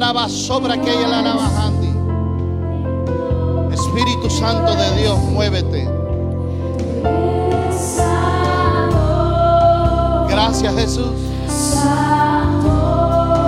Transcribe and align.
alaba 0.00 0.30
sobra 0.30 0.80
que 0.80 0.90
ella 0.90 1.18
alaba 1.18 1.70
Espíritu 3.70 4.30
Santo 4.30 4.74
de 4.74 5.02
Dios, 5.02 5.18
muévete. 5.18 5.86
Gracias 10.26 10.74
Jesús. 10.74 11.12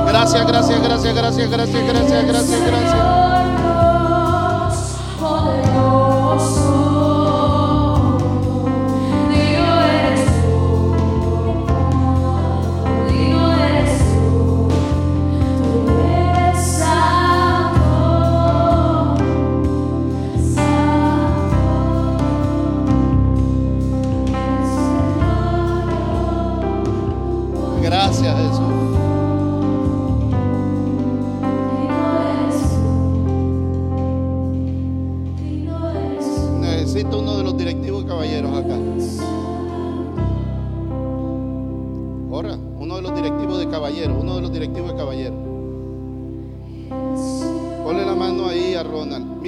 Gracias, 0.06 0.46
gracias, 0.46 0.82
gracias, 0.82 1.14
gracias, 1.14 1.50
gracias, 1.50 1.87
gracias, 1.87 2.26
gracias, 2.26 2.60
gracias. 2.66 3.22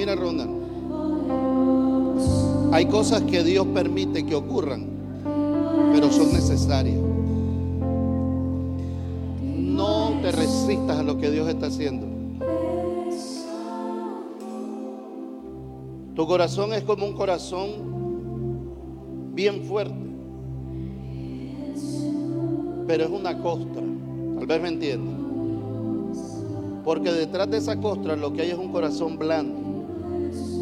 Mira. 0.05 0.47
Hay 2.71 2.85
cosas 2.87 3.23
que 3.23 3.43
Dios 3.43 3.65
permite 3.73 4.25
que 4.25 4.35
ocurran, 4.35 4.85
pero 5.93 6.11
son 6.11 6.31
necesarias. 6.33 6.99
No 9.41 10.19
te 10.21 10.31
resistas 10.31 10.99
a 10.99 11.03
lo 11.03 11.17
que 11.17 11.31
Dios 11.31 11.47
está 11.47 11.67
haciendo. 11.67 12.05
Tu 16.15 16.27
corazón 16.27 16.73
es 16.73 16.83
como 16.83 17.05
un 17.05 17.13
corazón 17.13 17.69
bien 19.33 19.63
fuerte, 19.63 19.95
pero 22.87 23.05
es 23.05 23.09
una 23.09 23.39
costra. 23.39 23.81
Tal 24.37 24.45
vez 24.45 24.61
me 24.61 24.67
entiendas. 24.69 25.15
Porque 26.83 27.11
detrás 27.11 27.49
de 27.49 27.57
esa 27.57 27.79
costra 27.79 28.15
lo 28.15 28.33
que 28.33 28.43
hay 28.43 28.51
es 28.51 28.57
un 28.57 28.71
corazón 28.71 29.17
blando, 29.17 29.64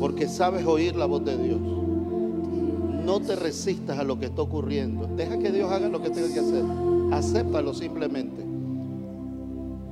porque 0.03 0.27
sabes 0.27 0.65
oír 0.65 0.97
la 0.97 1.05
voz 1.05 1.23
de 1.23 1.37
Dios. 1.37 1.61
No 1.61 3.21
te 3.21 3.37
resistas 3.37 3.97
a 3.97 4.03
lo 4.03 4.19
que 4.19 4.25
está 4.25 4.41
ocurriendo. 4.41 5.07
Deja 5.07 5.39
que 5.39 5.49
Dios 5.49 5.71
haga 5.71 5.87
lo 5.87 6.01
que 6.01 6.09
tenga 6.09 6.27
que 6.27 6.41
hacer. 6.41 6.65
Acéptalo 7.13 7.73
simplemente 7.73 8.43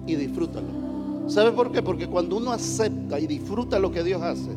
y 0.06 0.15
disfrútalo. 0.15 1.30
¿Sabe 1.30 1.53
por 1.53 1.72
qué? 1.72 1.82
Porque 1.82 2.08
cuando 2.08 2.36
uno 2.36 2.51
acepta 2.51 3.22
y 3.22 3.25
disfruta 3.25 3.80
lo 3.80 3.89
que 3.89 4.03
Dios 4.03 4.22
hace, 4.22 4.50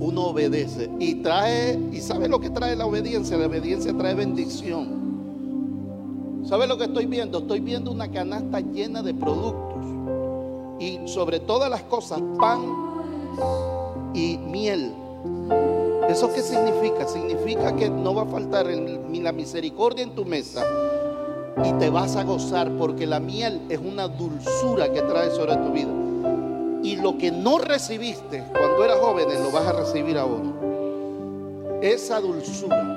uno 0.00 0.28
obedece 0.28 0.88
y 0.98 1.16
trae, 1.16 1.78
y 1.92 2.00
sabe 2.00 2.26
lo 2.26 2.40
que 2.40 2.48
trae 2.48 2.74
la 2.74 2.86
obediencia, 2.86 3.36
la 3.36 3.48
obediencia 3.48 3.94
trae 3.94 4.14
bendición. 4.14 4.88
¿Sabe 6.48 6.66
lo 6.66 6.78
que 6.78 6.84
estoy 6.84 7.04
viendo? 7.04 7.40
Estoy 7.40 7.60
viendo 7.60 7.92
una 7.92 8.10
canasta 8.10 8.60
llena 8.60 9.02
de 9.02 9.12
productos 9.12 9.84
y 10.80 11.00
sobre 11.06 11.38
todas 11.38 11.68
las 11.68 11.82
cosas 11.82 12.22
pan 12.38 13.79
y 14.14 14.38
miel. 14.38 14.94
¿Eso 16.08 16.32
qué 16.32 16.42
significa? 16.42 17.06
Significa 17.06 17.74
que 17.76 17.88
no 17.88 18.14
va 18.14 18.22
a 18.22 18.26
faltar 18.26 18.68
en 18.68 19.22
la 19.22 19.32
misericordia 19.32 20.02
en 20.02 20.14
tu 20.14 20.24
mesa 20.24 20.64
y 21.64 21.72
te 21.74 21.90
vas 21.90 22.16
a 22.16 22.24
gozar 22.24 22.70
porque 22.78 23.06
la 23.06 23.20
miel 23.20 23.60
es 23.68 23.78
una 23.78 24.08
dulzura 24.08 24.92
que 24.92 25.02
trae 25.02 25.30
sobre 25.30 25.56
tu 25.56 25.72
vida. 25.72 25.90
Y 26.82 26.96
lo 26.96 27.18
que 27.18 27.30
no 27.30 27.58
recibiste 27.58 28.42
cuando 28.50 28.84
eras 28.84 28.98
joven 28.98 29.28
lo 29.42 29.50
vas 29.50 29.66
a 29.66 29.72
recibir 29.72 30.16
ahora. 30.16 30.50
Esa 31.82 32.20
dulzura. 32.20 32.96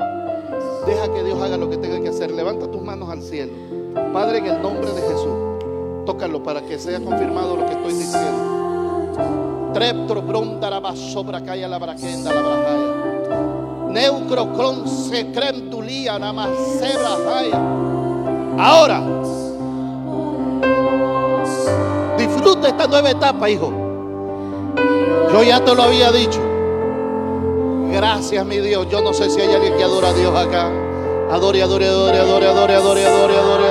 Deja 0.86 1.14
que 1.14 1.24
Dios 1.24 1.42
haga 1.42 1.58
lo 1.58 1.70
que 1.70 1.78
tenga 1.78 2.02
que 2.02 2.10
hacer. 2.10 2.32
Levanta 2.32 2.70
tus 2.72 2.82
manos 2.82 3.10
al 3.10 3.22
cielo. 3.22 3.52
Padre, 4.14 4.40
en 4.40 4.46
el 4.48 4.62
nombre 4.62 4.90
de 4.92 5.02
Jesús, 5.02 6.06
tócalo 6.06 6.42
para 6.44 6.62
que 6.62 6.80
sea 6.80 7.00
confirmado 7.00 7.58
lo 7.58 7.66
que 7.66 7.74
estoy 7.74 7.94
diciendo. 7.94 9.63
Treptro 9.74 10.22
bronda 10.22 10.70
sobra 10.96 11.42
calla 11.42 11.68
la 11.68 11.80
braquenda 11.80 12.32
la 12.32 12.42
brajaya. 12.42 12.94
Neucrocron 13.90 14.88
se 14.88 15.32
crem 15.32 15.70
tulía 15.70 16.20
namasebra 16.20 17.18
jaya. 17.26 17.60
Ahora, 18.60 19.02
disfruta 22.18 22.68
esta 22.68 22.88
nueva 22.88 23.10
etapa, 23.10 23.50
hijo. 23.50 23.72
Yo 25.32 25.44
ya 25.44 25.64
te 25.64 25.74
lo 25.74 25.84
había 25.84 26.12
dicho. 26.12 26.40
Gracias, 27.92 28.46
mi 28.46 28.60
Dios. 28.60 28.88
Yo 28.90 29.02
no 29.02 29.14
sé 29.14 29.30
si 29.30 29.42
hay 29.42 29.54
alguien 29.54 29.76
que 29.76 29.84
adora 29.84 30.10
a 30.10 30.14
Dios 30.14 30.36
acá. 30.36 30.70
Adore, 31.32 31.64
adore, 31.64 31.88
adore, 31.88 32.20
adore, 32.20 32.48
adore, 32.48 32.76
adore, 32.76 33.06
adore, 33.06 33.38
adore. 33.38 33.66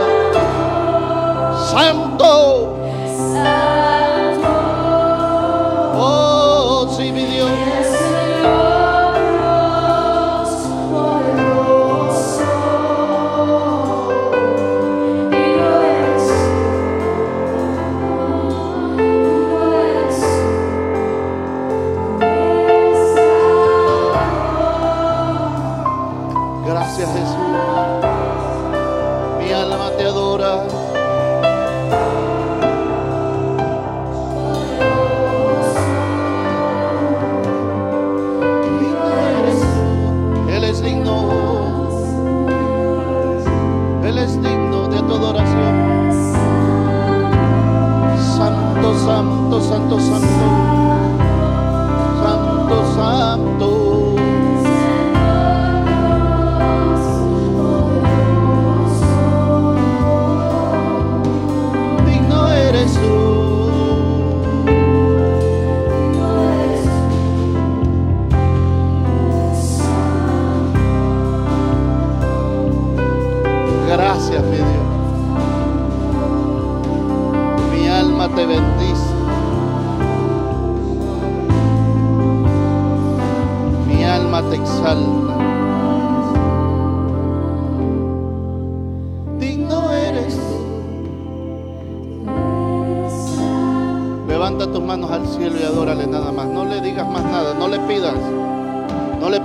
Santo. 1.71 3.82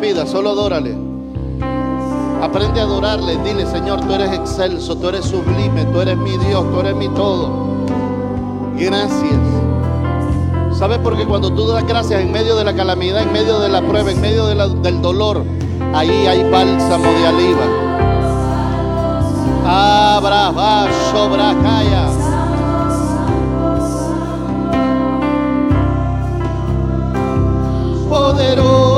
Pidas, 0.02 0.30
solo 0.30 0.52
adórale. 0.52 0.96
Aprende 2.42 2.80
a 2.80 2.84
adorarle, 2.84 3.36
dile, 3.44 3.66
Señor, 3.66 4.02
tú 4.02 4.14
eres 4.14 4.32
excelso, 4.32 4.96
tú 4.96 5.10
eres 5.10 5.26
sublime, 5.26 5.86
tú 5.86 6.02
eres 6.02 6.16
mi 6.18 6.38
Dios, 6.38 6.64
tú 6.72 6.80
eres 6.82 6.96
mi 6.96 7.10
todo. 7.10 7.50
Gracias. 8.76 9.40
¿Sabes 10.78 11.00
por 11.00 11.18
qué 11.18 11.26
cuando 11.26 11.52
tú 11.52 11.68
das 11.68 11.86
gracias 11.88 12.22
en 12.22 12.32
medio 12.32 12.56
de 12.56 12.64
la 12.64 12.76
calamidad, 12.76 13.24
en 13.24 13.34
medio 13.34 13.60
de 13.60 13.70
la 13.70 13.82
prueba, 13.82 14.12
en 14.12 14.22
medio 14.22 14.46
del 14.46 15.02
dolor, 15.02 15.44
ahí 15.96 16.28
hay 16.28 16.48
bálsamo 16.48 17.04
de 17.04 17.28
oliva? 17.28 17.66
Abra, 19.66 20.52
va, 20.52 20.88
sobra, 21.12 21.56
calla. 21.64 22.08
Poderoso. 28.08 28.97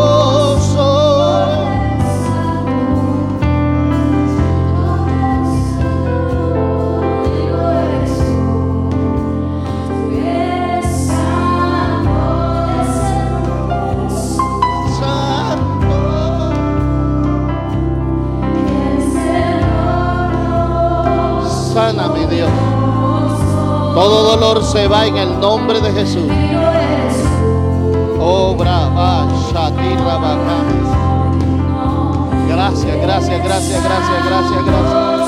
Todo 23.99 24.37
dolor 24.37 24.63
se 24.63 24.87
va 24.87 25.05
en 25.07 25.17
el 25.17 25.41
nombre 25.41 25.81
de 25.81 25.91
Jesús. 25.91 26.31
Oh, 28.17 28.51
Obra, 28.55 28.87
Gracias, 32.47 32.95
gracias, 33.01 33.43
gracias, 33.43 33.83
gracias, 33.83 34.25
gracias, 34.25 34.65
gracias. 34.65 35.19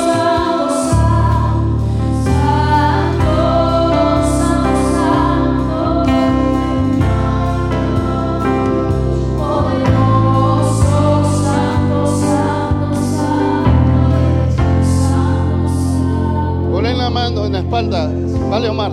espalda 17.60 18.31
Vale, 18.52 18.68
Omar. 18.68 18.92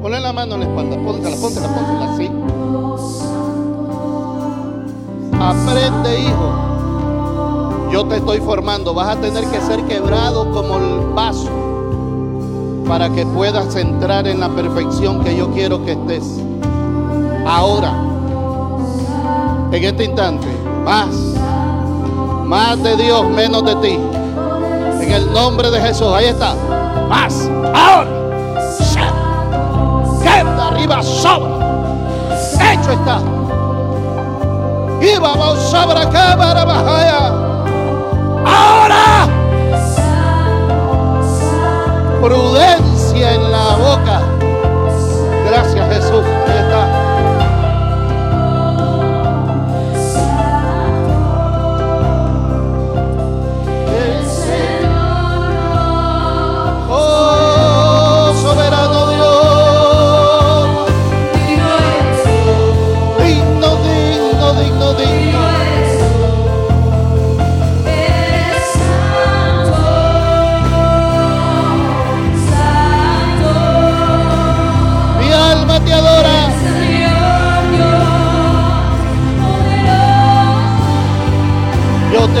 Ponle 0.00 0.20
la 0.20 0.32
mano 0.32 0.54
en 0.54 0.60
la 0.60 0.66
espalda. 0.66 0.96
Póntela, 1.04 1.36
póntela, 1.36 1.66
póntela 1.74 2.12
así. 2.12 2.30
Aprende, 5.40 6.20
hijo. 6.20 7.90
Yo 7.90 8.06
te 8.06 8.18
estoy 8.18 8.38
formando. 8.38 8.94
Vas 8.94 9.16
a 9.16 9.20
tener 9.20 9.44
que 9.46 9.60
ser 9.62 9.82
quebrado 9.86 10.52
como 10.52 10.76
el 10.76 11.00
vaso 11.14 11.50
para 12.86 13.10
que 13.10 13.26
puedas 13.26 13.74
entrar 13.74 14.28
en 14.28 14.38
la 14.38 14.50
perfección 14.50 15.24
que 15.24 15.36
yo 15.36 15.50
quiero 15.50 15.84
que 15.84 15.90
estés. 15.90 16.22
Ahora, 17.44 17.92
en 19.72 19.82
este 19.82 20.04
instante, 20.04 20.46
más, 20.84 21.08
más 22.44 22.80
de 22.84 22.96
Dios, 22.96 23.28
menos 23.30 23.64
de 23.64 23.74
ti. 23.76 23.98
En 25.00 25.10
el 25.10 25.32
nombre 25.32 25.72
de 25.72 25.80
Jesús, 25.80 26.06
ahí 26.14 26.26
está. 26.26 26.54
Más, 27.08 27.50
ahora. 27.74 28.15
Arriba, 30.76 31.02
sobra. 31.02 31.56
Hecho 32.60 32.92
está. 32.92 33.18
Y 35.00 35.18
vamos 35.18 35.58
sobra 35.70 36.06
cámara 36.10 36.66
bajaya. 36.66 37.28
Ahora. 38.44 39.26
Prudencia 42.20 43.34
en 43.36 43.50
la 43.50 43.76
boca. 43.76 44.20
Gracias 45.46 45.85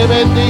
Yo 0.06 0.45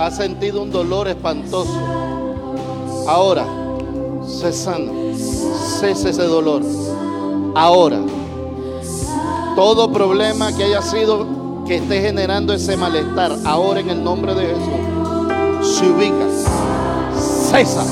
ha 0.00 0.10
sentido 0.10 0.62
un 0.62 0.70
dolor 0.70 1.08
espantoso. 1.08 1.78
Ahora, 3.06 3.44
se 4.26 4.50
sana. 4.50 4.90
Ese 5.82 6.22
dolor. 6.24 6.62
Ahora, 7.54 8.00
todo 9.56 9.92
problema 9.92 10.56
que 10.56 10.64
haya 10.64 10.80
sido 10.80 11.26
que 11.66 11.76
esté 11.76 12.00
generando 12.00 12.54
ese 12.54 12.76
malestar, 12.76 13.36
ahora 13.44 13.80
en 13.80 13.90
el 13.90 14.02
nombre 14.02 14.34
de 14.34 14.46
Jesús, 14.46 15.76
se 15.76 15.90
ubica. 15.90 16.26
Cesa. 17.50 17.84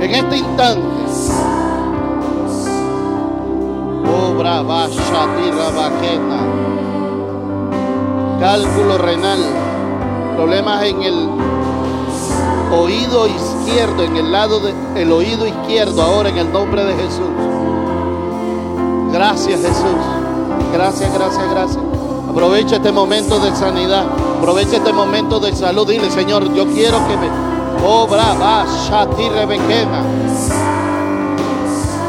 En 0.00 0.10
este 0.10 0.36
instante. 0.38 0.82
Obra 4.30 4.62
tierra 4.62 5.70
vaqueta. 5.76 6.40
Cálculo 8.40 8.98
renal. 8.98 9.63
Problemas 10.36 10.82
en 10.84 11.02
el 11.02 11.28
oído 12.72 13.26
izquierdo, 13.28 14.02
en 14.02 14.16
el 14.16 14.32
lado 14.32 14.60
del 14.94 15.12
oído 15.12 15.46
izquierdo, 15.46 16.02
ahora 16.02 16.28
en 16.28 16.38
el 16.38 16.52
nombre 16.52 16.84
de 16.84 16.94
Jesús. 16.94 17.30
Gracias 19.12 19.60
Jesús. 19.60 19.84
Gracias, 20.72 21.14
gracias, 21.14 21.50
gracias. 21.50 21.84
Aprovecha 22.28 22.76
este 22.76 22.90
momento 22.90 23.38
de 23.38 23.54
sanidad. 23.54 24.06
Aprovecha 24.38 24.76
este 24.76 24.92
momento 24.92 25.38
de 25.38 25.54
salud. 25.54 25.88
Dile, 25.88 26.10
Señor, 26.10 26.52
yo 26.52 26.66
quiero 26.66 26.98
que 27.06 27.16
me 27.16 27.28
obra 27.86 28.34
basha 28.34 29.06
tierra 29.10 29.46
vaqueta. 29.46 30.02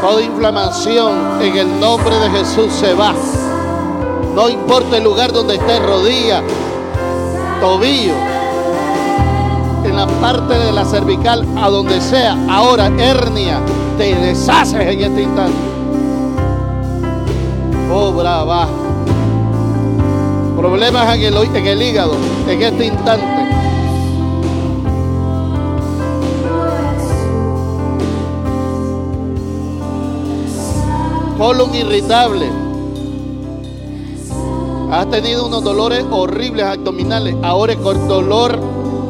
Toda 0.01 0.21
inflamación 0.21 1.41
en 1.41 1.57
el 1.57 1.79
nombre 1.79 2.15
de 2.17 2.29
Jesús 2.31 2.73
se 2.73 2.93
va. 2.95 3.13
No 4.33 4.49
importa 4.49 4.97
el 4.97 5.03
lugar 5.03 5.31
donde 5.31 5.55
esté, 5.55 5.79
rodilla, 5.79 6.41
tobillo, 7.65 8.13
en 9.83 9.95
la 9.95 10.05
parte 10.21 10.53
de 10.53 10.71
la 10.71 10.85
cervical, 10.85 11.43
a 11.57 11.67
donde 11.67 11.99
sea. 11.99 12.37
Ahora, 12.47 12.91
hernia, 12.99 13.59
te 13.97 14.13
deshaces 14.13 14.81
en 14.81 15.01
este 15.01 15.23
instante. 15.23 15.57
Obra 17.91 18.43
va. 18.43 18.67
Problemas 20.55 21.15
en 21.15 21.23
el, 21.23 21.37
en 21.37 21.65
el 21.65 21.81
hígado, 21.81 22.15
en 22.47 22.61
este 22.61 22.85
instante. 22.85 23.25
colon 31.37 31.75
irritable. 31.75 32.64
Has 34.91 35.09
tenido 35.09 35.47
unos 35.47 35.63
dolores 35.63 36.05
horribles 36.11 36.65
abdominales. 36.65 37.35
Ahora 37.41 37.73
es 37.73 37.79
con 37.79 38.07
dolor 38.07 38.59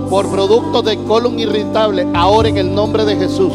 por 0.10 0.30
producto 0.30 0.82
de 0.82 0.98
colon 1.04 1.40
irritable. 1.40 2.08
Ahora 2.14 2.50
en 2.50 2.58
el 2.58 2.74
nombre 2.74 3.06
de 3.06 3.16
Jesús. 3.18 3.54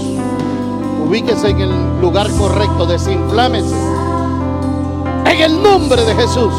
Ubíquese 1.06 1.48
en 1.50 1.60
el 1.60 2.00
lugar 2.00 2.30
correcto. 2.32 2.86
Desinflámese. 2.86 3.74
En 5.24 5.40
el 5.40 5.62
nombre 5.62 6.04
de 6.04 6.14
Jesús. 6.14 6.52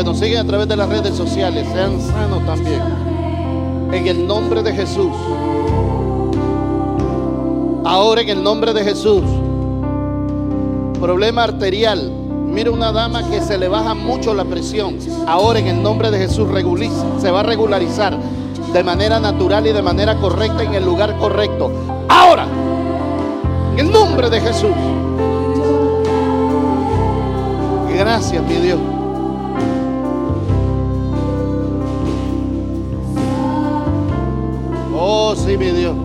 Que 0.00 0.04
nos 0.04 0.18
siguen 0.18 0.38
a 0.38 0.46
través 0.46 0.66
de 0.66 0.76
las 0.76 0.88
redes 0.88 1.14
sociales, 1.14 1.68
sean 1.74 2.00
sanos 2.00 2.46
también. 2.46 2.80
En 3.92 4.06
el 4.06 4.26
nombre 4.26 4.62
de 4.62 4.72
Jesús. 4.72 5.12
Ahora 7.84 8.22
en 8.22 8.30
el 8.30 8.42
nombre 8.42 8.72
de 8.72 8.82
Jesús. 8.82 9.22
Problema 10.98 11.44
arterial. 11.44 12.10
Mira 12.46 12.70
una 12.70 12.92
dama 12.92 13.28
que 13.28 13.42
se 13.42 13.58
le 13.58 13.68
baja 13.68 13.92
mucho 13.92 14.32
la 14.32 14.46
presión. 14.46 14.96
Ahora 15.26 15.58
en 15.58 15.66
el 15.66 15.82
nombre 15.82 16.10
de 16.10 16.16
Jesús 16.16 16.48
se 17.20 17.30
va 17.30 17.40
a 17.40 17.42
regularizar 17.42 18.18
de 18.72 18.82
manera 18.82 19.20
natural 19.20 19.66
y 19.66 19.72
de 19.72 19.82
manera 19.82 20.16
correcta 20.16 20.62
en 20.62 20.72
el 20.72 20.84
lugar 20.84 21.14
correcto. 21.18 21.70
Ahora, 22.08 22.46
en 23.74 23.80
el 23.80 23.92
nombre 23.92 24.30
de 24.30 24.40
Jesús. 24.40 24.70
Gracias, 27.98 28.42
mi 28.44 28.54
Dios. 28.54 28.80
así, 35.50 35.58
mi 35.58 35.70
Dios. 35.70 35.96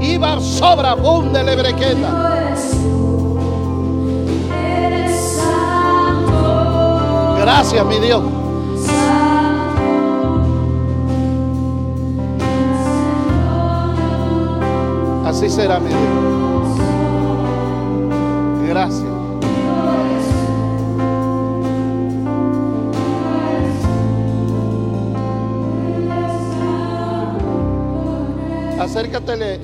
Iba 0.00 0.40
sobreabunde 0.40 1.44
lebrequeta. 1.44 2.38
Gracias, 7.40 7.86
mi 7.86 7.98
Dios. 7.98 8.22
Así 15.26 15.48
será, 15.50 15.80
mi 15.80 15.88
Dios. 15.88 15.98
Gracias. 18.68 19.11
Acércatele 28.92 29.58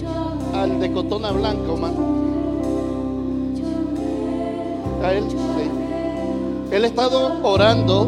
al 0.55 0.81
de 0.81 0.91
cotona 0.91 1.31
blanca, 1.33 1.71
Omar. 1.71 1.93
A 5.05 5.13
él, 5.13 5.25
sí. 5.29 6.75
Él 6.75 6.85
ha 6.85 6.87
estado 6.87 7.39
orando. 7.43 8.07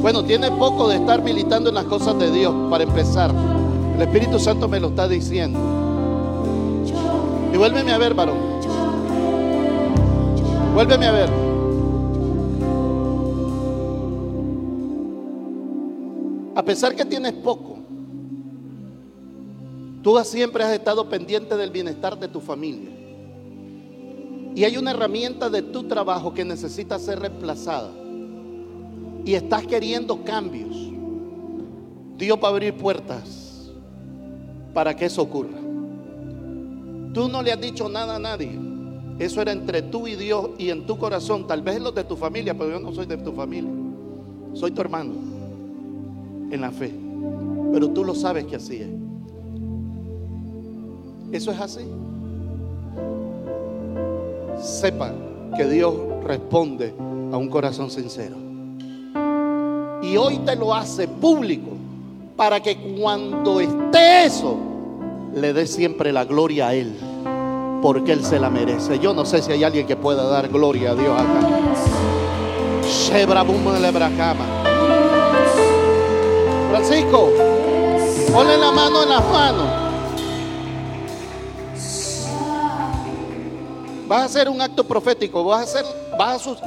Bueno, 0.00 0.22
tiene 0.22 0.52
poco 0.52 0.88
de 0.88 0.94
estar 0.98 1.20
militando 1.24 1.70
en 1.70 1.74
las 1.74 1.86
cosas 1.86 2.20
de 2.20 2.30
Dios, 2.30 2.54
para 2.70 2.84
empezar. 2.84 3.34
El 3.96 4.00
Espíritu 4.00 4.38
Santo 4.38 4.68
me 4.68 4.78
lo 4.78 4.90
está 4.90 5.08
diciendo. 5.08 5.58
Y 7.52 7.56
vuélveme 7.56 7.90
a 7.90 7.98
ver, 7.98 8.14
varón. 8.14 8.38
Vuélveme 10.72 11.06
a 11.08 11.10
ver. 11.10 11.30
A 16.54 16.62
pesar 16.62 16.94
que 16.94 17.04
tienes 17.04 17.32
poco, 17.32 17.71
tú 20.02 20.18
siempre 20.24 20.64
has 20.64 20.72
estado 20.72 21.08
pendiente 21.08 21.56
del 21.56 21.70
bienestar 21.70 22.18
de 22.18 22.28
tu 22.28 22.40
familia. 22.40 22.90
Y 24.54 24.64
hay 24.64 24.76
una 24.76 24.90
herramienta 24.90 25.48
de 25.48 25.62
tu 25.62 25.84
trabajo 25.84 26.34
que 26.34 26.44
necesita 26.44 26.98
ser 26.98 27.20
reemplazada. 27.20 27.90
Y 29.24 29.34
estás 29.34 29.66
queriendo 29.66 30.24
cambios. 30.24 30.76
Dios 32.18 32.38
va 32.42 32.48
a 32.48 32.50
abrir 32.50 32.74
puertas 32.74 33.70
para 34.74 34.94
que 34.94 35.06
eso 35.06 35.22
ocurra. 35.22 35.58
Tú 37.14 37.28
no 37.28 37.42
le 37.42 37.52
has 37.52 37.60
dicho 37.60 37.88
nada 37.88 38.16
a 38.16 38.18
nadie. 38.18 38.58
Eso 39.18 39.40
era 39.40 39.52
entre 39.52 39.82
tú 39.82 40.06
y 40.06 40.16
Dios 40.16 40.50
y 40.58 40.70
en 40.70 40.86
tu 40.86 40.98
corazón. 40.98 41.46
Tal 41.46 41.62
vez 41.62 41.80
los 41.80 41.94
de 41.94 42.04
tu 42.04 42.16
familia, 42.16 42.56
pero 42.56 42.70
yo 42.70 42.80
no 42.80 42.92
soy 42.92 43.06
de 43.06 43.16
tu 43.16 43.32
familia. 43.32 43.70
Soy 44.54 44.70
tu 44.70 44.80
hermano 44.80 45.12
en 46.50 46.60
la 46.60 46.70
fe. 46.70 46.92
Pero 47.72 47.90
tú 47.90 48.04
lo 48.04 48.14
sabes 48.14 48.44
que 48.44 48.56
así 48.56 48.76
es. 48.76 49.01
Eso 51.32 51.50
es 51.50 51.60
así. 51.60 51.86
Sepa 54.60 55.12
que 55.56 55.64
Dios 55.64 55.94
responde 56.24 56.94
a 57.32 57.36
un 57.36 57.48
corazón 57.48 57.90
sincero. 57.90 58.36
Y 60.02 60.16
hoy 60.16 60.38
te 60.38 60.54
lo 60.56 60.74
hace 60.74 61.08
público 61.08 61.70
para 62.36 62.60
que 62.60 62.76
cuando 63.00 63.60
esté 63.60 64.26
eso, 64.26 64.58
le 65.34 65.52
dé 65.52 65.66
siempre 65.66 66.12
la 66.12 66.24
gloria 66.24 66.68
a 66.68 66.74
Él. 66.74 66.92
Porque 67.80 68.12
Él 68.12 68.24
se 68.24 68.38
la 68.38 68.50
merece. 68.50 68.98
Yo 68.98 69.14
no 69.14 69.24
sé 69.24 69.42
si 69.42 69.52
hay 69.52 69.64
alguien 69.64 69.86
que 69.86 69.96
pueda 69.96 70.24
dar 70.24 70.48
gloria 70.48 70.90
a 70.90 70.94
Dios 70.94 71.18
acá. 71.18 71.48
Francisco, 76.70 77.30
ponle 78.32 78.58
la 78.58 78.70
mano 78.70 79.02
en 79.02 79.08
las 79.08 79.32
manos. 79.32 79.81
Vas 84.12 84.20
a 84.20 84.24
hacer 84.26 84.50
un 84.50 84.60
acto 84.60 84.84
profético, 84.84 85.42
vas 85.42 85.60
a 85.60 85.62
hacer, 85.62 85.86
vas 86.18 86.36
a 86.36 86.38
sus, 86.38 86.58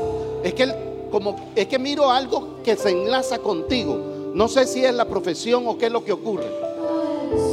es 0.44 0.52
que 0.56 0.64
él, 0.64 0.74
como 1.12 1.52
es 1.56 1.68
que 1.68 1.78
miro 1.78 2.10
algo 2.10 2.64
que 2.64 2.76
se 2.76 2.90
enlaza 2.90 3.38
contigo. 3.38 4.32
No 4.34 4.48
sé 4.48 4.66
si 4.66 4.84
es 4.84 4.92
la 4.92 5.06
profesión 5.06 5.68
o 5.68 5.78
qué 5.78 5.86
es 5.86 5.92
lo 5.92 6.04
que 6.04 6.12
ocurre. 6.12 6.48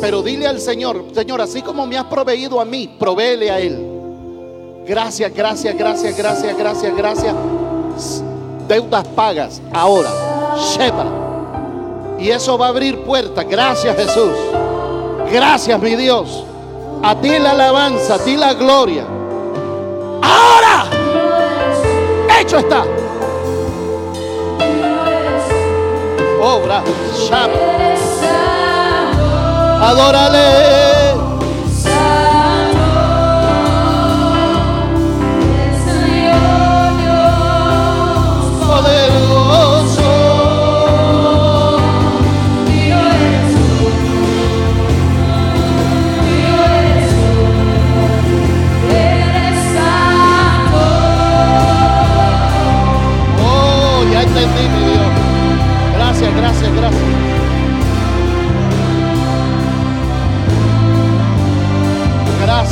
Pero 0.00 0.22
dile 0.22 0.46
al 0.46 0.60
Señor, 0.60 1.04
Señor, 1.12 1.42
así 1.42 1.60
como 1.60 1.86
me 1.86 1.98
has 1.98 2.06
proveído 2.06 2.58
a 2.58 2.64
mí, 2.64 2.96
provéele 2.98 3.50
a 3.50 3.60
Él. 3.60 3.86
Gracias, 4.86 5.30
gracias, 5.34 5.76
gracias, 5.76 6.16
gracias, 6.16 6.56
gracias, 6.56 6.96
gracias. 6.96 7.34
Deudas 8.66 9.06
pagas 9.08 9.60
ahora. 9.74 10.10
Shepra. 10.56 12.16
Y 12.18 12.30
eso 12.30 12.56
va 12.56 12.64
a 12.64 12.70
abrir 12.70 12.98
puertas. 13.02 13.46
Gracias, 13.46 13.94
Jesús. 13.94 14.32
Gracias, 15.30 15.78
mi 15.82 15.96
Dios. 15.96 16.44
A 17.02 17.14
ti 17.20 17.38
la 17.38 17.50
alabanza, 17.50 18.14
a 18.14 18.18
ti 18.20 18.38
la 18.38 18.54
gloria. 18.54 19.06
Hecho 22.42 22.58
está. 22.58 22.84
Obra. 26.40 26.82
Shama. 27.16 27.54
Adórale. 29.80 30.91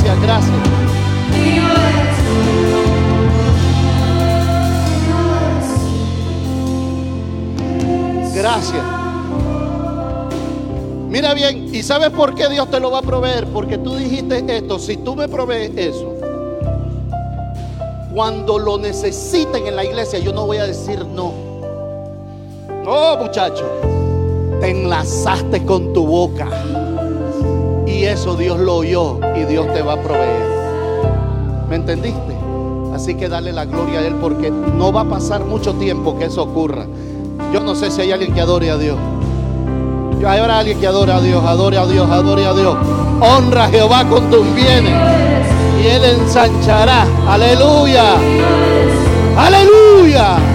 Gracias, 0.01 0.21
gracias. 8.33 8.83
Mira 11.07 11.33
bien, 11.35 11.69
¿y 11.75 11.83
sabes 11.83 12.09
por 12.09 12.33
qué 12.33 12.49
Dios 12.49 12.71
te 12.71 12.79
lo 12.79 12.89
va 12.89 12.99
a 12.99 13.01
proveer? 13.03 13.45
Porque 13.47 13.77
tú 13.77 13.95
dijiste 13.95 14.43
esto, 14.47 14.79
si 14.79 14.97
tú 14.97 15.15
me 15.15 15.27
provees 15.27 15.71
eso, 15.77 16.15
cuando 18.15 18.57
lo 18.57 18.79
necesiten 18.79 19.67
en 19.67 19.75
la 19.75 19.85
iglesia, 19.85 20.17
yo 20.17 20.33
no 20.33 20.47
voy 20.47 20.57
a 20.57 20.65
decir 20.65 21.05
no. 21.05 21.31
No, 22.83 23.17
muchacho, 23.17 23.65
te 24.61 24.71
enlazaste 24.71 25.63
con 25.63 25.93
tu 25.93 26.07
boca. 26.07 26.47
Eso 28.11 28.35
Dios 28.35 28.59
lo 28.59 28.75
oyó 28.75 29.19
y 29.37 29.45
Dios 29.45 29.73
te 29.73 29.81
va 29.81 29.93
a 29.93 30.01
proveer. 30.01 30.45
¿Me 31.69 31.77
entendiste? 31.77 32.35
Así 32.93 33.15
que 33.15 33.29
dale 33.29 33.53
la 33.53 33.63
gloria 33.63 33.99
a 33.99 34.05
Él 34.05 34.15
porque 34.19 34.51
no 34.51 34.91
va 34.91 35.01
a 35.01 35.05
pasar 35.05 35.45
mucho 35.45 35.75
tiempo 35.75 36.19
que 36.19 36.25
eso 36.25 36.43
ocurra. 36.43 36.85
Yo 37.53 37.61
no 37.61 37.73
sé 37.73 37.89
si 37.89 38.01
hay 38.01 38.11
alguien 38.11 38.33
que 38.33 38.41
adore 38.41 38.69
a 38.69 38.77
Dios. 38.77 38.97
Habrá 40.27 40.59
alguien 40.59 40.77
que 40.81 40.87
adore 40.87 41.13
a 41.13 41.21
Dios, 41.21 41.41
adore 41.45 41.77
a 41.77 41.85
Dios, 41.85 42.11
adore 42.11 42.45
a 42.45 42.53
Dios. 42.53 42.75
Honra 43.21 43.63
a 43.63 43.69
Jehová 43.69 44.03
con 44.09 44.29
tus 44.29 44.43
bienes 44.55 44.93
y 45.81 45.87
Él 45.87 46.03
ensanchará. 46.03 47.07
Aleluya. 47.29 48.15
Aleluya. 49.37 50.50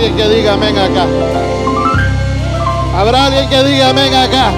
Alguien 0.00 0.16
que 0.16 0.34
diga 0.34 0.54
amén 0.54 0.78
acá. 0.78 1.06
Habrá 2.96 3.26
alguien 3.26 3.48
que 3.50 3.64
diga 3.64 3.90
amén 3.90 4.14
acá. 4.14 4.50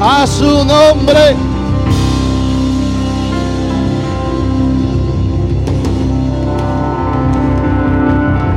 A 0.00 0.26
su 0.26 0.64
nombre. 0.66 1.34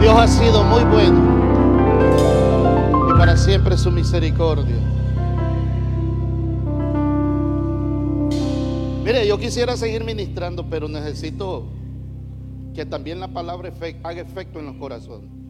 Dios 0.01 0.13
ha 0.17 0.27
sido 0.27 0.63
muy 0.65 0.84
bueno. 0.84 1.21
Y 3.10 3.17
para 3.17 3.38
siempre 3.38 3.77
su 3.77 3.91
misericordia. 3.91 4.75
Mire, 9.05 9.25
yo 9.25 9.38
quisiera 9.39 9.77
seguir 9.77 10.03
ministrando, 10.03 10.65
pero 10.69 10.89
necesito 10.89 11.63
que 12.75 12.86
también 12.86 13.21
la 13.21 13.29
palabra 13.29 13.71
haga 14.03 14.21
efecto 14.21 14.60
en 14.60 14.65
los 14.65 14.75
corazones. 14.75 15.40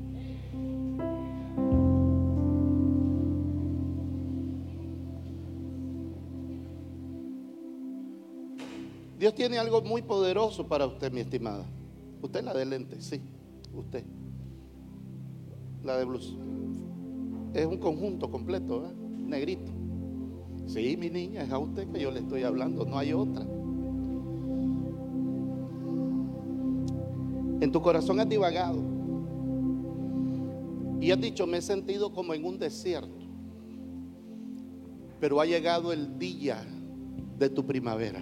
Dios 9.21 9.35
tiene 9.35 9.59
algo 9.59 9.83
muy 9.83 10.01
poderoso 10.01 10.67
para 10.67 10.87
usted, 10.87 11.11
mi 11.11 11.19
estimada. 11.19 11.63
Usted 12.23 12.43
la 12.43 12.55
de 12.55 12.65
lente, 12.65 12.99
sí, 12.99 13.21
usted. 13.71 14.03
La 15.83 15.95
de 15.95 16.05
blues. 16.05 16.35
Es 17.53 17.67
un 17.67 17.77
conjunto 17.77 18.31
completo, 18.31 18.81
¿verdad? 18.81 18.95
Negrito. 18.95 19.71
Sí, 20.65 20.97
mi 20.97 21.11
niña, 21.11 21.43
es 21.43 21.51
a 21.51 21.59
usted 21.59 21.87
que 21.91 21.99
yo 21.99 22.09
le 22.09 22.21
estoy 22.21 22.41
hablando, 22.41 22.83
no 22.83 22.97
hay 22.97 23.13
otra. 23.13 23.43
En 27.61 27.71
tu 27.71 27.79
corazón 27.79 28.19
has 28.21 28.27
divagado. 28.27 28.81
Y 30.99 31.11
has 31.11 31.21
dicho, 31.21 31.45
me 31.45 31.57
he 31.57 31.61
sentido 31.61 32.11
como 32.11 32.33
en 32.33 32.43
un 32.43 32.57
desierto. 32.57 33.21
Pero 35.19 35.39
ha 35.39 35.45
llegado 35.45 35.93
el 35.93 36.17
día 36.17 36.65
de 37.37 37.49
tu 37.51 37.63
primavera. 37.63 38.19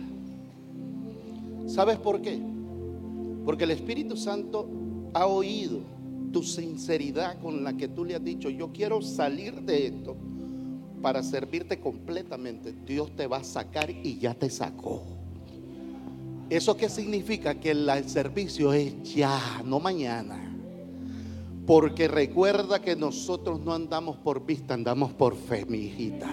¿Sabes 1.69 1.97
por 1.99 2.19
qué? 2.21 2.41
Porque 3.45 3.65
el 3.65 3.71
Espíritu 3.71 4.17
Santo 4.17 4.67
ha 5.13 5.27
oído 5.27 5.81
tu 6.31 6.41
sinceridad 6.41 7.39
con 7.39 7.63
la 7.63 7.77
que 7.77 7.87
tú 7.87 8.05
le 8.05 8.15
has 8.15 8.23
dicho, 8.23 8.49
yo 8.49 8.71
quiero 8.71 9.01
salir 9.03 9.61
de 9.61 9.87
esto 9.87 10.17
para 11.01 11.21
servirte 11.21 11.79
completamente. 11.79 12.73
Dios 12.85 13.15
te 13.15 13.27
va 13.27 13.37
a 13.37 13.43
sacar 13.43 13.89
y 13.91 14.17
ya 14.17 14.33
te 14.33 14.49
sacó. 14.49 15.03
¿Eso 16.49 16.75
qué 16.75 16.89
significa? 16.89 17.53
Que 17.59 17.71
el 17.71 18.09
servicio 18.09 18.73
es 18.73 19.03
ya, 19.03 19.61
no 19.63 19.79
mañana. 19.79 20.51
Porque 21.67 22.07
recuerda 22.07 22.81
que 22.81 22.95
nosotros 22.95 23.59
no 23.63 23.73
andamos 23.73 24.17
por 24.17 24.43
vista, 24.43 24.73
andamos 24.73 25.13
por 25.13 25.35
fe, 25.35 25.65
mi 25.65 25.77
hijita. 25.77 26.29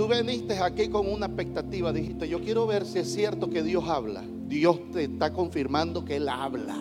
Tú 0.00 0.08
viniste 0.08 0.58
aquí 0.58 0.88
con 0.88 1.06
una 1.06 1.26
expectativa, 1.26 1.92
dijiste, 1.92 2.26
yo 2.26 2.40
quiero 2.40 2.66
ver 2.66 2.86
si 2.86 3.00
es 3.00 3.12
cierto 3.12 3.50
que 3.50 3.62
Dios 3.62 3.84
habla. 3.86 4.24
Dios 4.48 4.80
te 4.92 5.04
está 5.04 5.30
confirmando 5.34 6.06
que 6.06 6.16
Él 6.16 6.26
habla. 6.30 6.74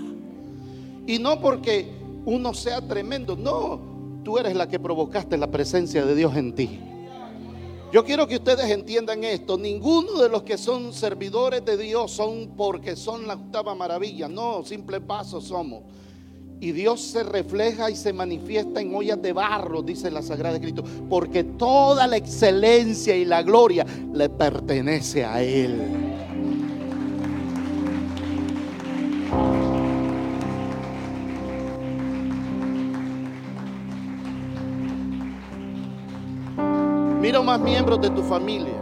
Y 1.05 1.19
no 1.19 1.41
porque 1.41 1.85
uno 2.23 2.53
sea 2.53 2.79
tremendo, 2.79 3.35
no, 3.35 4.21
tú 4.23 4.37
eres 4.37 4.55
la 4.55 4.69
que 4.69 4.79
provocaste 4.79 5.37
la 5.37 5.51
presencia 5.51 6.05
de 6.05 6.15
Dios 6.15 6.33
en 6.37 6.55
ti. 6.55 6.79
Yo 7.91 8.05
quiero 8.05 8.25
que 8.25 8.37
ustedes 8.37 8.71
entiendan 8.71 9.21
esto. 9.25 9.57
Ninguno 9.57 10.21
de 10.21 10.29
los 10.29 10.43
que 10.43 10.57
son 10.57 10.93
servidores 10.93 11.65
de 11.65 11.75
Dios 11.75 12.11
son 12.11 12.53
porque 12.55 12.95
son 12.95 13.27
la 13.27 13.33
octava 13.33 13.75
maravilla. 13.75 14.29
No, 14.29 14.63
simple 14.63 15.01
paso 15.01 15.41
somos. 15.41 15.83
Y 16.61 16.73
Dios 16.73 16.99
se 17.01 17.23
refleja 17.23 17.89
y 17.89 17.95
se 17.95 18.11
manifiesta 18.11 18.81
en 18.81 18.93
ollas 18.93 19.21
de 19.21 19.31
barro, 19.31 19.81
dice 19.81 20.11
la 20.11 20.21
Sagrada 20.21 20.57
Escritura. 20.57 20.89
Porque 21.09 21.45
toda 21.45 22.05
la 22.05 22.17
excelencia 22.17 23.15
y 23.15 23.23
la 23.23 23.43
gloria 23.43 23.85
le 24.13 24.27
pertenece 24.27 25.23
a 25.23 25.41
Él. 25.41 25.81
Mira 37.21 37.41
más 37.41 37.61
miembros 37.61 38.01
de 38.01 38.09
tu 38.09 38.21
familia. 38.23 38.73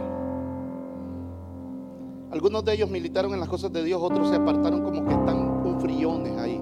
Algunos 2.32 2.64
de 2.64 2.74
ellos 2.74 2.90
militaron 2.90 3.32
en 3.34 3.40
las 3.40 3.48
cosas 3.48 3.72
de 3.72 3.84
Dios, 3.84 4.00
otros 4.02 4.28
se 4.28 4.36
apartaron 4.36 4.82
como 4.82 5.04
que 5.04 5.12
están 5.12 5.62
con 5.62 5.80
friones 5.80 6.36
ahí. 6.38 6.60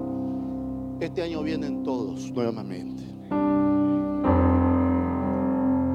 Este 0.99 1.21
año 1.21 1.43
vienen 1.43 1.83
todos 1.83 2.31
nuevamente. 2.31 3.03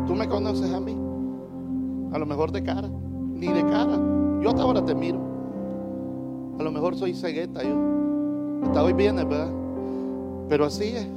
¿Tú 0.07 0.15
me 0.15 0.29
conoces 0.29 0.73
a 0.73 0.79
mí? 0.79 0.97
A 2.13 2.19
lo 2.19 2.27
mejor 2.27 2.53
de 2.53 2.63
cara, 2.63 2.89
ni 2.89 3.49
de 3.49 3.63
cara. 3.63 3.99
Yo 4.41 4.51
hasta 4.51 4.63
ahora 4.63 4.85
te 4.85 4.95
miro. 4.95 5.19
A 6.61 6.63
lo 6.63 6.71
mejor 6.71 6.95
soy 6.95 7.15
cegueta 7.15 7.65
yo. 7.65 7.75
Hasta 8.63 8.85
hoy 8.85 8.93
vienes, 8.93 9.29
¿verdad? 9.29 9.51
Pero 10.49 10.67
así 10.67 10.85
es. 10.85 11.09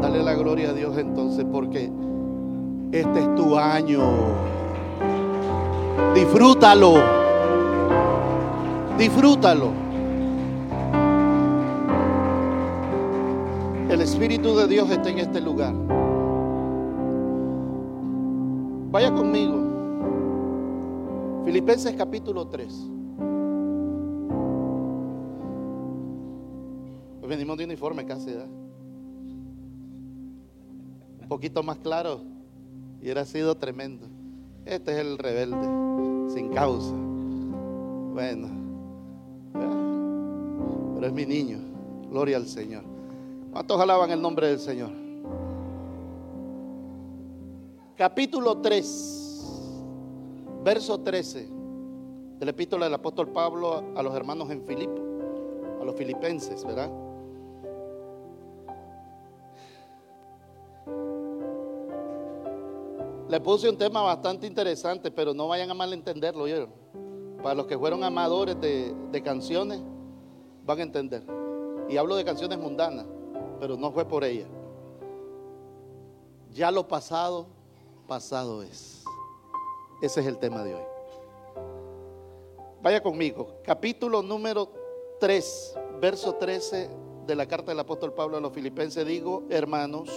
Dale 0.00 0.22
la 0.22 0.34
gloria 0.34 0.70
a 0.70 0.74
Dios 0.74 0.96
entonces 0.98 1.44
porque 1.50 1.90
este 2.92 3.18
es 3.18 3.34
tu 3.34 3.58
año. 3.58 4.00
Disfrútalo. 6.14 6.94
Disfrútalo. 8.96 9.91
El 13.92 14.00
Espíritu 14.00 14.56
de 14.56 14.66
Dios 14.68 14.90
está 14.90 15.10
en 15.10 15.18
este 15.18 15.38
lugar. 15.38 15.74
Vaya 18.90 19.12
conmigo. 19.12 19.52
Filipenses 21.44 21.94
capítulo 21.94 22.46
3. 22.46 22.74
Pues 27.20 27.28
venimos 27.28 27.58
de 27.58 27.64
uniforme 27.66 28.06
casi, 28.06 28.30
¿verdad? 28.30 28.48
Un 31.20 31.28
poquito 31.28 31.62
más 31.62 31.76
claro 31.76 32.22
y 32.98 33.02
hubiera 33.02 33.26
sido 33.26 33.58
tremendo. 33.58 34.06
Este 34.64 34.92
es 34.92 34.98
el 35.00 35.18
rebelde, 35.18 36.32
sin 36.32 36.48
causa. 36.48 36.94
Bueno, 38.14 38.48
pero 39.52 41.06
es 41.06 41.12
mi 41.12 41.26
niño. 41.26 41.58
Gloria 42.08 42.38
al 42.38 42.46
Señor. 42.46 42.91
¿Cuántos 43.52 43.78
alaban 43.78 44.10
el 44.10 44.22
nombre 44.22 44.48
del 44.48 44.58
Señor? 44.58 44.90
Capítulo 47.94 48.62
3, 48.62 49.52
verso 50.64 50.98
13 50.98 51.48
de 52.38 52.44
la 52.46 52.50
epístola 52.50 52.86
del 52.86 52.94
apóstol 52.94 53.28
Pablo 53.28 53.92
a 53.94 54.02
los 54.02 54.14
hermanos 54.14 54.50
en 54.50 54.64
Filipo, 54.64 54.98
a 55.82 55.84
los 55.84 55.94
filipenses, 55.94 56.64
¿verdad? 56.64 56.90
Le 63.28 63.38
puse 63.40 63.68
un 63.68 63.76
tema 63.76 64.00
bastante 64.00 64.46
interesante, 64.46 65.10
pero 65.10 65.34
no 65.34 65.48
vayan 65.48 65.70
a 65.70 65.74
malentenderlo, 65.74 66.44
¿oyeron? 66.44 66.70
Para 67.42 67.54
los 67.54 67.66
que 67.66 67.78
fueron 67.78 68.02
amadores 68.02 68.58
de, 68.62 68.94
de 69.12 69.22
canciones, 69.22 69.82
van 70.64 70.78
a 70.78 70.82
entender. 70.82 71.22
Y 71.90 71.98
hablo 71.98 72.16
de 72.16 72.24
canciones 72.24 72.58
mundanas, 72.58 73.04
pero 73.62 73.76
no 73.76 73.92
fue 73.92 74.04
por 74.04 74.24
ella. 74.24 74.46
Ya 76.52 76.72
lo 76.72 76.88
pasado, 76.88 77.46
pasado 78.08 78.60
es. 78.64 79.04
Ese 80.02 80.20
es 80.20 80.26
el 80.26 80.38
tema 80.38 80.64
de 80.64 80.74
hoy. 80.74 80.82
Vaya 82.82 83.00
conmigo, 83.00 83.60
capítulo 83.62 84.20
número 84.20 84.68
3, 85.20 85.76
verso 86.00 86.34
13 86.34 86.90
de 87.24 87.36
la 87.36 87.46
carta 87.46 87.70
del 87.70 87.78
apóstol 87.78 88.12
Pablo 88.12 88.36
a 88.36 88.40
los 88.40 88.52
filipenses. 88.52 89.06
Digo, 89.06 89.44
hermanos, 89.48 90.10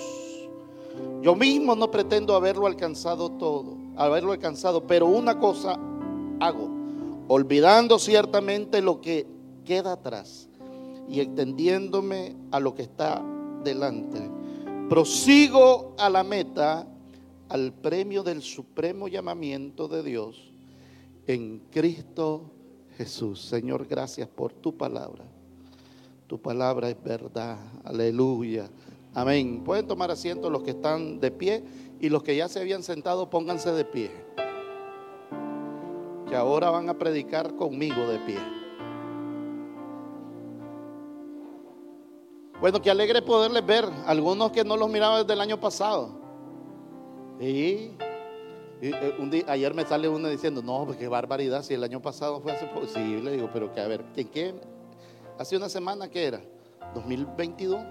yo 1.22 1.36
mismo 1.36 1.76
no 1.76 1.92
pretendo 1.92 2.36
haberlo 2.36 2.66
alcanzado 2.66 3.30
todo, 3.30 3.78
haberlo 3.96 4.32
alcanzado, 4.32 4.88
pero 4.88 5.06
una 5.06 5.38
cosa 5.38 5.80
hago, 6.40 6.68
olvidando 7.28 8.00
ciertamente 8.00 8.82
lo 8.82 9.02
que 9.02 9.28
queda 9.64 9.92
atrás 9.92 10.50
y 11.08 11.20
extendiéndome 11.20 12.36
a 12.50 12.60
lo 12.60 12.74
que 12.74 12.82
está 12.82 13.24
delante. 13.66 14.22
Prosigo 14.88 15.94
a 15.98 16.10
la 16.10 16.24
meta, 16.24 16.88
al 17.50 17.74
premio 17.74 18.24
del 18.24 18.42
supremo 18.42 19.10
llamamiento 19.10 19.90
de 19.90 20.04
Dios 20.04 20.52
en 21.28 21.60
Cristo 21.72 22.52
Jesús. 22.98 23.42
Señor, 23.42 23.88
gracias 23.88 24.30
por 24.30 24.54
tu 24.54 24.78
palabra. 24.78 25.26
Tu 26.28 26.40
palabra 26.40 26.90
es 26.90 27.04
verdad. 27.04 27.58
Aleluya. 27.84 28.70
Amén. 29.14 29.64
Pueden 29.64 29.88
tomar 29.88 30.12
asiento 30.12 30.50
los 30.50 30.64
que 30.64 30.72
están 30.72 31.20
de 31.20 31.32
pie 31.32 31.64
y 32.00 32.10
los 32.10 32.24
que 32.24 32.36
ya 32.36 32.48
se 32.48 32.60
habían 32.60 32.84
sentado, 32.84 33.30
pónganse 33.30 33.72
de 33.72 33.86
pie. 33.86 34.12
Que 36.28 36.36
ahora 36.36 36.70
van 36.70 36.90
a 36.90 36.98
predicar 36.98 37.56
conmigo 37.56 38.08
de 38.08 38.20
pie. 38.20 38.65
Bueno, 42.60 42.82
qué 42.82 42.90
alegre 42.90 43.22
poderles 43.22 43.66
ver. 43.66 43.86
Algunos 44.06 44.52
que 44.52 44.64
no 44.64 44.78
los 44.78 44.90
miraba 44.90 45.20
desde 45.20 45.34
el 45.34 45.42
año 45.42 45.60
pasado. 45.60 46.10
Y, 47.40 47.92
un 49.20 49.30
día, 49.30 49.44
ayer 49.48 49.74
me 49.74 49.86
sale 49.86 50.08
uno 50.08 50.30
diciendo, 50.30 50.62
no, 50.62 50.86
pues 50.86 50.98
qué 50.98 51.08
barbaridad, 51.08 51.64
si 51.64 51.74
el 51.74 51.84
año 51.84 52.02
pasado 52.02 52.40
fue 52.40 52.54
hace 52.54 52.66
posible. 52.68 53.32
Digo, 53.32 53.50
pero 53.52 53.74
que 53.74 53.82
a 53.82 53.88
ver, 53.88 54.06
¿en 54.16 54.28
qué? 54.30 54.56
Hace 55.38 55.58
una 55.58 55.68
semana, 55.68 56.10
¿qué 56.10 56.26
era? 56.26 56.42
¿2022? 56.94 57.86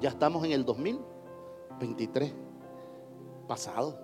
Ya 0.00 0.10
estamos 0.10 0.44
en 0.44 0.52
el 0.52 0.64
2023, 0.64 2.32
pasado. 3.46 3.98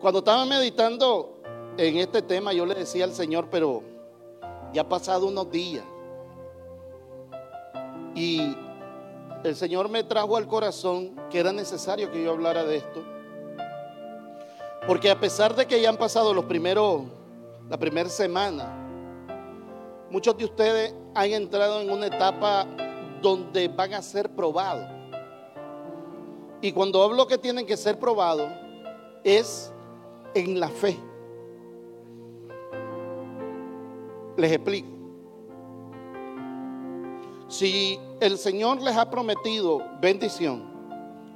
Cuando 0.00 0.20
estaba 0.20 0.44
meditando 0.46 1.38
en 1.76 1.98
este 1.98 2.22
tema, 2.22 2.52
yo 2.52 2.64
le 2.64 2.74
decía 2.74 3.04
al 3.04 3.12
Señor, 3.12 3.48
pero 3.50 3.82
ya 4.72 4.82
ha 4.82 4.88
pasado 4.88 5.26
unos 5.26 5.50
días. 5.50 5.84
Y 8.14 8.56
el 9.42 9.56
Señor 9.56 9.88
me 9.88 10.04
trajo 10.04 10.36
al 10.36 10.46
corazón 10.46 11.14
que 11.30 11.38
era 11.38 11.52
necesario 11.52 12.10
que 12.10 12.22
yo 12.22 12.32
hablara 12.32 12.64
de 12.64 12.76
esto. 12.76 13.02
Porque 14.86 15.10
a 15.10 15.18
pesar 15.18 15.54
de 15.54 15.66
que 15.66 15.80
ya 15.80 15.88
han 15.88 15.96
pasado 15.96 16.32
los 16.32 16.44
primeros, 16.44 17.02
la 17.68 17.78
primera 17.78 18.08
semana, 18.08 18.84
muchos 20.10 20.36
de 20.36 20.44
ustedes 20.44 20.94
han 21.14 21.30
entrado 21.32 21.80
en 21.80 21.90
una 21.90 22.06
etapa 22.06 22.66
donde 23.22 23.68
van 23.68 23.94
a 23.94 24.02
ser 24.02 24.30
probados. 24.30 24.86
Y 26.60 26.72
cuando 26.72 27.02
hablo 27.02 27.26
que 27.26 27.38
tienen 27.38 27.66
que 27.66 27.76
ser 27.76 27.98
probados, 27.98 28.50
es 29.22 29.72
en 30.34 30.60
la 30.60 30.68
fe. 30.68 30.96
Les 34.36 34.52
explico. 34.52 35.03
Si 37.54 38.00
el 38.18 38.36
Señor 38.36 38.82
les 38.82 38.96
ha 38.96 39.08
prometido 39.08 39.80
bendición, 40.00 40.64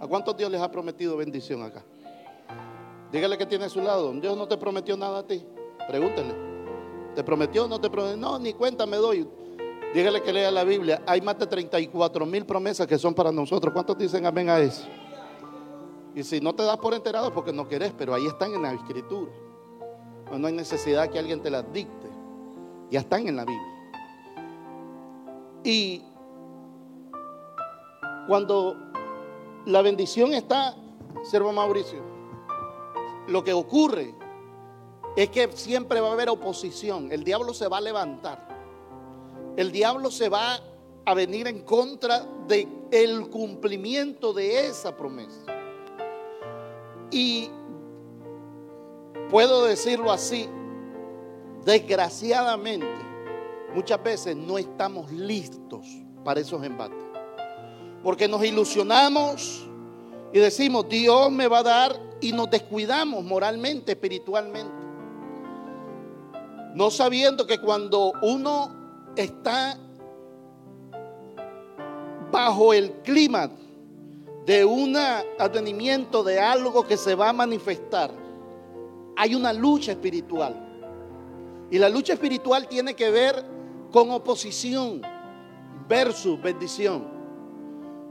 ¿a 0.00 0.06
cuántos 0.08 0.36
Dios 0.36 0.50
les 0.50 0.60
ha 0.60 0.68
prometido 0.68 1.16
bendición 1.16 1.62
acá? 1.62 1.84
Dígale 3.12 3.38
que 3.38 3.46
tiene 3.46 3.66
a 3.66 3.68
su 3.68 3.80
lado. 3.80 4.12
Dios 4.14 4.36
no 4.36 4.48
te 4.48 4.56
prometió 4.56 4.96
nada 4.96 5.20
a 5.20 5.22
ti. 5.24 5.46
Pregúntenle. 5.86 6.34
¿Te 7.14 7.22
prometió 7.22 7.66
o 7.66 7.68
no 7.68 7.80
te 7.80 7.88
prometió? 7.88 8.16
No, 8.16 8.36
ni 8.36 8.52
cuenta 8.52 8.84
me 8.84 8.96
doy. 8.96 9.28
Dígale 9.94 10.20
que 10.20 10.32
lea 10.32 10.50
la 10.50 10.64
Biblia. 10.64 11.04
Hay 11.06 11.20
más 11.20 11.38
de 11.38 11.46
34 11.46 12.26
mil 12.26 12.44
promesas 12.44 12.88
que 12.88 12.98
son 12.98 13.14
para 13.14 13.30
nosotros. 13.30 13.72
¿Cuántos 13.72 13.96
dicen 13.96 14.26
amén 14.26 14.50
a 14.50 14.58
eso? 14.58 14.88
Y 16.16 16.24
si 16.24 16.40
no 16.40 16.52
te 16.52 16.64
das 16.64 16.78
por 16.78 16.94
enterado 16.94 17.28
es 17.28 17.32
porque 17.32 17.52
no 17.52 17.68
querés, 17.68 17.92
pero 17.96 18.12
ahí 18.12 18.26
están 18.26 18.52
en 18.54 18.62
la 18.62 18.72
escritura. 18.72 19.30
No 20.36 20.48
hay 20.48 20.52
necesidad 20.52 21.08
que 21.10 21.20
alguien 21.20 21.40
te 21.40 21.48
las 21.48 21.72
dicte. 21.72 22.08
Ya 22.90 22.98
están 22.98 23.28
en 23.28 23.36
la 23.36 23.44
Biblia. 23.44 23.78
Y 25.64 26.07
cuando 28.28 28.76
la 29.64 29.80
bendición 29.80 30.34
está, 30.34 30.76
siervo 31.24 31.50
Mauricio, 31.50 32.02
lo 33.26 33.42
que 33.42 33.54
ocurre 33.54 34.14
es 35.16 35.30
que 35.30 35.50
siempre 35.52 36.02
va 36.02 36.10
a 36.10 36.12
haber 36.12 36.28
oposición. 36.28 37.10
El 37.10 37.24
diablo 37.24 37.54
se 37.54 37.68
va 37.68 37.78
a 37.78 37.80
levantar. 37.80 38.46
El 39.56 39.72
diablo 39.72 40.10
se 40.10 40.28
va 40.28 40.60
a 41.06 41.14
venir 41.14 41.48
en 41.48 41.62
contra 41.62 42.26
de 42.46 42.68
el 42.90 43.30
cumplimiento 43.30 44.34
de 44.34 44.66
esa 44.66 44.94
promesa. 44.94 45.40
Y 47.10 47.48
puedo 49.30 49.64
decirlo 49.64 50.12
así, 50.12 50.46
desgraciadamente, 51.64 52.86
muchas 53.74 54.02
veces 54.02 54.36
no 54.36 54.58
estamos 54.58 55.10
listos 55.10 55.86
para 56.22 56.40
esos 56.40 56.62
embates. 56.62 57.07
Porque 58.08 58.26
nos 58.26 58.42
ilusionamos 58.42 59.68
y 60.32 60.38
decimos, 60.38 60.88
Dios 60.88 61.30
me 61.30 61.46
va 61.46 61.58
a 61.58 61.62
dar 61.62 62.00
y 62.22 62.32
nos 62.32 62.48
descuidamos 62.48 63.22
moralmente, 63.22 63.92
espiritualmente. 63.92 64.72
No 66.74 66.90
sabiendo 66.90 67.46
que 67.46 67.58
cuando 67.58 68.14
uno 68.22 69.10
está 69.14 69.78
bajo 72.32 72.72
el 72.72 72.92
clima 73.02 73.50
de 74.46 74.64
un 74.64 74.96
advenimiento 74.96 76.22
de 76.24 76.40
algo 76.40 76.86
que 76.86 76.96
se 76.96 77.14
va 77.14 77.28
a 77.28 77.34
manifestar, 77.34 78.10
hay 79.18 79.34
una 79.34 79.52
lucha 79.52 79.92
espiritual. 79.92 80.56
Y 81.70 81.78
la 81.78 81.90
lucha 81.90 82.14
espiritual 82.14 82.68
tiene 82.68 82.94
que 82.94 83.10
ver 83.10 83.44
con 83.92 84.10
oposición 84.12 85.02
versus 85.86 86.40
bendición. 86.40 87.17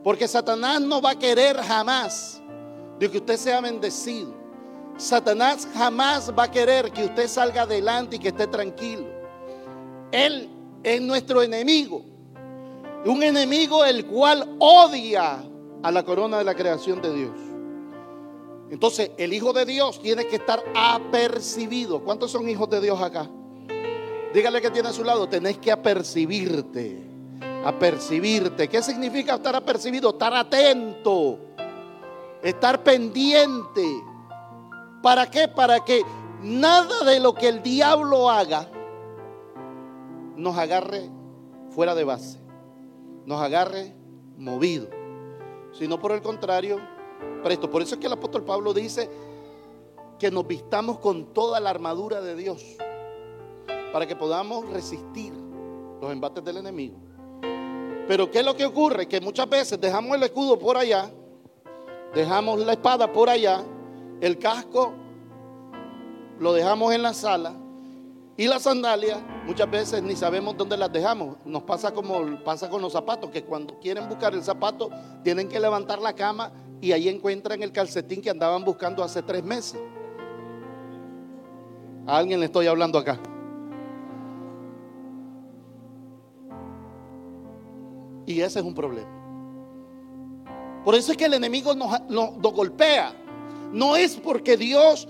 Porque 0.08 0.26
Satanás 0.26 0.80
no 0.80 1.02
va 1.02 1.10
a 1.10 1.20
querer 1.20 1.58
jamás 1.58 2.42
de 2.98 3.12
que 3.12 3.18
usted 3.18 3.36
sea 3.36 3.60
bendecido. 3.60 4.34
Satanás 4.96 5.68
jamás 5.74 6.32
va 6.32 6.44
a 6.44 6.50
querer 6.50 6.94
que 6.94 7.04
usted 7.04 7.28
salga 7.28 7.64
adelante 7.64 8.16
y 8.16 8.20
que 8.20 8.30
esté 8.30 8.48
tranquilo. 8.48 9.06
Él 10.14 10.50
es 10.82 11.02
nuestro 11.02 11.44
enemigo. 11.44 12.06
Un 13.04 13.22
enemigo 13.22 13.84
el 13.84 14.06
cual 14.06 14.56
odia 14.60 15.44
a 15.84 15.92
la 15.92 16.04
corona 16.04 16.38
de 16.38 16.46
la 16.46 16.56
creación 16.56 17.02
de 17.02 17.14
Dios. 17.14 17.38
Entonces, 18.72 19.12
el 19.18 19.34
Hijo 19.34 19.52
de 19.52 19.66
Dios 19.66 20.02
tiene 20.02 20.26
que 20.26 20.38
estar 20.38 20.64
apercibido. 20.74 22.02
¿Cuántos 22.02 22.32
son 22.32 22.48
hijos 22.48 22.70
de 22.70 22.80
Dios 22.80 23.02
acá? 23.02 23.30
Dígale 24.34 24.62
que 24.62 24.72
tiene 24.72 24.88
a 24.88 24.94
su 24.94 25.04
lado, 25.04 25.28
tenés 25.28 25.58
que 25.58 25.70
apercibirte. 25.70 27.07
Apercibirte. 27.66 28.68
¿Qué 28.68 28.82
significa 28.82 29.36
estar 29.36 29.56
apercibido? 29.56 30.12
Estar 30.12 30.34
atento 30.34 31.40
estar 32.42 32.84
pendiente. 32.84 34.04
¿Para 35.02 35.30
qué? 35.30 35.48
Para 35.48 35.84
que 35.84 36.04
nada 36.42 37.04
de 37.04 37.20
lo 37.20 37.34
que 37.34 37.48
el 37.48 37.64
diablo 37.64 38.30
haga 38.30 38.70
nos 40.36 40.58
agarre 40.58 41.10
fuera 41.70 41.96
de 41.96 42.04
base, 42.04 42.40
nos 43.26 43.42
agarre 43.42 43.96
movido, 44.38 44.90
sino 45.72 46.00
por 46.00 46.12
el 46.12 46.22
contrario, 46.22 46.80
presto. 47.44 47.70
Por 47.70 47.82
eso 47.82 47.96
es 47.96 48.02
que 48.02 48.08
el 48.08 48.14
apóstol 48.14 48.44
Pablo 48.44 48.74
dice 48.74 49.10
que 50.20 50.32
nos 50.32 50.48
vistamos 50.48 51.00
con 51.00 51.34
toda 51.34 51.60
la 51.60 51.70
armadura 51.70 52.22
de 52.22 52.36
Dios 52.36 52.64
para 53.94 54.08
que 54.08 54.16
podamos 54.16 54.68
resistir 54.70 55.34
los 56.02 56.12
embates 56.12 56.44
del 56.44 56.58
enemigo. 56.58 57.07
Pero 58.08 58.32
¿qué 58.32 58.40
es 58.40 58.46
lo 58.46 58.56
que 58.56 58.66
ocurre? 58.66 59.08
Que 59.08 59.20
muchas 59.20 59.50
veces 59.50 59.80
dejamos 59.80 60.16
el 60.16 60.24
escudo 60.24 60.58
por 60.58 60.78
allá 60.78 61.12
dejamos 62.14 62.60
la 62.60 62.74
espada 62.74 63.12
por 63.12 63.30
allá, 63.30 63.64
el 64.22 64.38
casco 64.38 64.94
lo 66.40 66.54
dejamos 66.54 66.94
en 66.94 67.04
la 67.04 67.14
sala 67.14 67.54
y 68.36 68.48
las 68.48 68.64
sandalias 68.64 69.20
muchas 69.46 69.70
veces 69.70 70.04
ni 70.04 70.16
sabemos 70.16 70.56
dónde 70.58 70.78
las 70.78 70.92
dejamos. 70.92 71.38
Nos 71.46 71.64
pasa 71.64 71.92
como 71.92 72.44
pasa 72.44 72.70
con 72.70 72.82
los 72.82 72.94
zapatos, 72.94 73.32
que 73.32 73.44
cuando 73.44 73.80
quieren 73.80 74.08
buscar 74.08 74.34
el 74.34 74.44
zapato 74.44 74.90
tienen 75.24 75.48
que 75.48 75.60
levantar 75.60 76.00
la 76.00 76.14
cama 76.14 76.52
y 76.82 76.92
ahí 76.92 77.10
encuentran 77.10 77.64
el 77.64 77.72
calcetín 77.72 78.22
que 78.22 78.30
andaban 78.30 78.64
buscando 78.64 79.04
hace 79.04 79.24
tres 79.24 79.44
meses. 79.44 79.80
A 82.06 82.18
alguien 82.18 82.40
le 82.40 82.46
estoy 82.46 82.68
hablando 82.68 83.00
acá. 83.00 83.20
Y 88.28 88.42
ese 88.42 88.60
es 88.60 88.66
un 88.66 88.76
problema. 88.76 89.08
Por 90.84 90.94
eso 90.96 91.12
es 91.12 91.18
que 91.18 91.26
el 91.26 91.34
enemigo 91.34 91.74
nos, 91.74 92.54
golpea. 92.54 93.14
No 93.72 93.96
es 93.96 94.16
porque 94.16 94.56
Dios 94.58 95.08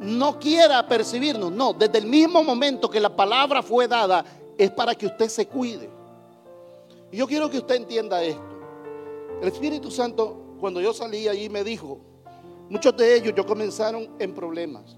no 0.00 0.38
quiera 0.38 0.86
percibirnos. 0.86 1.52
No, 1.52 1.74
desde 1.74 1.98
el 1.98 2.06
mismo 2.06 2.42
momento 2.42 2.90
que 2.90 2.98
la 2.98 3.14
palabra 3.14 3.62
fue 3.62 3.86
dada, 3.86 4.24
es 4.56 4.70
para 4.70 4.94
que 4.94 5.06
usted 5.06 5.28
se 5.28 5.46
cuide. 5.46 5.90
Y 7.12 7.18
yo 7.18 7.26
quiero 7.26 7.50
que 7.50 7.58
usted 7.58 7.76
entienda 7.76 8.22
esto. 8.22 8.42
El 9.42 9.48
Espíritu 9.48 9.90
Santo, 9.90 10.56
cuando 10.58 10.80
yo 10.80 10.94
salí 10.94 11.28
allí, 11.28 11.50
me 11.50 11.62
dijo, 11.62 12.00
muchos 12.70 12.96
de 12.96 13.16
ellos 13.16 13.34
yo 13.36 13.44
comenzaron 13.44 14.08
en 14.18 14.34
problemas. 14.34 14.96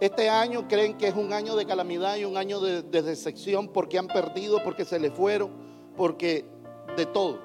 Este 0.00 0.28
año 0.28 0.68
creen 0.68 0.98
que 0.98 1.08
es 1.08 1.14
un 1.14 1.32
año 1.32 1.56
de 1.56 1.64
calamidad 1.64 2.16
y 2.16 2.26
un 2.26 2.36
año 2.36 2.60
de, 2.60 2.82
de 2.82 3.02
decepción 3.02 3.68
porque 3.68 3.98
han 3.98 4.06
perdido, 4.06 4.62
porque 4.62 4.84
se 4.84 4.98
le 4.98 5.10
fueron, 5.10 5.50
porque 5.96 6.59
de 6.96 7.06
todo. 7.06 7.38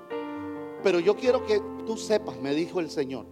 Pero 0.83 0.99
yo 0.99 1.15
quiero 1.15 1.45
que 1.45 1.61
tú 1.85 1.97
sepas, 1.97 2.39
me 2.39 2.53
dijo 2.53 2.79
el 2.79 2.89
Señor, 2.89 3.25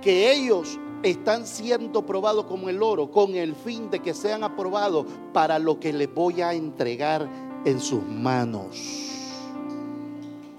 que 0.00 0.32
ellos 0.32 0.78
están 1.02 1.46
siendo 1.46 2.04
probados 2.04 2.46
como 2.46 2.68
el 2.68 2.82
oro 2.82 3.10
con 3.10 3.34
el 3.34 3.54
fin 3.54 3.90
de 3.90 4.00
que 4.00 4.14
sean 4.14 4.44
aprobados 4.44 5.06
para 5.32 5.58
lo 5.58 5.78
que 5.78 5.92
les 5.92 6.12
voy 6.12 6.40
a 6.40 6.54
entregar 6.54 7.28
en 7.64 7.80
sus 7.80 8.02
manos. 8.02 9.14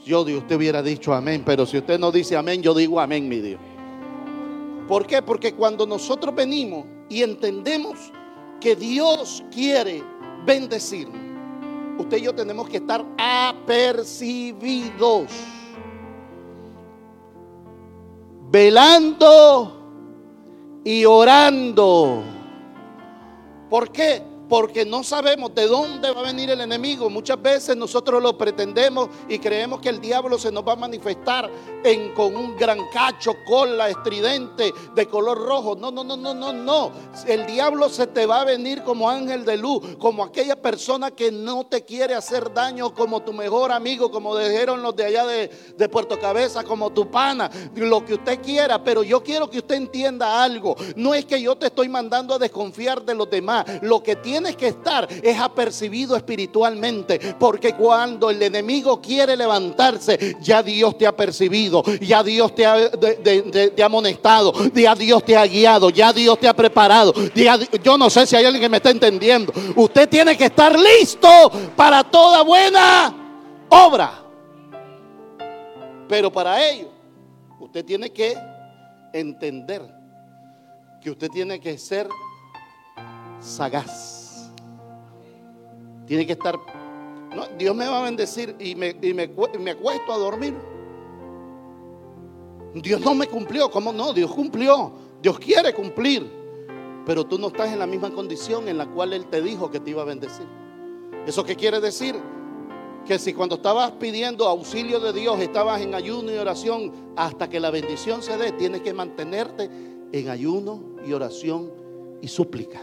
Yo 0.06 0.24
de 0.24 0.38
usted 0.38 0.56
hubiera 0.56 0.84
dicho 0.84 1.14
amén, 1.14 1.42
pero 1.46 1.66
si 1.66 1.78
usted 1.78 2.00
no 2.00 2.12
dice 2.12 2.38
amén, 2.38 2.62
yo 2.62 2.76
digo 2.76 3.00
amén, 3.00 3.28
mi 3.28 3.40
Dios. 3.40 3.60
¿Por 4.88 5.08
qué? 5.08 5.22
Porque 5.22 5.54
cuando 5.54 5.88
nosotros 5.88 6.36
venimos 6.36 6.86
y 7.10 7.24
entendemos 7.24 8.12
que 8.62 8.76
Dios 8.76 9.44
quiere 9.52 10.04
bendecirnos, 10.46 11.25
usted 11.98 12.18
y 12.18 12.22
yo 12.22 12.36
tenemos 12.36 12.70
que 12.70 12.78
estar 12.78 13.04
apercibidos 13.18 15.32
velando 18.50 19.76
y 20.86 21.04
orando. 21.04 22.24
¿Por 23.70 23.92
qué? 23.92 24.24
Porque 24.48 24.86
no 24.86 25.04
sabemos 25.04 25.54
de 25.56 25.68
dónde 25.68 26.12
va 26.12 26.22
a 26.22 26.24
venir 26.24 26.50
el 26.50 26.62
enemigo. 26.62 27.10
Muchas 27.10 27.42
veces 27.42 27.76
nosotros 27.76 28.22
lo 28.22 28.38
pretendemos 28.38 29.10
y 29.28 29.40
creemos 29.40 29.80
que 29.80 29.90
el 29.90 30.00
diablo 30.00 30.38
se 30.38 30.52
nos 30.52 30.68
va 30.68 30.74
a 30.74 30.78
manifestar 30.78 31.50
en, 31.84 32.14
con 32.14 32.36
un 32.36 32.56
gran 32.56 32.80
cacho, 32.92 33.36
cola, 33.46 33.90
estridente, 33.90 34.74
de 34.94 35.06
color 35.08 35.38
rojo. 35.38 35.76
No, 35.76 35.92
no, 35.92 36.04
no, 36.04 36.16
no, 36.16 36.34
no, 36.34 36.54
no. 36.54 36.92
El 37.26 37.46
diablo 37.46 37.90
se 37.90 38.08
te 38.08 38.26
va 38.26 38.42
a 38.42 38.46
venir 38.46 38.84
como 38.84 39.10
ángel 39.10 39.46
de 39.46 39.58
luz, 39.58 39.96
como 39.98 40.24
aquella 40.24 40.56
persona 40.56 41.12
que 41.12 41.32
no 41.32 41.66
te 41.66 41.84
quiere 41.84 42.14
hacer 42.14 42.54
daño, 42.54 42.94
como 42.94 43.22
tu 43.24 43.34
mejor 43.34 43.72
amigo, 43.72 44.12
como 44.12 44.38
dijeron 44.38 44.82
los 44.82 44.96
de 44.96 45.06
allá 45.06 45.26
de, 45.26 45.50
de 45.78 45.90
Puerto 45.90 46.20
Cabeza, 46.20 46.64
como 46.64 46.92
tu 46.92 47.10
pana, 47.10 47.50
lo 47.76 48.06
que 48.06 48.16
usted 48.16 48.42
quiera. 48.42 48.84
Pero 48.84 49.04
yo 49.04 49.24
quiero 49.24 49.50
que 49.50 49.60
usted 49.60 49.76
entienda 49.76 50.44
algo. 50.44 50.76
No 50.96 51.14
es 51.14 51.26
que 51.26 51.42
yo 51.42 51.56
te 51.56 51.68
estoy 51.68 51.90
mandando 51.90 52.36
a 52.36 52.40
desconfiar 52.40 53.04
de 53.04 53.16
los 53.16 53.30
demás. 53.30 53.66
Lo 53.82 54.04
que 54.04 54.16
tiene 54.16 54.35
tienes 54.36 54.58
que 54.58 54.67
estar 54.67 55.08
es 55.24 55.39
apercibido 55.39 56.17
espiritualmente. 56.17 57.36
Porque 57.39 57.74
cuando 57.74 58.30
el 58.30 58.41
enemigo 58.43 59.00
quiere 59.02 59.38
levantarse, 59.38 60.36
ya 60.41 60.62
Dios 60.62 60.98
te 60.98 61.07
ha 61.07 61.16
percibido, 61.16 61.82
ya 62.01 62.22
Dios 62.22 62.53
te 62.53 62.66
ha, 62.66 62.76
ha 62.76 63.86
amonestado, 63.86 64.53
ya 64.74 64.93
Dios 64.93 65.24
te 65.24 65.38
ha 65.38 65.45
guiado, 65.45 65.89
ya 65.89 66.12
Dios 66.12 66.38
te 66.38 66.49
ha 66.49 66.53
preparado. 66.53 67.14
yo 67.82 67.97
no 67.97 68.10
sé 68.10 68.26
si 68.26 68.36
hay 68.36 68.43
alguien 68.43 68.64
que 68.64 68.70
me 68.70 68.78
está 68.78 68.89
entendiendo. 68.89 69.53
Usted 69.74 70.10
tiene 70.10 70.36
que 70.36 70.45
estar 70.45 70.78
listo 70.78 71.30
para 71.78 72.03
toda 72.03 72.41
buena 72.43 73.16
obra. 73.70 74.22
Pero 76.10 76.30
para 76.30 76.62
ello, 76.68 76.89
usted 77.62 77.86
tiene 77.86 78.10
que 78.10 78.36
entender 79.14 79.82
que 81.01 81.10
usted 81.10 81.30
tiene 81.30 81.57
que 81.57 81.78
ser 81.78 82.10
sagaz. 83.39 84.24
Tiene 86.06 86.26
que 86.26 86.34
estar. 86.34 86.60
Dios 87.58 87.76
me 87.76 87.88
va 87.88 87.99
a 87.99 88.03
bendecir 88.03 88.56
y, 88.60 88.76
me, 88.76 88.93
me, 88.93 89.72
acuesto 89.72 90.14
a 90.14 90.18
dormir. 90.18 90.53
Dios 92.76 93.01
no 93.01 93.16
me 93.16 93.28
cumplió. 93.28 93.70
¿Cómo 93.70 93.91
no? 93.91 94.14
Dios 94.14 94.32
cumplió. 94.32 94.91
Dios 95.22 95.39
quiere 95.39 95.74
cumplir. 95.74 96.30
Pero 97.06 97.26
tú 97.26 97.38
no 97.38 97.47
estás 97.47 97.72
en 97.72 97.80
la 97.80 97.88
misma 97.88 98.12
condición 98.12 98.68
en 98.68 98.78
la 98.78 98.88
cual 98.88 99.14
Él 99.14 99.28
te 99.28 99.41
dijo 99.41 99.70
que 99.70 99.80
te 99.80 99.91
iba 99.91 100.01
a 100.01 100.06
bendecir. 100.06 100.47
¿Eso 101.26 101.43
qué 101.43 101.56
quiere 101.56 101.80
decir? 101.80 102.16
Que 103.06 103.20
si 103.20 103.34
cuando 103.34 103.56
estabas 103.56 103.91
pidiendo 103.91 104.47
auxilio 104.47 104.99
de 104.99 105.14
Dios 105.14 105.39
estabas 105.39 105.82
en 105.82 105.93
ayuno 105.93 106.32
y 106.32 106.38
oración 106.38 106.91
hasta 107.16 107.49
que 107.49 107.60
la 107.60 107.70
bendición 107.70 108.24
se 108.24 108.38
dé, 108.38 108.51
tienes 108.53 108.82
que 108.82 108.93
mantenerte 108.93 109.70
en 110.12 110.30
ayuno 110.30 110.95
y 111.06 111.14
oración 111.14 111.72
y 112.22 112.28
súplica. 112.28 112.82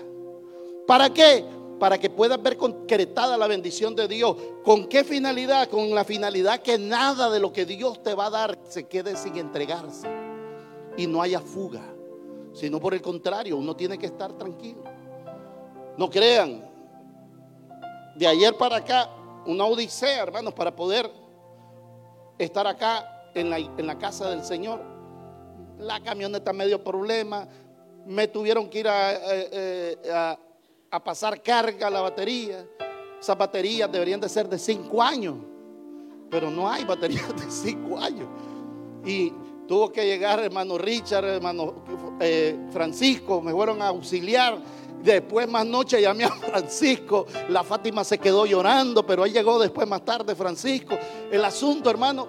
¿Para 0.87 1.12
qué? 1.12 1.45
Para 1.83 1.99
que 1.99 2.09
puedas 2.09 2.41
ver 2.41 2.57
concretada 2.57 3.37
la 3.37 3.49
bendición 3.49 3.97
de 3.97 4.07
Dios. 4.07 4.37
¿Con 4.62 4.87
qué 4.87 5.03
finalidad? 5.03 5.68
Con 5.68 5.93
la 5.93 6.05
finalidad 6.05 6.61
que 6.61 6.78
nada 6.78 7.28
de 7.28 7.41
lo 7.41 7.53
que 7.53 7.66
Dios 7.66 8.01
te 8.05 8.14
va 8.14 8.26
a 8.26 8.30
dar 8.30 8.57
se 8.68 8.87
quede 8.87 9.16
sin 9.16 9.37
entregarse 9.37 10.07
y 10.97 11.09
no 11.09 11.20
haya 11.20 11.41
fuga, 11.41 11.83
sino 12.53 12.78
por 12.78 12.95
el 12.95 13.03
contrario, 13.03 13.57
uno 13.57 13.74
tiene 13.74 13.99
que 13.99 14.07
estar 14.07 14.33
tranquilo. 14.35 14.85
No 15.99 16.09
crean, 16.09 16.70
de 18.14 18.28
ayer 18.28 18.57
para 18.57 18.76
acá, 18.76 19.11
una 19.45 19.64
odisea, 19.64 20.22
hermanos, 20.22 20.55
para 20.55 20.76
poder 20.76 21.11
estar 22.39 22.64
acá 22.64 23.33
en 23.35 23.51
la, 23.51 23.57
en 23.57 23.87
la 23.89 23.99
casa 23.99 24.30
del 24.30 24.45
Señor. 24.45 24.80
La 25.80 26.01
camioneta 26.01 26.53
medio 26.53 26.85
problema, 26.85 27.49
me 28.07 28.28
tuvieron 28.28 28.70
que 28.70 28.78
ir 28.78 28.87
a, 28.87 29.14
eh, 29.14 29.49
eh, 29.51 30.12
a 30.12 30.39
a 30.93 31.03
pasar 31.03 31.43
carga 31.43 31.86
a 31.86 31.90
la 31.90 32.03
batería. 32.03 32.66
Esas 33.18 33.36
baterías 33.36 33.90
deberían 33.90 34.20
de 34.20 34.28
ser 34.28 34.47
de 34.47 34.59
5 34.59 35.03
años, 35.03 35.36
pero 36.30 36.51
no 36.51 36.70
hay 36.70 36.84
baterías 36.84 37.28
de 37.34 37.51
5 37.51 37.99
años. 37.99 38.28
Y 39.05 39.32
tuvo 39.66 39.90
que 39.90 40.05
llegar 40.05 40.40
hermano 40.40 40.76
Richard, 40.76 41.24
hermano 41.24 41.82
eh, 42.20 42.59
Francisco, 42.70 43.40
me 43.40 43.53
fueron 43.53 43.80
a 43.80 43.88
auxiliar. 43.88 44.59
Después 45.03 45.49
más 45.49 45.66
noche 45.66 46.01
llamé 46.01 46.24
a 46.24 46.30
Francisco, 46.30 47.26
la 47.49 47.64
Fátima 47.64 48.05
se 48.05 48.18
quedó 48.18 48.45
llorando, 48.45 49.05
pero 49.05 49.24
ahí 49.24 49.32
llegó 49.32 49.59
después 49.59 49.88
más 49.88 50.05
tarde 50.05 50.36
Francisco. 50.36 50.97
El 51.30 51.45
asunto, 51.45 51.88
hermano, 51.90 52.28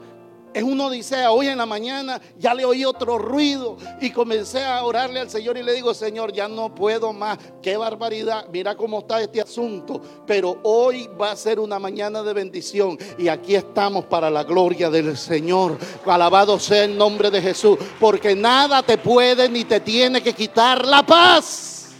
es 0.53 0.63
una 0.63 0.87
odisea. 0.87 1.31
Hoy 1.31 1.47
en 1.47 1.57
la 1.57 1.65
mañana 1.65 2.21
ya 2.37 2.53
le 2.53 2.65
oí 2.65 2.85
otro 2.85 3.17
ruido 3.17 3.77
y 3.99 4.11
comencé 4.11 4.63
a 4.63 4.83
orarle 4.83 5.19
al 5.19 5.29
Señor 5.29 5.57
y 5.57 5.63
le 5.63 5.73
digo, 5.73 5.93
Señor, 5.93 6.31
ya 6.31 6.47
no 6.47 6.73
puedo 6.73 7.11
más. 7.13 7.37
Qué 7.61 7.75
barbaridad. 7.77 8.45
Mira 8.51 8.75
cómo 8.75 8.99
está 8.99 9.21
este 9.21 9.41
asunto. 9.41 10.01
Pero 10.25 10.59
hoy 10.63 11.09
va 11.19 11.31
a 11.31 11.35
ser 11.35 11.59
una 11.59 11.79
mañana 11.79 12.21
de 12.23 12.33
bendición 12.33 12.97
y 13.17 13.27
aquí 13.27 13.55
estamos 13.55 14.05
para 14.05 14.29
la 14.29 14.43
gloria 14.43 14.89
del 14.89 15.17
Señor. 15.17 15.77
Alabado 16.05 16.59
sea 16.59 16.83
el 16.83 16.97
nombre 16.97 17.31
de 17.31 17.41
Jesús. 17.41 17.77
Porque 17.99 18.35
nada 18.35 18.83
te 18.83 18.97
puede 18.97 19.49
ni 19.49 19.63
te 19.63 19.79
tiene 19.79 20.21
que 20.21 20.33
quitar 20.33 20.85
la 20.85 21.03
paz. 21.03 21.91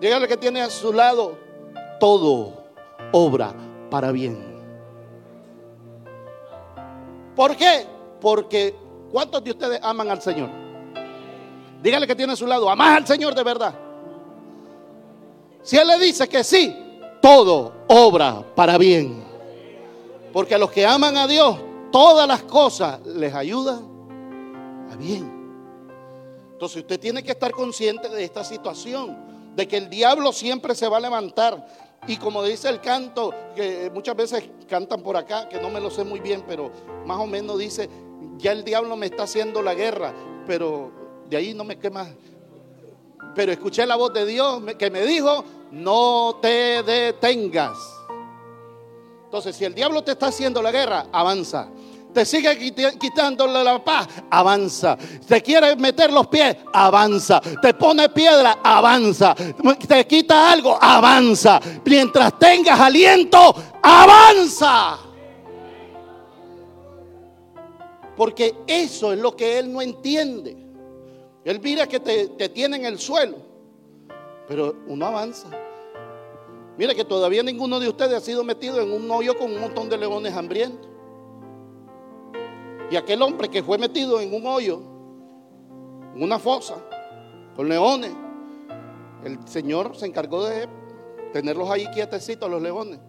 Dígale 0.00 0.28
que 0.28 0.36
tiene 0.36 0.60
a 0.60 0.68
su 0.68 0.92
lado 0.92 1.38
todo 1.98 2.64
obra 3.12 3.54
para 3.90 4.12
bien. 4.12 4.55
¿Por 7.36 7.54
qué? 7.54 7.86
Porque 8.20 8.74
¿cuántos 9.12 9.44
de 9.44 9.50
ustedes 9.50 9.78
aman 9.82 10.10
al 10.10 10.22
Señor? 10.22 10.48
Dígale 11.82 12.06
que 12.06 12.16
tiene 12.16 12.32
a 12.32 12.36
su 12.36 12.46
lado, 12.46 12.68
amas 12.68 12.96
al 12.96 13.06
Señor 13.06 13.34
de 13.34 13.44
verdad. 13.44 13.74
Si 15.62 15.76
Él 15.76 15.86
le 15.86 15.98
dice 15.98 16.26
que 16.28 16.42
sí, 16.42 16.74
todo 17.20 17.72
obra 17.88 18.42
para 18.54 18.78
bien. 18.78 19.22
Porque 20.32 20.54
a 20.54 20.58
los 20.58 20.70
que 20.70 20.86
aman 20.86 21.16
a 21.16 21.26
Dios, 21.26 21.58
todas 21.92 22.26
las 22.26 22.42
cosas 22.42 23.04
les 23.04 23.34
ayudan 23.34 23.84
a 24.90 24.96
bien. 24.96 25.36
Entonces 26.52 26.78
usted 26.78 26.98
tiene 26.98 27.22
que 27.22 27.32
estar 27.32 27.50
consciente 27.50 28.08
de 28.08 28.24
esta 28.24 28.42
situación, 28.42 29.54
de 29.54 29.68
que 29.68 29.76
el 29.76 29.90
diablo 29.90 30.32
siempre 30.32 30.74
se 30.74 30.88
va 30.88 30.96
a 30.96 31.00
levantar 31.00 31.66
y 32.06 32.16
como 32.16 32.42
dice 32.42 32.68
el 32.68 32.80
canto, 32.80 33.34
que 33.54 33.90
muchas 33.92 34.16
veces 34.16 34.44
cantan 34.68 35.02
por 35.02 35.16
acá, 35.16 35.48
que 35.48 35.60
no 35.60 35.70
me 35.70 35.80
lo 35.80 35.90
sé 35.90 36.04
muy 36.04 36.20
bien, 36.20 36.44
pero 36.46 36.70
más 37.04 37.18
o 37.18 37.26
menos 37.26 37.58
dice, 37.58 37.88
ya 38.38 38.52
el 38.52 38.64
diablo 38.64 38.96
me 38.96 39.06
está 39.06 39.24
haciendo 39.24 39.62
la 39.62 39.74
guerra, 39.74 40.12
pero 40.46 40.90
de 41.28 41.36
ahí 41.36 41.54
no 41.54 41.64
me 41.64 41.78
quema. 41.78 42.06
Pero 43.34 43.52
escuché 43.52 43.84
la 43.86 43.96
voz 43.96 44.12
de 44.12 44.24
Dios 44.24 44.62
que 44.78 44.90
me 44.90 45.02
dijo, 45.02 45.44
no 45.72 46.38
te 46.40 46.82
detengas. 46.82 47.76
Entonces, 49.24 49.56
si 49.56 49.64
el 49.64 49.74
diablo 49.74 50.02
te 50.02 50.12
está 50.12 50.28
haciendo 50.28 50.62
la 50.62 50.70
guerra, 50.70 51.06
avanza 51.12 51.68
te 52.16 52.24
sigue 52.24 52.72
quitándole 52.98 53.62
la 53.62 53.84
paz, 53.84 54.08
avanza. 54.30 54.96
Te 55.28 55.42
quiere 55.42 55.76
meter 55.76 56.10
los 56.10 56.26
pies, 56.28 56.56
avanza. 56.72 57.42
Te 57.60 57.74
pone 57.74 58.08
piedra, 58.08 58.60
avanza. 58.62 59.34
Te 59.86 60.06
quita 60.06 60.50
algo, 60.50 60.78
avanza. 60.80 61.60
Mientras 61.84 62.38
tengas 62.38 62.80
aliento, 62.80 63.54
avanza. 63.82 64.98
Porque 68.16 68.54
eso 68.66 69.12
es 69.12 69.18
lo 69.18 69.36
que 69.36 69.58
él 69.58 69.70
no 69.70 69.82
entiende. 69.82 70.56
Él 71.44 71.60
mira 71.62 71.86
que 71.86 72.00
te, 72.00 72.28
te 72.28 72.48
tiene 72.48 72.78
en 72.78 72.86
el 72.86 72.98
suelo, 72.98 73.36
pero 74.48 74.74
uno 74.86 75.04
avanza. 75.04 75.48
Mira 76.78 76.94
que 76.94 77.04
todavía 77.04 77.42
ninguno 77.42 77.78
de 77.78 77.90
ustedes 77.90 78.14
ha 78.14 78.20
sido 78.20 78.42
metido 78.42 78.80
en 78.80 78.90
un 78.90 79.10
hoyo 79.10 79.36
con 79.36 79.52
un 79.52 79.60
montón 79.60 79.90
de 79.90 79.98
leones 79.98 80.32
hambrientos. 80.32 80.95
Y 82.90 82.96
aquel 82.96 83.20
hombre 83.22 83.48
que 83.48 83.62
fue 83.62 83.78
metido 83.78 84.20
en 84.20 84.32
un 84.32 84.46
hoyo, 84.46 84.80
en 86.14 86.22
una 86.22 86.38
fosa, 86.38 86.76
con 87.54 87.68
leones, 87.68 88.12
el 89.24 89.46
Señor 89.48 89.96
se 89.96 90.06
encargó 90.06 90.44
de 90.44 90.68
tenerlos 91.32 91.68
ahí 91.68 91.86
quietecitos 91.88 92.48
los 92.48 92.62
leones. 92.62 93.00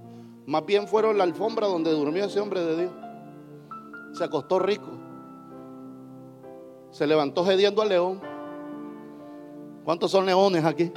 Más 0.48 0.66
bien 0.66 0.88
fueron 0.88 1.18
la 1.18 1.26
alfombra 1.26 1.68
donde 1.68 1.92
durmió 1.92 2.26
ese 2.26 2.40
hombre 2.40 2.62
de 2.62 2.76
Dios. 2.78 2.92
Se 4.14 4.24
acostó 4.24 4.58
rico. 4.58 4.88
Se 6.90 7.06
levantó 7.06 7.46
gediendo 7.46 7.82
al 7.82 7.90
león. 7.90 8.22
¿Cuántos 9.84 10.10
son 10.10 10.26
leones 10.26 10.66
aquí? 10.66 10.92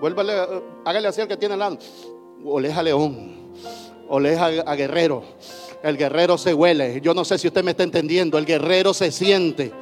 Vuélvale, 0.00 0.32
hágale 0.84 1.08
así 1.08 1.20
al 1.20 1.28
que 1.28 1.36
tiene 1.36 1.54
al 1.54 1.60
lado. 1.60 1.78
Oleja 2.44 2.82
león. 2.82 3.52
Oleja 4.08 4.46
a 4.46 4.74
guerrero. 4.74 5.22
El 5.82 5.96
guerrero 5.96 6.38
se 6.38 6.54
huele. 6.54 7.00
Yo 7.00 7.12
no 7.12 7.24
sé 7.24 7.38
si 7.38 7.48
usted 7.48 7.64
me 7.64 7.72
está 7.72 7.82
entendiendo. 7.82 8.38
El 8.38 8.46
guerrero 8.46 8.94
se 8.94 9.10
siente. 9.10 9.72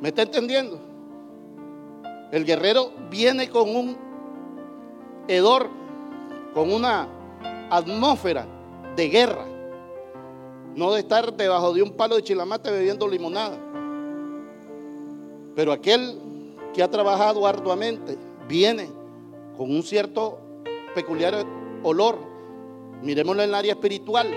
¿Me 0.00 0.08
está 0.08 0.22
entendiendo? 0.22 0.80
El 2.32 2.44
guerrero 2.44 2.92
viene 3.10 3.48
con 3.48 3.74
un 3.74 3.96
hedor, 5.28 5.68
con 6.54 6.72
una 6.72 7.08
atmósfera 7.70 8.46
de 8.96 9.08
guerra. 9.08 9.46
No 10.74 10.92
de 10.92 11.00
estar 11.00 11.32
debajo 11.34 11.72
de 11.72 11.82
un 11.82 11.92
palo 11.92 12.16
de 12.16 12.22
chilamate 12.22 12.70
bebiendo 12.70 13.06
limonada. 13.06 13.58
Pero 15.54 15.72
aquel 15.72 16.18
que 16.72 16.82
ha 16.82 16.90
trabajado 16.90 17.46
arduamente 17.46 18.16
viene 18.48 18.88
con 19.56 19.70
un 19.70 19.82
cierto 19.82 20.38
peculiar 20.94 21.44
olor. 21.82 22.18
Miremoslo 23.02 23.42
en 23.42 23.50
el 23.50 23.54
área 23.54 23.72
espiritual. 23.72 24.28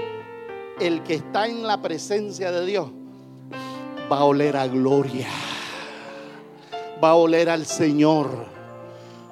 El 0.79 1.03
que 1.03 1.15
está 1.15 1.47
en 1.47 1.63
la 1.63 1.81
presencia 1.81 2.51
de 2.51 2.65
Dios 2.65 2.89
va 4.11 4.19
a 4.19 4.23
oler 4.25 4.57
a 4.57 4.67
gloria. 4.67 5.27
Va 7.03 7.11
a 7.11 7.15
oler 7.15 7.49
al 7.49 7.65
Señor. 7.65 8.29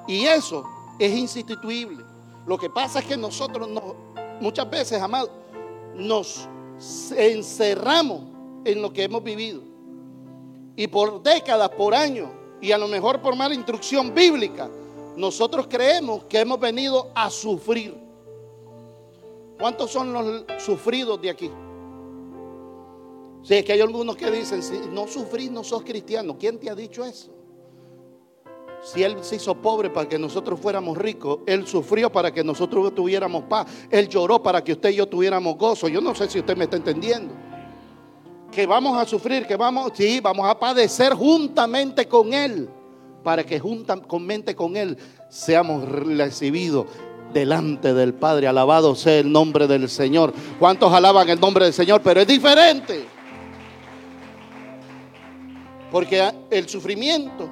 Y 0.06 0.24
eso 0.24 0.64
es 0.98 1.12
instituible. 1.12 2.04
Lo 2.46 2.58
que 2.58 2.70
pasa 2.70 3.00
es 3.00 3.06
que 3.06 3.16
nosotros 3.16 3.68
muchas 4.40 4.68
veces, 4.68 5.00
amados, 5.00 5.30
nos 5.94 6.48
encerramos 7.16 8.22
en 8.64 8.82
lo 8.82 8.92
que 8.92 9.04
hemos 9.04 9.22
vivido. 9.22 9.62
Y 10.76 10.86
por 10.86 11.22
décadas, 11.22 11.68
por 11.70 11.94
años, 11.94 12.28
y 12.60 12.72
a 12.72 12.78
lo 12.78 12.88
mejor 12.88 13.20
por 13.20 13.36
mala 13.36 13.54
instrucción 13.54 14.14
bíblica, 14.14 14.70
nosotros 15.16 15.66
creemos 15.68 16.24
que 16.24 16.40
hemos 16.40 16.58
venido 16.58 17.10
a 17.14 17.28
sufrir. 17.30 18.01
¿Cuántos 19.62 19.92
son 19.92 20.12
los 20.12 20.44
sufridos 20.58 21.22
de 21.22 21.30
aquí? 21.30 21.48
Si 23.44 23.54
es 23.54 23.64
que 23.64 23.74
hay 23.74 23.80
algunos 23.80 24.16
que 24.16 24.28
dicen, 24.28 24.60
si 24.60 24.80
no 24.90 25.06
sufrís, 25.06 25.52
no 25.52 25.62
sos 25.62 25.84
cristiano. 25.84 26.36
¿Quién 26.36 26.58
te 26.58 26.68
ha 26.68 26.74
dicho 26.74 27.04
eso? 27.04 27.32
Si 28.82 29.04
Él 29.04 29.18
se 29.20 29.36
hizo 29.36 29.54
pobre 29.54 29.88
para 29.88 30.08
que 30.08 30.18
nosotros 30.18 30.58
fuéramos 30.58 30.98
ricos, 30.98 31.38
Él 31.46 31.64
sufrió 31.64 32.10
para 32.10 32.32
que 32.32 32.42
nosotros 32.42 32.92
tuviéramos 32.92 33.44
paz, 33.44 33.68
Él 33.88 34.08
lloró 34.08 34.42
para 34.42 34.64
que 34.64 34.72
usted 34.72 34.90
y 34.90 34.96
yo 34.96 35.06
tuviéramos 35.06 35.56
gozo. 35.56 35.86
Yo 35.86 36.00
no 36.00 36.12
sé 36.12 36.28
si 36.28 36.40
usted 36.40 36.56
me 36.56 36.64
está 36.64 36.76
entendiendo. 36.76 37.32
Que 38.50 38.66
vamos 38.66 38.98
a 38.98 39.04
sufrir, 39.04 39.46
que 39.46 39.54
vamos, 39.54 39.92
sí, 39.94 40.18
vamos 40.18 40.48
a 40.48 40.58
padecer 40.58 41.14
juntamente 41.14 42.08
con 42.08 42.34
Él, 42.34 42.68
para 43.22 43.44
que 43.44 43.60
juntamente 43.60 44.56
con 44.56 44.76
Él 44.76 44.98
seamos 45.28 45.88
recibidos 45.88 46.86
delante 47.32 47.94
del 47.94 48.14
Padre. 48.14 48.46
Alabado 48.46 48.94
sea 48.94 49.18
el 49.18 49.30
nombre 49.30 49.66
del 49.66 49.88
Señor. 49.88 50.32
¿Cuántos 50.58 50.92
alaban 50.92 51.28
el 51.28 51.40
nombre 51.40 51.64
del 51.64 51.74
Señor? 51.74 52.00
Pero 52.02 52.20
es 52.20 52.26
diferente. 52.26 53.06
Porque 55.90 56.32
el 56.50 56.68
sufrimiento 56.68 57.48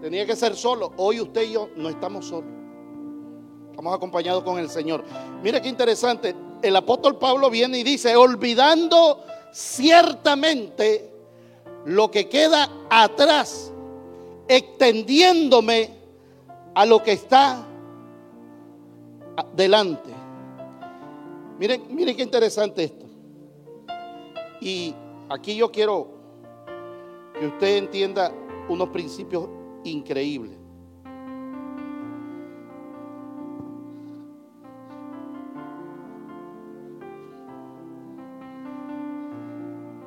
tenía 0.00 0.26
que 0.26 0.36
ser 0.36 0.54
solo. 0.54 0.92
Hoy 0.96 1.20
usted 1.20 1.42
y 1.42 1.52
yo 1.52 1.70
no 1.76 1.88
estamos 1.88 2.26
solos. 2.26 2.50
Estamos 3.70 3.94
acompañados 3.94 4.44
con 4.44 4.58
el 4.58 4.68
Señor. 4.68 5.04
Mira 5.42 5.60
qué 5.60 5.68
interesante. 5.68 6.34
El 6.62 6.76
apóstol 6.76 7.18
Pablo 7.18 7.50
viene 7.50 7.78
y 7.78 7.82
dice, 7.82 8.14
olvidando 8.16 9.24
ciertamente 9.52 11.10
lo 11.84 12.10
que 12.10 12.28
queda 12.28 12.70
atrás, 12.90 13.72
extendiéndome 14.48 15.90
a 16.74 16.86
lo 16.86 17.02
que 17.02 17.12
está 17.12 17.66
delante. 19.54 20.10
Miren, 21.58 21.84
miren 21.94 22.16
qué 22.16 22.22
interesante 22.22 22.84
esto. 22.84 23.06
Y 24.60 24.94
aquí 25.28 25.56
yo 25.56 25.70
quiero 25.70 26.08
que 27.38 27.46
usted 27.46 27.76
entienda 27.78 28.32
unos 28.68 28.88
principios 28.88 29.48
increíbles. 29.84 30.58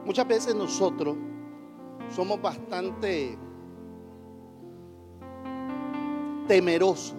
Muchas 0.06 0.28
veces 0.28 0.56
nosotros 0.56 1.18
somos 2.16 2.42
bastante 2.42 3.38
temerosos, 6.48 7.14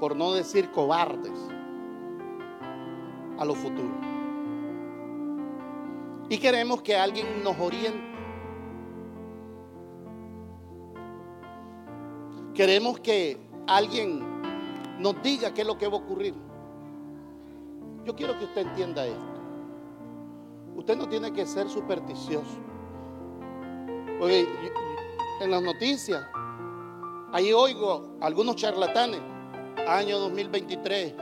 por 0.00 0.16
no 0.16 0.32
decir 0.32 0.70
cobardes, 0.70 1.38
a 3.38 3.44
lo 3.44 3.54
futuro 3.54 4.10
y 6.30 6.38
queremos 6.38 6.80
que 6.80 6.96
alguien 6.96 7.42
nos 7.42 7.58
oriente. 7.58 8.00
Queremos 12.54 13.00
que 13.00 13.36
alguien 13.66 14.22
nos 15.00 15.20
diga 15.22 15.52
qué 15.52 15.62
es 15.62 15.66
lo 15.66 15.76
que 15.76 15.88
va 15.88 15.94
a 15.94 16.00
ocurrir. 16.00 16.34
Yo 18.04 18.14
quiero 18.14 18.38
que 18.38 18.44
usted 18.44 18.62
entienda 18.62 19.04
esto. 19.04 19.40
Usted 20.76 20.96
no 20.96 21.08
tiene 21.08 21.32
que 21.32 21.44
ser 21.46 21.68
supersticioso. 21.68 22.58
Porque 24.20 24.46
en 25.40 25.50
las 25.50 25.62
noticias, 25.62 26.24
ahí 27.32 27.52
oigo 27.52 28.16
algunos 28.20 28.54
charlatanes, 28.54 29.20
año 29.86 30.18
2023 30.18 31.14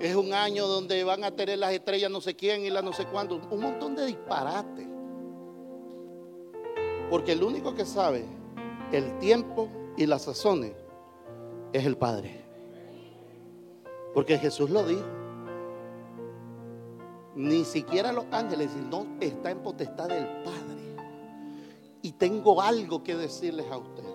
es 0.00 0.16
un 0.16 0.32
año 0.32 0.66
donde 0.66 1.04
van 1.04 1.24
a 1.24 1.30
tener 1.30 1.58
las 1.58 1.72
estrellas 1.72 2.10
no 2.10 2.20
sé 2.20 2.34
quién 2.34 2.64
y 2.64 2.70
las 2.70 2.84
no 2.84 2.92
sé 2.92 3.06
cuándo. 3.06 3.40
Un 3.50 3.60
montón 3.60 3.94
de 3.94 4.06
disparate. 4.06 4.86
Porque 7.10 7.32
el 7.32 7.42
único 7.42 7.74
que 7.74 7.84
sabe 7.84 8.24
el 8.92 9.18
tiempo 9.18 9.68
y 9.96 10.06
las 10.06 10.22
sazones 10.22 10.72
es 11.72 11.84
el 11.84 11.96
Padre. 11.96 12.44
Porque 14.12 14.38
Jesús 14.38 14.70
lo 14.70 14.84
dijo. 14.86 15.04
Ni 17.36 17.64
siquiera 17.64 18.12
los 18.12 18.26
ángeles, 18.30 18.70
no 18.90 19.06
está 19.20 19.50
en 19.50 19.58
potestad 19.58 20.08
del 20.08 20.26
Padre. 20.44 20.96
Y 22.00 22.12
tengo 22.12 22.60
algo 22.62 23.02
que 23.02 23.16
decirles 23.16 23.66
a 23.70 23.78
ustedes. 23.78 24.13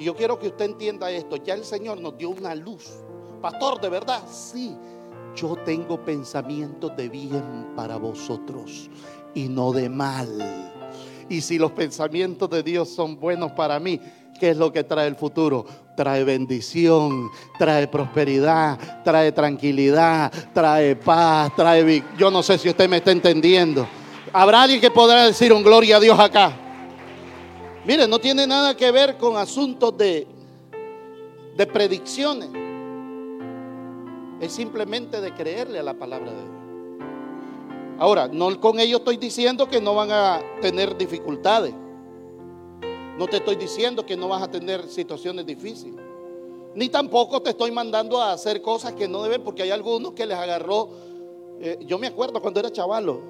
Y 0.00 0.04
yo 0.04 0.16
quiero 0.16 0.38
que 0.38 0.48
usted 0.48 0.64
entienda 0.64 1.10
esto. 1.10 1.36
Ya 1.36 1.54
el 1.54 1.64
Señor 1.64 2.00
nos 2.00 2.16
dio 2.18 2.30
una 2.30 2.54
luz 2.54 2.88
Pastor, 3.40 3.80
¿de 3.80 3.88
verdad? 3.88 4.22
Sí. 4.30 4.76
Yo 5.34 5.56
tengo 5.64 6.04
pensamientos 6.04 6.94
de 6.96 7.08
bien 7.08 7.68
para 7.74 7.96
vosotros 7.96 8.90
y 9.34 9.48
no 9.48 9.72
de 9.72 9.88
mal. 9.88 10.72
Y 11.28 11.40
si 11.40 11.58
los 11.58 11.72
pensamientos 11.72 12.50
de 12.50 12.62
Dios 12.62 12.90
son 12.90 13.18
buenos 13.18 13.52
para 13.52 13.78
mí, 13.78 14.00
¿qué 14.38 14.50
es 14.50 14.56
lo 14.56 14.72
que 14.72 14.84
trae 14.84 15.06
el 15.06 15.16
futuro? 15.16 15.64
Trae 15.96 16.24
bendición, 16.24 17.30
trae 17.58 17.88
prosperidad, 17.88 19.02
trae 19.04 19.32
tranquilidad, 19.32 20.32
trae 20.52 20.96
paz, 20.96 21.54
trae... 21.56 22.04
Yo 22.18 22.30
no 22.30 22.42
sé 22.42 22.58
si 22.58 22.68
usted 22.68 22.88
me 22.88 22.98
está 22.98 23.12
entendiendo. 23.12 23.86
¿Habrá 24.32 24.62
alguien 24.62 24.80
que 24.80 24.90
podrá 24.90 25.24
decir 25.26 25.52
un 25.52 25.62
gloria 25.62 25.96
a 25.96 26.00
Dios 26.00 26.18
acá? 26.18 26.69
Mire, 27.84 28.06
no 28.06 28.18
tiene 28.18 28.46
nada 28.46 28.76
que 28.76 28.90
ver 28.90 29.16
con 29.16 29.36
asuntos 29.36 29.96
de, 29.96 30.26
de 31.56 31.66
predicciones 31.66 32.50
es 34.40 34.52
simplemente 34.52 35.20
de 35.20 35.34
creerle 35.34 35.78
a 35.78 35.82
la 35.82 35.94
palabra 35.94 36.32
de 36.32 36.38
Dios. 36.38 36.60
Ahora, 37.98 38.28
no 38.28 38.58
con 38.58 38.80
ello 38.80 38.96
estoy 38.98 39.18
diciendo 39.18 39.68
que 39.68 39.80
no 39.80 39.94
van 39.94 40.10
a 40.10 40.40
tener 40.62 40.96
dificultades. 40.96 41.74
No 43.18 43.26
te 43.26 43.36
estoy 43.36 43.56
diciendo 43.56 44.06
que 44.06 44.16
no 44.16 44.28
vas 44.28 44.42
a 44.42 44.50
tener 44.50 44.88
situaciones 44.88 45.44
difíciles. 45.44 46.00
Ni 46.74 46.88
tampoco 46.88 47.42
te 47.42 47.50
estoy 47.50 47.70
mandando 47.70 48.22
a 48.22 48.32
hacer 48.32 48.62
cosas 48.62 48.94
que 48.94 49.06
no 49.06 49.22
deben, 49.22 49.44
porque 49.44 49.62
hay 49.62 49.70
algunos 49.70 50.12
que 50.12 50.24
les 50.24 50.38
agarró. 50.38 50.88
Eh, 51.60 51.78
yo 51.82 51.98
me 51.98 52.06
acuerdo 52.06 52.40
cuando 52.40 52.60
era 52.60 52.72
chavalo, 52.72 53.20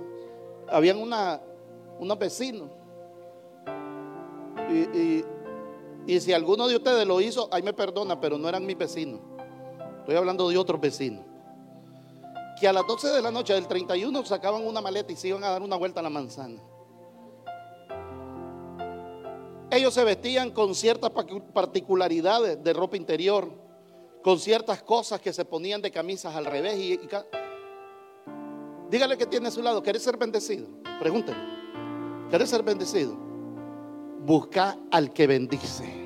habían 0.69 0.99
una, 0.99 1.41
unos 1.99 2.19
vecinos. 2.19 2.71
Y, 4.71 6.21
si 6.21 6.33
alguno 6.33 6.67
de 6.69 6.77
ustedes 6.77 7.07
lo 7.07 7.21
hizo, 7.21 7.49
ahí 7.53 7.63
me 7.63 7.73
perdona, 7.73 8.21
pero 8.21 8.39
no 8.39 8.49
eran 8.49 8.65
mis 8.67 8.77
vecinos. 8.77 9.21
Estoy 9.99 10.17
hablando 10.17 10.49
de 10.49 10.57
otros 10.57 10.81
vecinos. 10.81 11.25
Que 12.59 12.69
a 12.69 12.73
las 12.73 12.87
12 12.87 13.09
de 13.09 13.23
la 13.23 13.31
noche 13.31 13.55
del 13.55 13.67
31 13.67 14.25
sacaban 14.25 14.67
una 14.67 14.81
maleta 14.81 15.13
y 15.13 15.17
se 15.17 15.29
iban 15.29 15.45
a 15.45 15.51
dar 15.51 15.63
una 15.63 15.77
vuelta 15.77 16.01
a 16.01 16.03
la 16.03 16.11
manzana. 16.11 16.61
Ellos 19.71 19.95
se 19.95 20.05
vestían 20.05 20.51
con 20.51 20.75
ciertas 20.75 21.11
particularidades 21.55 22.63
de 22.63 22.73
ropa 22.73 22.97
interior, 22.97 23.49
con 24.23 24.39
ciertas 24.41 24.83
cosas 24.83 25.21
que 25.21 25.33
se 25.33 25.45
ponían 25.45 25.81
de 25.81 25.93
camisas 25.93 26.35
al 26.35 26.45
revés. 26.45 26.99
Dígale 28.91 29.17
que 29.17 29.27
tiene 29.27 29.49
a 29.49 29.51
su 29.53 29.63
lado, 29.63 29.83
¿querés 29.83 30.03
ser 30.03 30.17
bendecido? 30.17 30.67
Pregúntele, 30.99 31.39
¿querés 32.31 32.51
ser 32.51 32.65
bendecido? 32.65 33.30
Busca 34.25 34.79
al 34.91 35.13
que 35.13 35.27
bendice. 35.27 36.01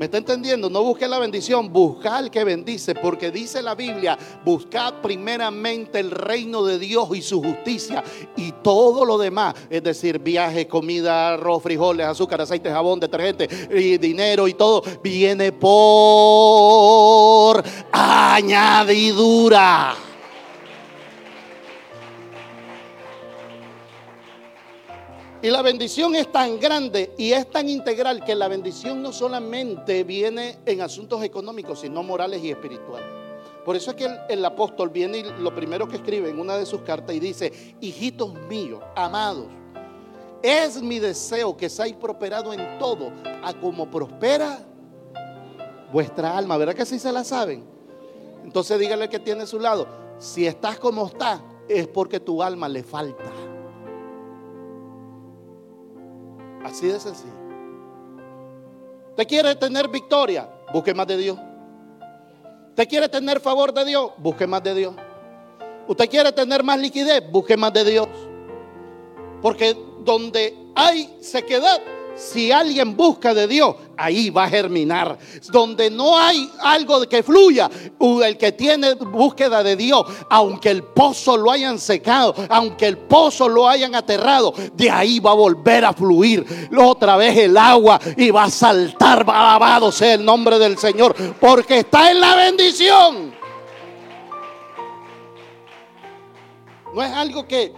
¿Me 0.00 0.06
está 0.06 0.16
entendiendo? 0.16 0.70
No 0.70 0.82
busque 0.82 1.06
la 1.06 1.18
bendición, 1.18 1.70
busca 1.70 2.16
al 2.16 2.30
que 2.30 2.42
bendice, 2.42 2.94
porque 2.94 3.30
dice 3.30 3.60
la 3.60 3.74
Biblia, 3.74 4.16
buscad 4.46 4.94
primeramente 5.02 6.00
el 6.00 6.10
reino 6.10 6.64
de 6.64 6.78
Dios 6.78 7.06
y 7.14 7.20
su 7.20 7.42
justicia 7.42 8.02
y 8.34 8.52
todo 8.62 9.04
lo 9.04 9.18
demás, 9.18 9.54
es 9.68 9.82
decir, 9.82 10.18
viaje, 10.18 10.66
comida, 10.66 11.34
arroz, 11.34 11.62
frijoles, 11.62 12.06
azúcar, 12.06 12.40
aceite, 12.40 12.70
jabón, 12.70 12.98
detergente 12.98 13.46
y 13.70 13.98
dinero 13.98 14.48
y 14.48 14.54
todo, 14.54 14.82
viene 15.02 15.52
por 15.52 17.62
añadidura. 17.92 19.94
Y 25.42 25.48
la 25.48 25.62
bendición 25.62 26.14
es 26.14 26.30
tan 26.30 26.60
grande 26.60 27.14
y 27.16 27.32
es 27.32 27.50
tan 27.50 27.66
integral 27.68 28.22
que 28.22 28.34
la 28.34 28.46
bendición 28.46 29.00
no 29.00 29.10
solamente 29.10 30.04
viene 30.04 30.58
en 30.66 30.82
asuntos 30.82 31.22
económicos, 31.22 31.80
sino 31.80 32.02
morales 32.02 32.44
y 32.44 32.50
espirituales. 32.50 33.08
Por 33.64 33.74
eso 33.74 33.90
es 33.90 33.96
que 33.96 34.08
el, 34.28 34.44
apóstol 34.44 34.90
viene 34.90 35.18
y 35.18 35.22
lo 35.22 35.54
primero 35.54 35.88
que 35.88 35.96
escribe 35.96 36.28
en 36.28 36.38
una 36.38 36.58
de 36.58 36.66
sus 36.66 36.82
cartas 36.82 37.16
y 37.16 37.20
dice, 37.20 37.76
hijitos 37.80 38.34
míos, 38.48 38.82
amados, 38.94 39.46
es 40.42 40.82
mi 40.82 40.98
deseo 40.98 41.56
que 41.56 41.70
seáis 41.70 41.94
prosperado 41.94 42.52
en 42.52 42.78
todo, 42.78 43.10
a 43.42 43.54
como 43.54 43.90
prospera 43.90 44.58
vuestra 45.90 46.36
alma. 46.36 46.58
¿Verdad 46.58 46.74
que 46.74 46.84
sí 46.84 46.98
se 46.98 47.12
la 47.12 47.24
saben? 47.24 47.64
Entonces 48.44 48.78
dígale 48.78 49.08
que 49.08 49.18
tiene 49.18 49.42
a 49.42 49.46
su 49.46 49.58
lado, 49.58 49.86
si 50.18 50.46
estás 50.46 50.78
como 50.78 51.06
estás, 51.06 51.40
es 51.66 51.86
porque 51.86 52.20
tu 52.20 52.42
alma 52.42 52.68
le 52.68 52.82
falta. 52.82 53.49
Así 56.64 56.86
de 56.86 57.00
sencillo. 57.00 57.32
¿Te 59.16 59.26
quiere 59.26 59.54
tener 59.54 59.88
victoria? 59.88 60.48
Busque 60.72 60.94
más 60.94 61.06
de 61.06 61.16
Dios. 61.16 61.38
¿Te 62.74 62.86
quiere 62.86 63.08
tener 63.08 63.40
favor 63.40 63.72
de 63.72 63.84
Dios? 63.84 64.12
Busque 64.18 64.46
más 64.46 64.62
de 64.62 64.74
Dios. 64.74 64.94
¿Usted 65.88 66.08
quiere 66.08 66.32
tener 66.32 66.62
más 66.62 66.78
liquidez? 66.78 67.30
Busque 67.30 67.56
más 67.56 67.72
de 67.72 67.84
Dios. 67.84 68.08
Porque 69.42 69.76
donde 70.04 70.56
hay 70.74 71.18
sequedad, 71.20 71.80
si 72.16 72.52
alguien 72.52 72.96
busca 72.96 73.32
de 73.34 73.46
Dios, 73.46 73.74
ahí 73.96 74.30
va 74.30 74.44
a 74.44 74.48
germinar. 74.48 75.18
Donde 75.50 75.90
no 75.90 76.18
hay 76.18 76.50
algo 76.62 77.00
que 77.08 77.22
fluya, 77.22 77.70
el 78.24 78.36
que 78.36 78.52
tiene 78.52 78.94
búsqueda 78.94 79.62
de 79.62 79.76
Dios, 79.76 80.04
aunque 80.28 80.70
el 80.70 80.82
pozo 80.82 81.36
lo 81.36 81.50
hayan 81.50 81.78
secado, 81.78 82.34
aunque 82.48 82.86
el 82.86 82.98
pozo 82.98 83.48
lo 83.48 83.68
hayan 83.68 83.94
aterrado, 83.94 84.54
de 84.74 84.90
ahí 84.90 85.18
va 85.18 85.30
a 85.32 85.34
volver 85.34 85.84
a 85.84 85.92
fluir 85.92 86.44
otra 86.76 87.16
vez 87.16 87.36
el 87.36 87.56
agua 87.56 88.00
y 88.16 88.30
va 88.30 88.44
a 88.44 88.50
saltar. 88.50 89.20
Alabado 89.26 89.90
sea 89.92 90.14
el 90.14 90.24
nombre 90.24 90.58
del 90.58 90.78
Señor, 90.78 91.14
porque 91.40 91.80
está 91.80 92.10
en 92.10 92.20
la 92.20 92.36
bendición. 92.36 93.34
No 96.94 97.02
es 97.02 97.12
algo 97.12 97.46
que, 97.46 97.72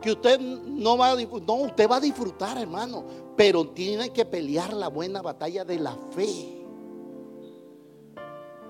que 0.00 0.12
usted 0.12 0.38
no 0.38 0.96
va 0.96 1.12
a 1.12 1.16
no, 1.16 1.54
usted 1.54 1.88
va 1.88 1.96
a 1.96 2.00
disfrutar, 2.00 2.58
hermano, 2.58 3.04
pero 3.36 3.68
tiene 3.68 4.10
que 4.10 4.24
pelear 4.24 4.72
la 4.72 4.88
buena 4.88 5.22
batalla 5.22 5.64
de 5.64 5.78
la 5.78 5.96
fe. 6.12 6.54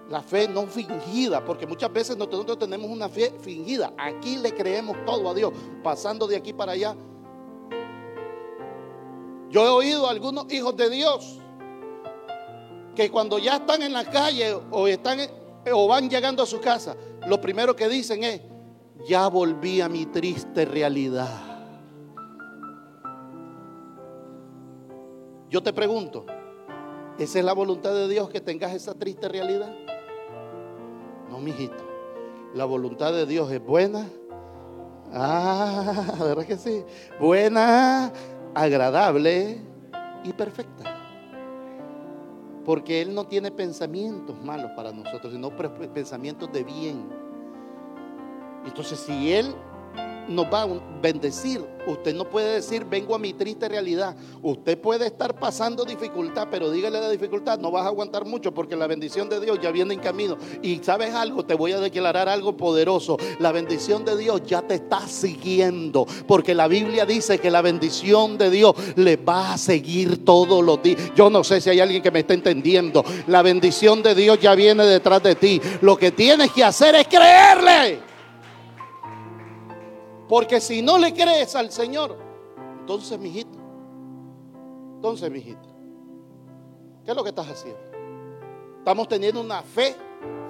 La 0.09 0.22
fe 0.22 0.49
no 0.49 0.66
fingida, 0.66 1.45
porque 1.45 1.66
muchas 1.66 1.93
veces 1.93 2.16
nosotros 2.16 2.59
tenemos 2.59 2.91
una 2.91 3.11
fe 3.11 3.35
fingida. 3.41 3.93
Aquí 3.99 4.39
le 4.39 4.55
creemos 4.55 4.97
todo 5.05 5.29
a 5.29 5.35
Dios, 5.35 5.53
pasando 5.83 6.26
de 6.26 6.37
aquí 6.37 6.55
para 6.55 6.72
allá. 6.72 6.97
Yo 9.51 9.66
he 9.66 9.68
oído 9.68 10.07
a 10.07 10.11
algunos 10.11 10.51
hijos 10.53 10.76
de 10.76 10.91
Dios 10.91 11.39
que 12.95 13.11
cuando 13.11 13.39
ya 13.39 13.57
están 13.57 13.83
en 13.83 13.93
la 13.93 14.05
calle 14.05 14.55
o 14.70 14.89
están 14.89 15.20
o 15.72 15.87
van 15.87 16.09
llegando 16.09 16.43
a 16.43 16.47
su 16.47 16.61
casa, 16.61 16.97
lo 17.26 17.41
primero 17.41 17.76
que 17.76 17.89
dicen 17.89 18.24
es, 18.24 18.41
ya 19.07 19.28
volví 19.28 19.80
a 19.80 19.88
mi 19.88 20.07
triste 20.07 20.64
realidad. 20.64 21.49
Yo 25.51 25.62
te 25.62 25.72
pregunto, 25.72 26.26
¿esa 27.18 27.38
es 27.38 27.44
la 27.44 27.55
voluntad 27.55 27.94
de 27.94 28.09
Dios 28.09 28.28
que 28.28 28.40
tengas 28.40 28.74
esa 28.74 28.94
triste 28.94 29.28
realidad? 29.28 29.74
No, 31.30 31.38
mijito. 31.38 31.86
La 32.55 32.64
voluntad 32.64 33.12
de 33.12 33.26
Dios 33.26 33.51
es 33.51 33.64
buena. 33.64 34.09
Ah, 35.12 36.14
¿verdad 36.18 36.44
que 36.44 36.57
sí? 36.57 36.84
Buena, 37.18 38.12
agradable 38.55 39.59
y 40.24 40.32
perfecta. 40.32 40.96
Porque 42.64 43.01
Él 43.01 43.14
no 43.14 43.26
tiene 43.26 43.51
pensamientos 43.51 44.36
malos 44.42 44.70
para 44.76 44.92
nosotros, 44.92 45.32
sino 45.32 45.51
pensamientos 45.57 46.53
de 46.53 46.64
bien. 46.64 47.28
Entonces, 48.66 48.98
si 49.00 49.32
Él 49.32 49.54
nos 50.28 50.46
va 50.46 50.62
a 50.62 50.68
bendecir. 51.00 51.64
Usted 51.86 52.14
no 52.14 52.28
puede 52.28 52.54
decir, 52.54 52.84
vengo 52.84 53.14
a 53.14 53.18
mi 53.18 53.32
triste 53.32 53.66
realidad. 53.68 54.14
Usted 54.42 54.78
puede 54.78 55.06
estar 55.06 55.34
pasando 55.38 55.84
dificultad, 55.84 56.48
pero 56.50 56.70
dígale 56.70 57.00
la 57.00 57.09
dificultad, 57.09 57.59
no 57.59 57.70
vas 57.70 57.84
a 57.84 57.88
aguantar 57.88 58.26
mucho 58.26 58.52
porque 58.52 58.76
la 58.76 58.86
bendición 58.86 59.28
de 59.28 59.40
Dios 59.40 59.59
ya 59.62 59.70
viene 59.70 59.94
en 59.94 60.00
camino. 60.00 60.36
Y 60.62 60.80
sabes 60.82 61.14
algo, 61.14 61.44
te 61.46 61.54
voy 61.54 61.72
a 61.72 61.80
declarar 61.80 62.28
algo 62.28 62.56
poderoso. 62.56 63.16
La 63.38 63.52
bendición 63.52 64.04
de 64.04 64.16
Dios 64.16 64.42
ya 64.46 64.61
te 64.61 64.74
está 64.74 65.06
siguiendo, 65.09 66.06
porque 66.26 66.54
la 66.54 66.68
Biblia 66.68 67.06
dice 67.06 67.38
que 67.38 67.50
la 67.50 67.62
bendición 67.62 68.36
de 68.36 68.50
Dios 68.50 68.74
le 68.96 69.16
va 69.16 69.54
a 69.54 69.59
seguir 69.59 70.24
todos 70.24 70.62
los 70.62 70.82
días. 70.82 71.12
Yo 71.16 71.30
no 71.30 71.42
sé 71.42 71.61
si 71.61 71.70
hay 71.70 71.80
alguien 71.80 72.02
que 72.02 72.11
me 72.11 72.20
está 72.20 72.34
entendiendo. 72.34 73.02
La 73.28 73.40
bendición 73.40 74.02
de 74.02 74.14
Dios 74.14 74.38
ya 74.40 74.54
viene 74.54 74.84
detrás 74.84 75.22
de 75.22 75.34
ti. 75.34 75.61
Lo 75.80 75.96
que 75.96 76.11
tienes 76.11 76.52
que 76.52 76.64
hacer 76.64 76.94
es 76.96 77.09
creerle. 77.09 78.07
Porque 80.29 80.61
si 80.61 80.83
no 80.83 80.99
le 80.99 81.14
crees 81.14 81.55
al 81.57 81.72
Señor, 81.72 82.16
entonces, 82.81 83.18
mijito, 83.18 83.59
entonces, 84.97 85.31
mijito, 85.31 85.68
¿qué 87.05 87.11
es 87.11 87.16
lo 87.16 87.22
que 87.22 87.31
estás 87.31 87.49
haciendo? 87.49 87.81
Estamos 88.79 89.09
teniendo 89.09 89.41
una 89.41 89.62
fe 89.62 89.97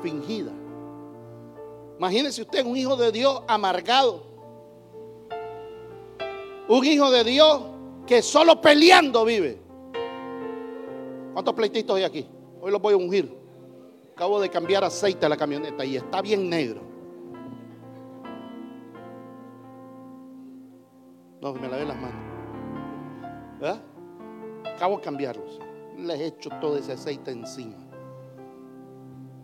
fingida. 0.02 0.52
Imagínese 1.98 2.42
usted 2.42 2.64
un 2.64 2.76
hijo 2.76 2.96
de 2.96 3.12
Dios 3.12 3.42
amargado. 3.46 4.22
Un 6.68 6.84
hijo 6.84 7.10
de 7.10 7.24
Dios 7.24 7.62
que 8.06 8.22
solo 8.22 8.60
peleando 8.60 9.24
vive. 9.24 9.60
¿Cuántos 11.32 11.54
pleititos 11.54 11.96
hay 11.96 12.04
aquí? 12.04 12.28
Hoy 12.60 12.70
los 12.70 12.80
voy 12.80 12.94
a 12.94 12.96
ungir. 12.96 13.36
Acabo 14.14 14.40
de 14.40 14.48
cambiar 14.48 14.82
aceite 14.82 15.26
a 15.26 15.28
la 15.28 15.36
camioneta 15.36 15.84
y 15.84 15.96
está 15.96 16.20
bien 16.20 16.48
negro. 16.48 16.87
No, 21.40 21.52
me 21.54 21.68
lavé 21.68 21.84
las 21.84 21.96
manos. 21.96 22.20
¿Verdad? 23.60 23.82
Acabo 24.74 24.96
de 24.96 25.02
cambiarlos. 25.02 25.58
Les 25.96 26.20
he 26.20 26.26
hecho 26.26 26.50
todo 26.60 26.76
ese 26.76 26.92
aceite 26.92 27.30
encima. 27.30 27.76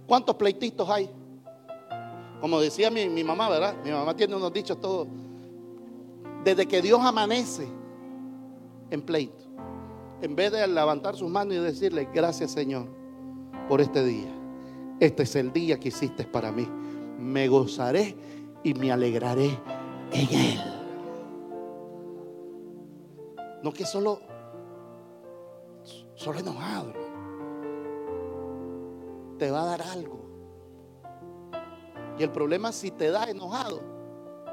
¿Cuántos 0.06 0.36
pleititos 0.36 0.88
hay? 0.88 1.10
Como 2.40 2.60
decía 2.60 2.90
mi, 2.90 3.08
mi 3.08 3.24
mamá, 3.24 3.48
¿verdad? 3.48 3.74
Mi 3.84 3.90
mamá 3.90 4.14
tiene 4.14 4.36
unos 4.36 4.52
dichos 4.52 4.80
todos. 4.80 5.08
Desde 6.44 6.66
que 6.66 6.82
Dios 6.82 7.00
amanece 7.00 7.66
en 8.90 9.02
pleito. 9.02 9.44
En 10.20 10.36
vez 10.36 10.52
de 10.52 10.66
levantar 10.66 11.16
sus 11.16 11.30
manos 11.30 11.54
y 11.54 11.58
decirle, 11.58 12.08
gracias 12.12 12.50
Señor 12.50 12.86
por 13.68 13.80
este 13.80 14.04
día. 14.04 14.32
Este 15.00 15.24
es 15.24 15.34
el 15.36 15.52
día 15.52 15.78
que 15.80 15.88
hiciste 15.88 16.24
para 16.24 16.52
mí. 16.52 16.68
Me 17.18 17.48
gozaré 17.48 18.14
y 18.62 18.74
me 18.74 18.92
alegraré 18.92 19.58
en 20.12 20.38
él. 20.38 20.73
No 23.64 23.72
que 23.72 23.86
solo, 23.86 24.20
solo 26.16 26.38
enojado, 26.38 26.92
Te 29.38 29.50
va 29.50 29.62
a 29.62 29.64
dar 29.64 29.80
algo. 29.80 30.20
Y 32.18 32.24
el 32.24 32.30
problema 32.30 32.72
si 32.72 32.90
te 32.90 33.10
da 33.10 33.24
enojado, 33.24 33.80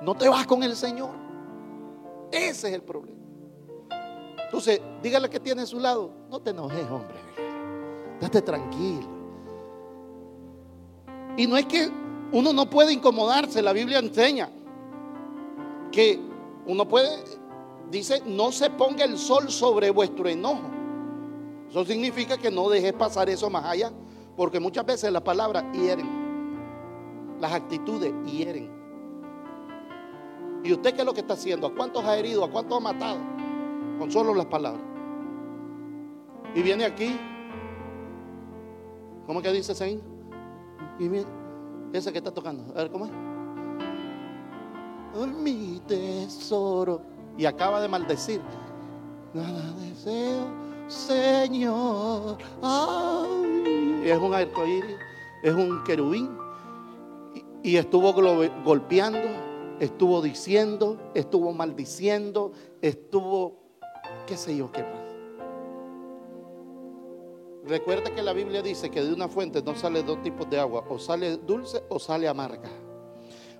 no 0.01 0.15
te 0.15 0.29
vas 0.29 0.47
con 0.47 0.63
el 0.63 0.77
Señor. 0.77 1.09
Ese 2.31 2.69
es 2.69 2.73
el 2.73 2.83
problema. 2.83 3.19
Entonces, 4.45 4.79
dígale 5.03 5.29
que 5.29 5.41
tiene 5.41 5.63
a 5.63 5.65
su 5.65 5.77
lado. 5.77 6.09
No 6.29 6.39
te 6.39 6.51
enojes, 6.51 6.89
hombre. 6.89 7.19
Date 8.21 8.41
tranquilo. 8.41 9.09
Y 11.35 11.47
no 11.47 11.57
es 11.57 11.65
que 11.65 11.91
uno 12.31 12.53
no 12.53 12.69
puede 12.69 12.93
incomodarse. 12.93 13.61
La 13.61 13.73
Biblia 13.73 13.99
enseña 13.99 14.49
que 15.91 16.17
uno 16.65 16.87
puede 16.87 17.40
dice, 17.91 18.23
no 18.25 18.51
se 18.51 18.69
ponga 18.69 19.03
el 19.03 19.17
sol 19.17 19.49
sobre 19.49 19.91
vuestro 19.91 20.27
enojo. 20.29 20.61
Eso 21.69 21.85
significa 21.85 22.37
que 22.37 22.49
no 22.49 22.69
dejes 22.69 22.93
pasar 22.93 23.29
eso 23.29 23.49
más 23.49 23.65
allá, 23.65 23.91
porque 24.35 24.59
muchas 24.59 24.85
veces 24.85 25.11
las 25.11 25.21
palabras 25.21 25.65
hieren, 25.73 26.07
las 27.39 27.51
actitudes 27.53 28.13
hieren. 28.25 28.69
¿Y 30.63 30.73
usted 30.73 30.93
qué 30.93 31.01
es 31.01 31.05
lo 31.05 31.13
que 31.13 31.21
está 31.21 31.33
haciendo? 31.33 31.67
¿A 31.67 31.75
cuántos 31.75 32.03
ha 32.05 32.17
herido? 32.17 32.43
¿A 32.43 32.49
cuántos 32.49 32.77
ha 32.77 32.81
matado? 32.81 33.17
Con 33.99 34.11
solo 34.11 34.33
las 34.33 34.45
palabras. 34.45 34.83
Y 36.53 36.61
viene 36.61 36.85
aquí, 36.85 37.17
¿cómo 39.25 39.41
que 39.41 39.51
dice 39.51 39.73
Sain? 39.73 40.01
Y 40.99 41.07
viene, 41.07 41.27
ese 41.93 42.11
que 42.11 42.17
está 42.19 42.31
tocando, 42.31 42.71
a 42.75 42.83
ver 42.83 42.91
cómo 42.91 43.05
es. 43.05 43.11
Mi 45.41 45.81
tesoro 45.87 47.01
y 47.41 47.45
acaba 47.47 47.81
de 47.81 47.87
maldecir. 47.87 48.39
Nada 49.33 49.73
deseo, 49.79 50.45
Señor. 50.87 52.37
es 54.03 54.19
un 54.19 54.35
arcoíris, 54.35 54.97
es 55.41 55.51
un 55.51 55.83
querubín. 55.83 56.29
Y, 57.63 57.77
estuvo 57.77 58.13
golpeando, 58.63 59.27
estuvo 59.79 60.21
diciendo, 60.21 60.99
estuvo 61.15 61.51
maldiciendo, 61.51 62.51
estuvo 62.79 63.57
qué 64.27 64.37
sé 64.37 64.55
yo 64.55 64.71
qué 64.71 64.83
más. 64.83 65.01
Recuerda 67.65 68.13
que 68.13 68.21
la 68.21 68.33
Biblia 68.33 68.61
dice 68.61 68.91
que 68.91 69.01
de 69.01 69.11
una 69.11 69.27
fuente 69.27 69.63
no 69.63 69.75
sale 69.75 70.03
dos 70.03 70.21
tipos 70.21 70.47
de 70.47 70.59
agua, 70.59 70.85
o 70.89 70.99
sale 70.99 71.37
dulce 71.37 71.81
o 71.89 71.97
sale 71.97 72.27
amarga. 72.27 72.69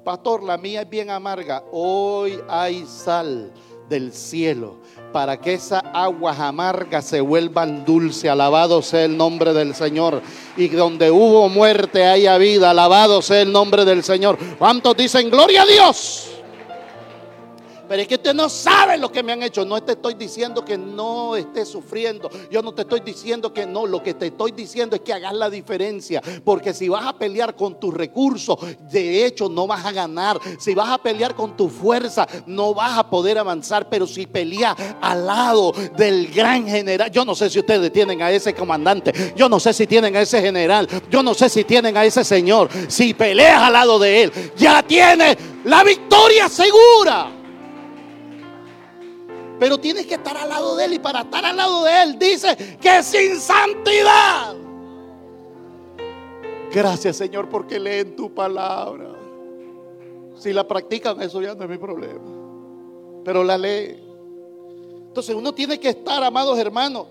Pastor, 0.04 0.44
la 0.44 0.58
mía 0.58 0.82
es 0.82 0.90
bien 0.90 1.10
amarga. 1.10 1.64
Hoy 1.72 2.40
hay 2.48 2.86
sal 2.86 3.52
del 3.92 4.12
cielo 4.14 4.78
para 5.12 5.40
que 5.40 5.54
esas 5.54 5.84
aguas 5.94 6.40
amargas 6.40 7.06
se 7.06 7.22
vuelvan 7.22 7.86
dulce. 7.86 8.30
Alabado 8.30 8.82
sea 8.82 9.06
el 9.06 9.16
nombre 9.16 9.54
del 9.54 9.76
Señor. 9.76 10.22
Y 10.58 10.70
donde 10.70 11.12
hubo 11.12 11.50
muerte 11.50 12.06
haya 12.06 12.38
vida. 12.38 12.72
Alabado 12.72 13.22
sea 13.22 13.42
el 13.42 13.52
nombre 13.52 13.86
del 13.86 14.04
Señor. 14.04 14.38
¿Cuántos 14.58 14.96
dicen 14.96 15.30
gloria 15.30 15.64
a 15.64 15.66
Dios? 15.66 16.31
Pero 17.92 18.04
es 18.04 18.08
que 18.08 18.16
usted 18.16 18.34
no 18.34 18.48
sabe 18.48 18.98
lo 18.98 19.12
que 19.12 19.22
me 19.22 19.34
han 19.34 19.44
hecho. 19.44 19.66
No 19.66 19.84
te 19.84 19.92
estoy 19.92 20.14
diciendo 20.14 20.64
que 20.64 20.78
no 20.78 21.36
estés 21.36 21.68
sufriendo. 21.68 22.30
Yo 22.50 22.62
no 22.62 22.74
te 22.74 22.84
estoy 22.84 23.02
diciendo 23.02 23.54
que 23.54 23.66
no. 23.66 23.86
Lo 23.86 24.02
que 24.02 24.14
te 24.14 24.28
estoy 24.28 24.54
diciendo 24.54 24.96
es 24.96 25.02
que 25.02 25.12
hagas 25.12 25.34
la 25.34 25.50
diferencia. 25.50 26.22
Porque 26.46 26.74
si 26.74 26.88
vas 26.88 27.06
a 27.06 27.18
pelear 27.18 27.54
con 27.54 27.82
tus 27.82 27.94
recursos, 27.94 28.58
de 28.90 29.26
hecho 29.26 29.50
no 29.50 29.68
vas 29.68 29.86
a 29.86 29.92
ganar. 29.92 30.40
Si 30.58 30.74
vas 30.74 30.88
a 30.88 31.00
pelear 31.00 31.36
con 31.36 31.58
tu 31.58 31.68
fuerza, 31.68 32.26
no 32.46 32.74
vas 32.74 32.98
a 32.98 33.10
poder 33.10 33.38
avanzar. 33.38 33.90
Pero 33.90 34.08
si 34.08 34.26
peleas 34.26 34.74
al 35.02 35.28
lado 35.28 35.74
del 35.98 36.32
gran 36.32 36.66
general, 36.66 37.12
yo 37.12 37.26
no 37.26 37.36
sé 37.36 37.50
si 37.50 37.60
ustedes 37.60 37.92
tienen 37.92 38.22
a 38.22 38.32
ese 38.32 38.54
comandante. 38.54 39.34
Yo 39.36 39.50
no 39.50 39.60
sé 39.60 39.74
si 39.74 39.86
tienen 39.86 40.16
a 40.16 40.22
ese 40.22 40.42
general. 40.42 40.88
Yo 41.10 41.22
no 41.22 41.34
sé 41.34 41.50
si 41.50 41.66
tienen 41.66 41.98
a 41.98 42.06
ese 42.06 42.24
señor. 42.24 42.70
Si 42.88 43.14
peleas 43.14 43.62
al 43.62 43.74
lado 43.74 44.00
de 44.00 44.24
él, 44.24 44.32
ya 44.56 44.82
tienes 44.82 45.36
la 45.66 45.84
victoria 45.84 46.48
segura. 46.48 47.41
Pero 49.62 49.78
tienes 49.78 50.08
que 50.08 50.16
estar 50.16 50.36
al 50.36 50.50
lado 50.50 50.76
de 50.76 50.86
Él. 50.86 50.94
Y 50.94 50.98
para 50.98 51.22
estar 51.22 51.46
al 51.46 51.56
lado 51.56 51.84
de 51.84 52.02
Él 52.02 52.18
dice 52.18 52.58
que 52.82 53.04
sin 53.04 53.40
santidad. 53.40 54.56
Gracias 56.74 57.18
Señor 57.18 57.48
porque 57.48 57.80
leen 57.80 58.16
tu 58.16 58.34
palabra. 58.34 59.14
Si 60.36 60.52
la 60.52 60.68
practican, 60.68 61.22
eso 61.22 61.44
ya 61.44 61.54
no 61.54 61.64
es 61.64 61.70
mi 61.70 61.78
problema. 61.78 63.22
Pero 63.24 63.44
la 63.44 63.56
lee. 63.56 64.00
Entonces 65.10 65.36
uno 65.36 65.54
tiene 65.54 65.80
que 65.80 65.90
estar, 65.90 66.24
amados 66.24 66.58
hermanos, 66.58 67.06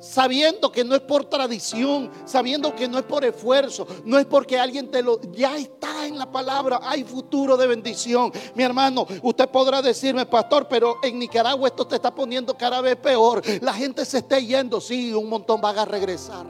sabiendo 0.00 0.72
que 0.72 0.82
no 0.82 0.94
es 0.94 1.02
por 1.02 1.26
tradición, 1.26 2.10
sabiendo 2.24 2.74
que 2.74 2.88
no 2.88 2.98
es 2.98 3.04
por 3.04 3.24
esfuerzo, 3.24 3.86
no 4.04 4.18
es 4.18 4.26
porque 4.26 4.58
alguien 4.58 4.90
te 4.90 5.02
lo... 5.02 5.20
Ya 5.32 5.56
está 5.56 6.06
en 6.06 6.18
la 6.18 6.30
palabra, 6.32 6.80
hay 6.82 7.04
futuro 7.04 7.56
de 7.56 7.66
bendición. 7.66 8.32
Mi 8.54 8.64
hermano, 8.64 9.06
usted 9.22 9.48
podrá 9.50 9.82
decirme, 9.82 10.26
pastor, 10.26 10.66
pero 10.68 10.98
en 11.02 11.18
Nicaragua 11.18 11.68
esto 11.68 11.86
te 11.86 11.96
está 11.96 12.12
poniendo 12.12 12.56
cada 12.56 12.80
vez 12.80 12.96
peor. 12.96 13.42
La 13.60 13.74
gente 13.74 14.04
se 14.04 14.18
está 14.18 14.38
yendo, 14.38 14.80
sí, 14.80 15.12
un 15.12 15.28
montón 15.28 15.60
van 15.60 15.78
a 15.78 15.84
regresar. 15.84 16.46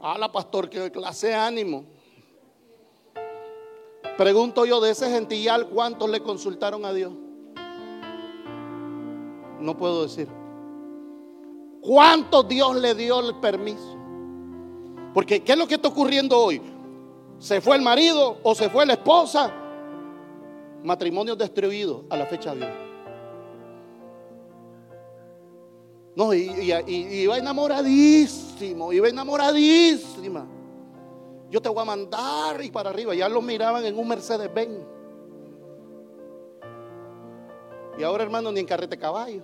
Hala, 0.00 0.30
pastor, 0.30 0.68
que 0.68 0.90
clase 0.90 1.34
ánimo. 1.34 1.84
Pregunto 4.16 4.64
yo 4.64 4.80
de 4.80 4.92
ese 4.92 5.10
gentillal, 5.10 5.68
¿cuántos 5.68 6.08
le 6.08 6.20
consultaron 6.20 6.84
a 6.84 6.92
Dios? 6.92 7.12
No 9.60 9.76
puedo 9.76 10.02
decir. 10.02 10.28
¿Cuánto 11.80 12.42
Dios 12.42 12.76
le 12.76 12.94
dio 12.94 13.20
el 13.20 13.36
permiso? 13.36 13.96
Porque 15.14 15.42
¿qué 15.42 15.52
es 15.52 15.58
lo 15.58 15.66
que 15.66 15.76
está 15.76 15.88
ocurriendo 15.88 16.38
hoy? 16.38 16.60
¿Se 17.38 17.60
fue 17.60 17.76
el 17.76 17.82
marido 17.82 18.38
o 18.42 18.54
se 18.54 18.68
fue 18.68 18.84
la 18.86 18.94
esposa? 18.94 19.52
Matrimonio 20.82 21.36
destruido 21.36 22.04
a 22.10 22.16
la 22.16 22.26
fecha 22.26 22.54
de 22.54 22.64
hoy. 22.64 22.86
No, 26.16 26.32
y, 26.32 26.72
iba 26.88 27.36
enamoradísimo, 27.36 28.92
iba 28.92 29.08
enamoradísima. 29.08 30.46
Yo 31.50 31.60
te 31.60 31.68
voy 31.68 31.82
a 31.82 31.84
mandar 31.84 32.64
y 32.64 32.70
para 32.70 32.90
arriba. 32.90 33.14
Ya 33.14 33.28
lo 33.28 33.42
miraban 33.42 33.84
en 33.84 33.98
un 33.98 34.08
Mercedes 34.08 34.52
Y 37.98 38.02
ahora, 38.02 38.24
hermano, 38.24 38.52
ni 38.52 38.60
en 38.60 38.66
carrete 38.66 38.98
caballo. 38.98 39.42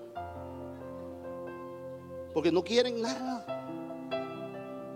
Porque 2.34 2.52
no 2.52 2.62
quieren 2.62 3.00
nada. 3.00 3.46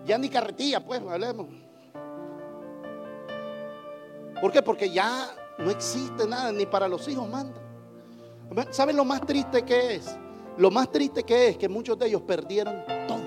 Ya 0.04 0.18
ni 0.18 0.28
carretilla, 0.28 0.84
pues, 0.84 1.00
hablemos. 1.02 1.46
¿Por 4.40 4.52
qué? 4.52 4.62
Porque 4.62 4.90
ya 4.90 5.34
no 5.58 5.70
existe 5.70 6.26
nada, 6.26 6.52
ni 6.52 6.66
para 6.66 6.88
los 6.88 7.08
hijos 7.08 7.28
manda. 7.28 7.60
¿Saben 8.70 8.96
lo 8.96 9.04
más 9.04 9.22
triste 9.22 9.64
que 9.64 9.96
es? 9.96 10.16
Lo 10.58 10.70
más 10.70 10.90
triste 10.90 11.24
que 11.24 11.48
es 11.48 11.58
que 11.58 11.68
muchos 11.68 11.98
de 11.98 12.06
ellos 12.06 12.22
perdieron 12.22 12.82
todo. 13.08 13.24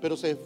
Pero 0.00 0.16
se 0.16 0.38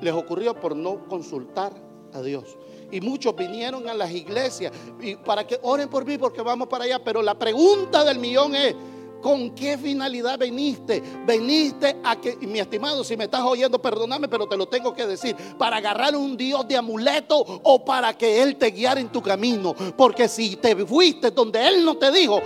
les 0.00 0.14
ocurrió 0.14 0.54
por 0.54 0.76
no 0.76 1.06
consultar 1.08 1.72
a 2.12 2.20
Dios. 2.20 2.56
Y 2.90 3.00
muchos 3.00 3.36
vinieron 3.36 3.88
a 3.88 3.94
las 3.94 4.10
iglesias 4.10 4.72
y 5.00 5.14
para 5.16 5.46
que 5.46 5.58
oren 5.62 5.88
por 5.88 6.06
mí 6.06 6.16
porque 6.16 6.40
vamos 6.40 6.68
para 6.68 6.84
allá. 6.84 7.02
Pero 7.02 7.20
la 7.20 7.38
pregunta 7.38 8.02
del 8.02 8.18
millón 8.18 8.54
es, 8.54 8.74
¿con 9.20 9.50
qué 9.50 9.76
finalidad 9.76 10.38
viniste? 10.38 11.02
Veniste 11.26 11.96
a 12.02 12.16
que, 12.18 12.36
mi 12.36 12.58
estimado, 12.58 13.04
si 13.04 13.16
me 13.16 13.24
estás 13.24 13.42
oyendo, 13.42 13.80
perdóname, 13.80 14.28
pero 14.28 14.46
te 14.46 14.56
lo 14.56 14.66
tengo 14.66 14.94
que 14.94 15.06
decir, 15.06 15.36
para 15.58 15.76
agarrar 15.76 16.16
un 16.16 16.36
Dios 16.36 16.66
de 16.66 16.76
amuleto 16.76 17.38
o 17.38 17.84
para 17.84 18.16
que 18.16 18.42
Él 18.42 18.56
te 18.56 18.70
guiara 18.70 19.00
en 19.00 19.10
tu 19.10 19.20
camino. 19.20 19.74
Porque 19.96 20.26
si 20.26 20.56
te 20.56 20.74
fuiste 20.86 21.30
donde 21.30 21.66
Él 21.68 21.84
no 21.84 21.96
te 21.98 22.10
dijo, 22.10 22.40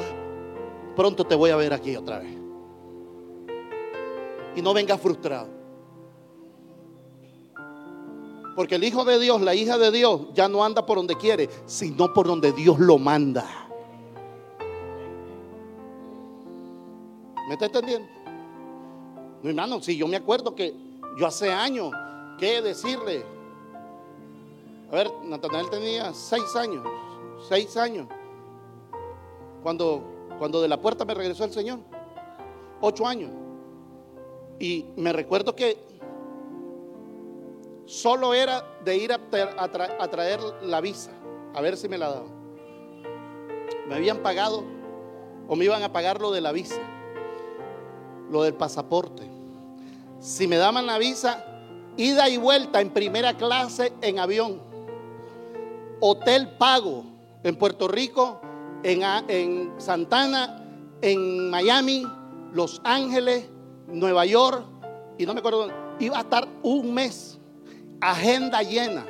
pronto 0.97 1.25
te 1.25 1.37
voy 1.37 1.51
a 1.51 1.57
ver 1.57 1.73
aquí 1.73 1.95
otra 1.95 2.19
vez. 2.19 2.37
Y 4.57 4.61
no 4.61 4.75
vengas 4.75 5.01
frustrado. 5.01 5.62
Porque 8.55 8.75
el 8.75 8.85
Hijo 8.85 9.05
de 9.05 9.19
Dios, 9.19 9.41
la 9.41 9.55
hija 9.55 9.79
de 9.79 9.91
Dios, 9.91 10.23
ya 10.35 10.49
no 10.49 10.65
anda 10.65 10.85
por 10.85 10.99
donde 10.99 11.17
quiere, 11.17 11.49
sino 11.67 12.13
por 12.13 12.27
donde 12.27 12.53
Dios 12.53 12.79
lo 12.79 12.99
manda. 12.99 13.63
¿Me 17.49 17.55
está 17.55 17.67
entendiendo? 17.67 18.09
No, 19.43 19.51
hermano, 19.51 19.81
si 19.81 19.97
yo 19.97 20.07
me 20.07 20.17
acuerdo 20.17 20.55
que 20.55 20.75
yo 21.19 21.27
hace 21.27 21.51
años, 21.51 21.93
¿qué 22.39 22.63
decirle? 22.63 23.25
A 24.91 24.95
ver, 24.95 25.11
Natanael 25.25 25.69
tenía 25.71 26.13
seis 26.13 26.55
años, 26.55 26.87
seis 27.49 27.77
años, 27.77 28.07
cuando, 29.63 30.03
cuando 30.39 30.61
de 30.61 30.69
la 30.69 30.81
puerta 30.81 31.05
me 31.05 31.15
regresó 31.15 31.45
el 31.45 31.53
Señor, 31.53 31.79
ocho 32.81 33.07
años. 33.07 33.31
Y 34.59 34.85
me 34.97 35.13
recuerdo 35.13 35.57
que 35.57 35.92
solo 37.87 38.35
era 38.35 38.65
de 38.85 38.97
ir 38.97 39.13
a, 39.13 39.19
traer 40.09 40.41
la 40.63 40.81
visa, 40.81 41.11
a 41.55 41.61
ver 41.61 41.77
si 41.77 41.89
me 41.89 41.99
la 41.99 42.11
daban. 42.11 42.33
Me 43.89 43.95
habían 43.95 44.19
pagado 44.19 44.65
o 45.49 45.57
me 45.57 45.65
iban 45.65 45.83
a 45.83 45.93
pagar 45.93 46.21
lo 46.21 46.31
de 46.31 46.41
la 46.41 46.53
visa, 46.53 46.81
lo 48.31 48.43
del 48.43 48.55
pasaporte. 48.55 49.23
Si 50.21 50.47
me 50.47 50.57
daban 50.57 50.87
la 50.87 50.99
visa, 50.99 51.45
ida 51.97 52.29
y 52.29 52.37
vuelta 52.37 52.81
en 52.81 52.91
primera 52.91 53.37
clase 53.37 53.93
en 54.01 54.19
avión, 54.19 54.61
hotel 56.01 56.49
pago 56.57 57.05
en 57.43 57.57
Puerto 57.57 57.89
Rico, 57.89 58.41
en, 58.83 59.03
en 59.29 59.75
Santana, 59.79 60.65
en 61.01 61.51
Miami, 61.51 62.07
Los 62.53 62.81
Ángeles, 62.85 63.49
Nueva 63.89 64.25
York, 64.25 64.65
y 65.19 65.27
no 65.27 65.35
me 65.35 65.41
acuerdo, 65.41 65.69
iba 65.99 66.19
a 66.19 66.23
estar 66.23 66.49
un 66.63 66.95
mes 66.95 67.39
agenda 68.03 68.63
llena 68.63 69.07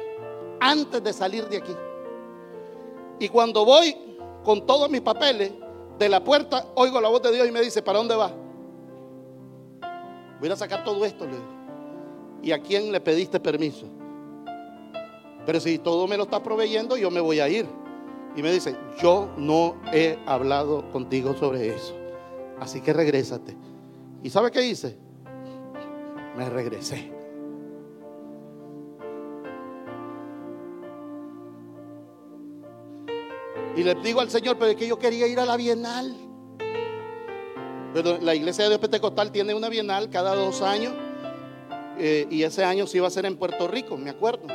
antes 0.60 1.02
de 1.02 1.12
salir 1.12 1.48
de 1.48 1.56
aquí. 1.56 1.74
Y 3.18 3.28
cuando 3.28 3.64
voy 3.64 3.96
con 4.44 4.66
todos 4.66 4.90
mis 4.90 5.00
papeles 5.00 5.52
de 5.98 6.08
la 6.08 6.22
puerta, 6.22 6.66
oigo 6.74 7.00
la 7.00 7.08
voz 7.08 7.22
de 7.22 7.32
Dios 7.32 7.48
y 7.48 7.50
me 7.50 7.60
dice, 7.60 7.82
¿para 7.82 7.98
dónde 7.98 8.14
va? 8.14 8.30
Voy 10.38 10.50
a 10.50 10.56
sacar 10.56 10.84
todo 10.84 11.04
esto. 11.04 11.26
¿Y 12.42 12.52
a 12.52 12.60
quién 12.60 12.92
le 12.92 13.00
pediste 13.00 13.40
permiso? 13.40 13.86
Pero 15.46 15.58
si 15.58 15.78
todo 15.78 16.06
me 16.06 16.16
lo 16.16 16.24
está 16.24 16.42
proveyendo, 16.42 16.96
yo 16.96 17.10
me 17.10 17.20
voy 17.20 17.40
a 17.40 17.48
ir. 17.48 17.66
Y 18.36 18.42
me 18.42 18.52
dice, 18.52 18.76
yo 19.00 19.28
no 19.36 19.76
he 19.92 20.18
hablado 20.26 20.90
contigo 20.92 21.34
sobre 21.34 21.74
eso. 21.74 21.94
Así 22.60 22.80
que 22.80 22.92
regrésate. 22.92 23.56
¿Y 24.22 24.30
sabe 24.30 24.50
qué 24.50 24.64
hice? 24.64 24.96
Me 26.36 26.48
regresé. 26.48 27.21
Y 33.76 33.82
le 33.82 33.94
digo 33.96 34.20
al 34.20 34.30
Señor, 34.30 34.56
pero 34.58 34.70
es 34.70 34.76
que 34.76 34.86
yo 34.86 34.98
quería 34.98 35.26
ir 35.26 35.40
a 35.40 35.46
la 35.46 35.56
Bienal. 35.56 36.14
Pero 37.94 38.18
la 38.18 38.34
iglesia 38.34 38.64
de 38.64 38.70
Dios 38.70 38.80
Pentecostal 38.80 39.32
tiene 39.32 39.54
una 39.54 39.68
Bienal 39.68 40.10
cada 40.10 40.34
dos 40.34 40.62
años. 40.62 40.92
Eh, 41.98 42.26
y 42.30 42.42
ese 42.42 42.64
año 42.64 42.86
sí 42.86 42.98
iba 42.98 43.06
a 43.06 43.10
ser 43.10 43.26
en 43.26 43.36
Puerto 43.36 43.68
Rico, 43.68 43.96
me 43.96 44.10
acuerdo. 44.10 44.46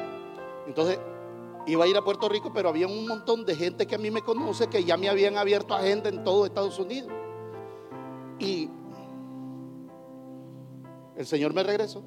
Entonces, 0.67 0.99
Iba 1.67 1.83
a 1.83 1.87
ir 1.87 1.97
a 1.97 2.01
Puerto 2.01 2.29
Rico, 2.29 2.51
pero 2.53 2.69
había 2.69 2.87
un 2.87 3.05
montón 3.05 3.43
de 3.43 3.53
gente 3.53 3.85
que 3.85 3.95
a 3.95 3.97
mí 3.97 4.09
me 4.09 4.21
conoce 4.21 4.67
que 4.67 4.85
ya 4.85 4.95
me 4.95 5.09
habían 5.09 5.35
abierto 5.35 5.75
agenda 5.75 6.07
en 6.07 6.23
todo 6.23 6.45
Estados 6.45 6.79
Unidos. 6.79 7.11
Y 8.39 8.69
el 11.17 11.25
Señor 11.25 11.53
me 11.53 11.63
regresó. 11.63 12.03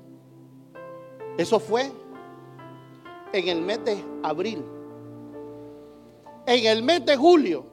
Eso 1.37 1.61
fue 1.61 1.93
en 3.35 3.49
el 3.49 3.61
mes 3.61 3.85
de 3.85 4.03
abril. 4.23 4.65
En 6.47 6.66
el 6.66 6.82
mes 6.82 7.05
de 7.05 7.16
julio, 7.16 7.66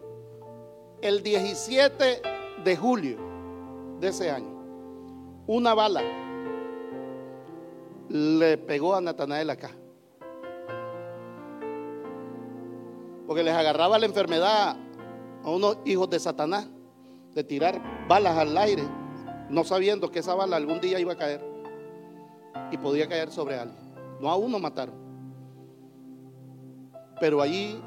el 1.02 1.24
17 1.24 2.22
de 2.64 2.76
julio 2.76 3.18
de 4.00 4.10
ese 4.10 4.30
año, 4.30 4.58
una 5.48 5.74
bala 5.74 6.02
le 8.10 8.58
pegó 8.58 8.96
a 8.96 9.02
Natanael 9.02 9.50
acá. 9.50 9.72
Porque 13.26 13.44
les 13.44 13.54
agarraba 13.54 14.00
la 14.00 14.06
enfermedad 14.06 14.78
a 15.44 15.50
unos 15.50 15.78
hijos 15.86 16.10
de 16.10 16.20
Satanás 16.20 16.68
de 17.34 17.44
tirar 17.44 17.82
balas 18.08 18.38
al 18.38 18.58
aire, 18.58 18.84
no 19.50 19.64
sabiendo 19.64 20.10
que 20.12 20.20
esa 20.20 20.34
bala 20.34 20.56
algún 20.58 20.80
día 20.80 21.00
iba 21.00 21.14
a 21.14 21.18
caer 21.18 21.46
y 22.72 22.78
podía 22.78 23.08
caer 23.08 23.32
sobre 23.32 23.60
alguien. 23.60 23.78
No 24.20 24.30
a 24.30 24.36
uno 24.36 24.60
mataron. 24.60 24.96
Pero 27.20 27.42
allí 27.42 27.82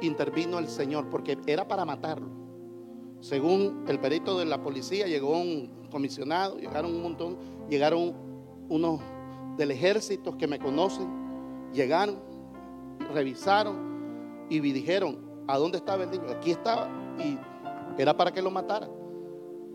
intervino 0.00 0.58
el 0.58 0.68
Señor 0.68 1.08
porque 1.10 1.38
era 1.46 1.66
para 1.66 1.84
matarlo. 1.84 2.28
Según 3.20 3.84
el 3.88 3.98
perito 3.98 4.38
de 4.38 4.44
la 4.44 4.62
policía, 4.62 5.06
llegó 5.06 5.38
un 5.38 5.88
comisionado, 5.90 6.58
llegaron 6.58 6.94
un 6.94 7.02
montón, 7.02 7.38
llegaron 7.68 8.14
unos 8.68 9.00
del 9.56 9.70
ejército 9.70 10.36
que 10.36 10.46
me 10.46 10.58
conocen, 10.58 11.08
llegaron, 11.72 12.18
revisaron 13.12 14.46
y 14.50 14.60
dijeron, 14.60 15.18
¿a 15.48 15.58
dónde 15.58 15.78
estaba 15.78 16.04
el 16.04 16.10
niño? 16.10 16.24
Aquí 16.30 16.50
estaba 16.50 16.88
y 17.18 17.38
era 18.00 18.16
para 18.16 18.32
que 18.32 18.42
lo 18.42 18.50
matara. 18.50 18.88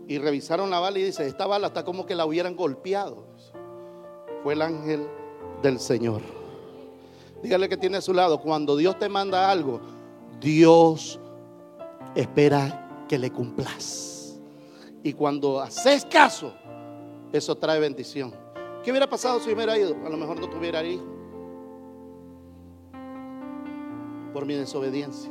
Y 0.06 0.18
revisaron 0.18 0.70
la 0.70 0.80
bala 0.80 0.98
y 0.98 1.02
dice, 1.02 1.26
esta 1.26 1.46
bala 1.46 1.68
está 1.68 1.84
como 1.84 2.06
que 2.06 2.14
la 2.14 2.26
hubieran 2.26 2.56
golpeado. 2.56 3.26
Fue 4.42 4.54
el 4.54 4.62
ángel 4.62 5.06
del 5.62 5.78
Señor. 5.78 6.22
Dígale 7.42 7.68
que 7.68 7.76
tiene 7.76 7.96
a 7.96 8.00
su 8.00 8.12
lado, 8.12 8.40
cuando 8.40 8.76
Dios 8.76 8.98
te 8.98 9.08
manda 9.08 9.50
algo, 9.50 9.80
Dios 10.42 11.20
espera 12.14 13.04
que 13.08 13.18
le 13.18 13.30
cumplas. 13.30 14.40
Y 15.04 15.12
cuando 15.12 15.60
haces 15.60 16.04
caso, 16.04 16.52
eso 17.32 17.54
trae 17.56 17.80
bendición. 17.80 18.32
¿Qué 18.84 18.90
hubiera 18.90 19.08
pasado 19.08 19.38
si 19.40 19.52
hubiera 19.52 19.78
ido? 19.78 19.96
A 20.04 20.08
lo 20.08 20.16
mejor 20.16 20.40
no 20.40 20.48
tuviera 20.48 20.82
hijo. 20.82 21.04
Por 24.32 24.44
mi 24.44 24.54
desobediencia. 24.54 25.30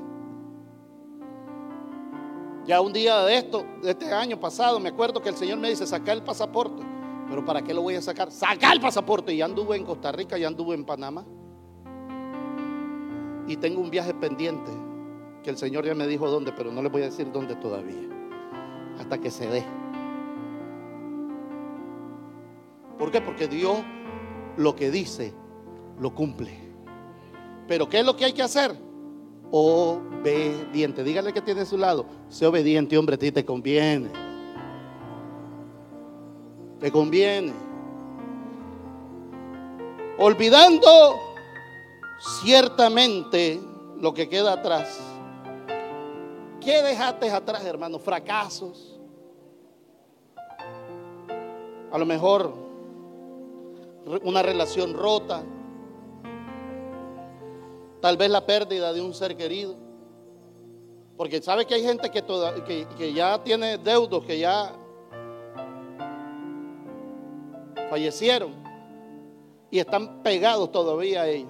Ya 2.66 2.80
un 2.80 2.94
día 2.94 3.22
de 3.24 3.38
esto, 3.38 3.66
de 3.82 3.92
este 3.92 4.14
año 4.14 4.40
pasado, 4.40 4.80
me 4.80 4.90
acuerdo 4.90 5.22
que 5.22 5.30
el 5.30 5.36
Señor 5.36 5.58
me 5.58 5.70
dice, 5.70 5.86
saca 5.86 6.14
el 6.14 6.24
pasaporte. 6.24 6.84
Pero 7.28 7.44
¿para 7.44 7.62
qué 7.62 7.74
lo 7.74 7.82
voy 7.82 7.96
a 7.96 8.02
sacar? 8.02 8.32
Saca 8.32 8.72
el 8.72 8.80
pasaporte. 8.80 9.34
Y 9.34 9.42
anduve 9.42 9.76
en 9.76 9.86
Costa 9.86 10.12
Rica, 10.12 10.38
ya 10.38 10.48
anduve 10.48 10.76
en 10.76 10.86
Panamá. 10.86 11.26
Y 13.48 13.58
tengo 13.58 13.82
un 13.82 13.90
viaje 13.90 14.14
pendiente, 14.14 14.72
que 15.44 15.50
el 15.50 15.58
Señor 15.58 15.86
ya 15.86 15.96
me 15.96 16.08
dijo 16.08 16.30
dónde, 16.30 16.52
pero 16.52 16.72
no 16.72 16.82
le 16.82 16.90
voy 16.90 17.02
a 17.02 17.06
decir 17.06 17.32
dónde 17.32 17.56
todavía. 17.56 18.08
Hasta 19.00 19.18
que 19.18 19.32
se 19.32 19.48
dé. 19.48 19.64
¿Por 22.98 23.12
qué? 23.12 23.22
Porque 23.22 23.48
Dios 23.48 23.80
lo 24.58 24.76
que 24.76 24.92
dice, 24.92 25.34
lo 26.00 26.14
cumple. 26.14 26.56
Pero 27.68 27.90
¿qué 27.90 28.00
es 28.00 28.06
lo 28.06 28.16
que 28.16 28.26
hay 28.26 28.34
que 28.34 28.44
hacer? 28.44 28.76
Obediente. 29.50 31.04
Dígale 31.04 31.34
que 31.34 31.42
tiene 31.42 31.62
a 31.62 31.66
su 31.66 31.78
lado. 31.78 32.06
Sé 32.30 32.46
obediente, 32.46 32.98
hombre, 32.98 33.16
a 33.16 33.18
ti 33.18 33.32
te 33.32 33.44
conviene. 33.44 34.10
Te 36.80 36.92
conviene. 36.92 37.54
Olvidando 40.18 41.20
ciertamente 42.44 43.60
lo 44.00 44.14
que 44.14 44.30
queda 44.30 44.54
atrás. 44.54 45.11
¿Qué 46.62 46.84
dejaste 46.84 47.30
atrás, 47.32 47.66
hermano? 47.66 47.98
Fracasos. 47.98 49.00
A 51.92 51.98
lo 51.98 52.06
mejor 52.06 52.54
una 54.24 54.42
relación 54.42 54.94
rota, 54.94 55.44
tal 58.00 58.16
vez 58.16 58.30
la 58.30 58.46
pérdida 58.46 58.94
de 58.94 59.02
un 59.02 59.14
ser 59.14 59.36
querido. 59.36 59.76
Porque 61.18 61.42
sabe 61.42 61.66
que 61.66 61.74
hay 61.74 61.84
gente 61.84 62.10
que, 62.10 62.88
que, 62.98 63.14
ya 63.14 63.44
tiene 63.44 63.78
deudos, 63.78 64.24
que 64.24 64.40
ya 64.40 64.74
fallecieron 67.90 68.54
y 69.70 69.80
están 69.80 70.24
pegados 70.24 70.72
todavía 70.72 71.24
a 71.24 71.28
ellos. 71.28 71.50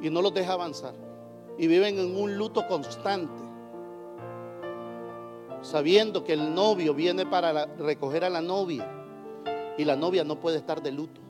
Y 0.00 0.10
no 0.10 0.20
los 0.22 0.32
deja 0.32 0.52
avanzar. 0.52 1.05
Y 1.58 1.66
viven 1.66 1.98
en 1.98 2.16
un 2.16 2.36
luto 2.36 2.66
constante. 2.66 3.42
Sabiendo 5.62 6.22
que 6.22 6.34
el 6.34 6.54
novio 6.54 6.94
viene 6.94 7.26
para 7.26 7.66
recoger 7.76 8.24
a 8.24 8.30
la 8.30 8.40
novia 8.40 8.88
y 9.78 9.84
la 9.84 9.96
novia 9.96 10.24
no 10.24 10.38
puede 10.40 10.58
estar 10.58 10.82
de 10.82 10.92
luto. 10.92 11.20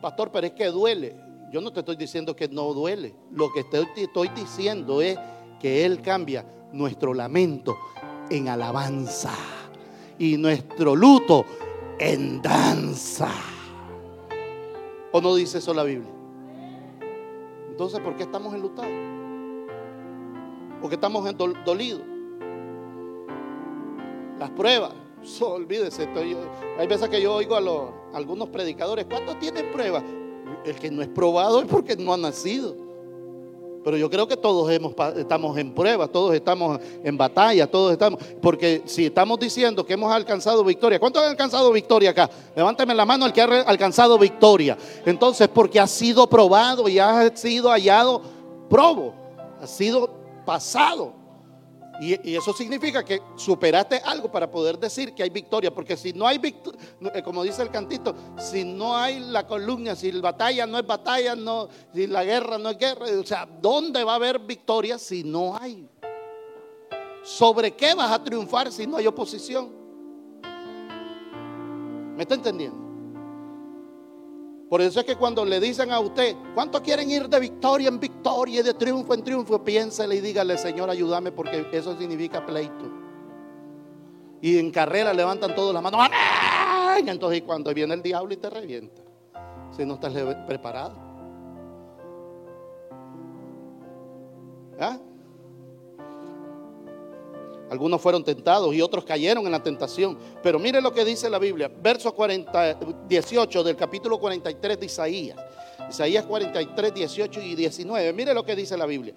Pastor, 0.00 0.30
pero 0.32 0.46
es 0.46 0.52
que 0.52 0.66
duele. 0.66 1.16
Yo 1.52 1.60
no 1.60 1.72
te 1.72 1.80
estoy 1.80 1.96
diciendo 1.96 2.36
que 2.36 2.48
no 2.48 2.72
duele. 2.74 3.14
Lo 3.32 3.52
que 3.52 3.64
te 3.64 3.84
estoy 3.96 4.28
diciendo 4.28 5.00
es 5.00 5.18
que 5.60 5.84
Él 5.84 6.00
cambia 6.02 6.44
nuestro 6.72 7.14
lamento 7.14 7.76
en 8.30 8.48
alabanza 8.48 9.34
y 10.18 10.36
nuestro 10.36 10.94
luto 10.94 11.44
en 11.98 12.42
danza. 12.42 13.30
¿O 15.12 15.20
no 15.20 15.34
dice 15.34 15.58
eso 15.58 15.72
la 15.72 15.84
Biblia? 15.84 16.17
Entonces, 17.78 18.00
¿por 18.00 18.16
qué 18.16 18.24
estamos 18.24 18.52
enlutados? 18.52 18.90
¿Por 20.80 20.88
qué 20.88 20.96
estamos 20.96 21.24
dolidos? 21.64 22.02
Las 24.36 24.50
pruebas 24.50 24.92
olvídese, 25.40 26.02
estoy, 26.02 26.36
hay 26.76 26.88
veces 26.88 27.08
que 27.08 27.22
yo 27.22 27.34
oigo 27.34 27.54
a, 27.54 28.16
algunos 28.16 28.48
predicadores, 28.48 29.06
¿cuánto 29.08 29.36
tienen 29.36 29.70
pruebas? 29.70 30.02
El 30.64 30.74
que 30.74 30.90
no 30.90 31.02
es 31.02 31.08
probado 31.08 31.60
es 31.60 31.68
porque 31.68 31.94
no 31.94 32.12
ha 32.12 32.16
nacido. 32.16 32.74
Pero 33.88 33.96
yo 33.96 34.10
creo 34.10 34.28
que 34.28 34.36
todos 34.36 34.70
hemos, 34.70 34.92
estamos 35.16 35.56
en 35.56 35.72
pruebas, 35.72 36.12
todos 36.12 36.34
estamos 36.34 36.78
en 37.02 37.16
batalla, 37.16 37.66
todos 37.66 37.90
estamos. 37.90 38.22
Porque 38.42 38.82
si 38.84 39.06
estamos 39.06 39.40
diciendo 39.40 39.86
que 39.86 39.94
hemos 39.94 40.12
alcanzado 40.12 40.62
victoria, 40.62 41.00
¿cuántos 41.00 41.22
han 41.22 41.30
alcanzado 41.30 41.72
victoria 41.72 42.10
acá? 42.10 42.28
Levánteme 42.54 42.94
la 42.94 43.06
mano 43.06 43.24
el 43.24 43.32
que 43.32 43.40
ha 43.40 43.46
alcanzado 43.62 44.18
victoria. 44.18 44.76
Entonces, 45.06 45.48
porque 45.48 45.80
ha 45.80 45.86
sido 45.86 46.28
probado 46.28 46.86
y 46.86 46.98
ha 46.98 47.34
sido 47.34 47.70
hallado 47.70 48.20
probo, 48.68 49.14
ha 49.58 49.66
sido 49.66 50.10
pasado. 50.44 51.14
Y, 52.00 52.36
eso 52.36 52.52
significa 52.52 53.04
que 53.04 53.20
superaste 53.36 54.00
algo 54.04 54.30
para 54.30 54.50
poder 54.50 54.78
decir 54.78 55.14
que 55.14 55.22
hay 55.22 55.30
victoria. 55.30 55.74
Porque 55.74 55.96
si 55.96 56.12
no 56.12 56.26
hay 56.26 56.38
victoria, 56.38 56.80
eh, 57.14 57.22
como 57.22 57.42
dice 57.42 57.62
el 57.62 57.70
cantito, 57.70 58.14
si 58.38 58.64
no 58.64 58.96
hay 58.96 59.20
la 59.20 59.46
columna, 59.46 59.96
si 59.96 60.12
la 60.12 60.20
batalla 60.20 60.66
no 60.66 60.78
es 60.78 60.86
batalla, 60.86 61.34
no, 61.34 61.68
si 61.92 62.06
la 62.06 62.24
guerra 62.24 62.58
no 62.58 62.70
es 62.70 62.78
guerra, 62.78 63.06
o 63.20 63.24
sea, 63.24 63.48
¿dónde 63.60 64.04
va 64.04 64.12
a 64.12 64.16
haber 64.16 64.38
victoria 64.38 64.98
si 64.98 65.24
no 65.24 65.56
hay? 65.56 65.88
¿Sobre 67.22 67.74
qué 67.74 67.94
vas 67.94 68.10
a 68.10 68.22
triunfar 68.22 68.72
si 68.72 68.86
no 68.86 68.96
hay 68.96 69.06
oposición? 69.06 69.70
¿Me 72.16 72.22
está 72.22 72.34
entendiendo? 72.34 72.87
Por 74.68 74.82
eso 74.82 75.00
es 75.00 75.06
que 75.06 75.16
cuando 75.16 75.44
le 75.44 75.60
dicen 75.60 75.90
a 75.90 75.98
usted, 75.98 76.36
¿cuántos 76.54 76.82
quieren 76.82 77.10
ir 77.10 77.28
de 77.28 77.40
victoria 77.40 77.88
en 77.88 77.98
victoria 77.98 78.60
y 78.60 78.62
de 78.62 78.74
triunfo 78.74 79.14
en 79.14 79.24
triunfo? 79.24 79.64
Piénsele 79.64 80.16
y 80.16 80.20
dígale, 80.20 80.58
Señor, 80.58 80.90
ayúdame 80.90 81.32
porque 81.32 81.66
eso 81.72 81.96
significa 81.96 82.44
pleito. 82.44 82.84
Y 84.42 84.58
en 84.58 84.70
carrera 84.70 85.14
levantan 85.14 85.54
todas 85.54 85.72
las 85.72 85.82
manos. 85.82 86.00
¡Amén! 86.02 87.08
Entonces 87.08 87.42
cuando 87.42 87.72
viene 87.72 87.94
el 87.94 88.02
diablo 88.02 88.32
y 88.34 88.36
te 88.36 88.50
revienta, 88.50 89.02
si 89.74 89.86
no 89.86 89.94
estás 89.94 90.12
preparado. 90.46 91.08
¿Ah? 94.78 94.98
Algunos 97.70 98.00
fueron 98.00 98.24
tentados 98.24 98.74
y 98.74 98.80
otros 98.80 99.04
cayeron 99.04 99.44
en 99.44 99.52
la 99.52 99.62
tentación. 99.62 100.18
Pero 100.42 100.58
mire 100.58 100.80
lo 100.80 100.92
que 100.92 101.04
dice 101.04 101.28
la 101.28 101.38
Biblia, 101.38 101.70
verso 101.80 102.14
40, 102.14 102.78
18 103.06 103.62
del 103.62 103.76
capítulo 103.76 104.18
43 104.18 104.80
de 104.80 104.86
Isaías. 104.86 105.38
Isaías 105.88 106.24
43, 106.24 106.94
18 106.94 107.40
y 107.40 107.54
19. 107.54 108.12
Mire 108.12 108.34
lo 108.34 108.44
que 108.44 108.56
dice 108.56 108.76
la 108.76 108.86
Biblia. 108.86 109.14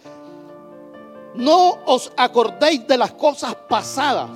No 1.36 1.80
os 1.86 2.12
acordéis 2.18 2.86
de 2.88 2.98
las 2.98 3.14
cosas 3.14 3.56
pasadas, 3.70 4.30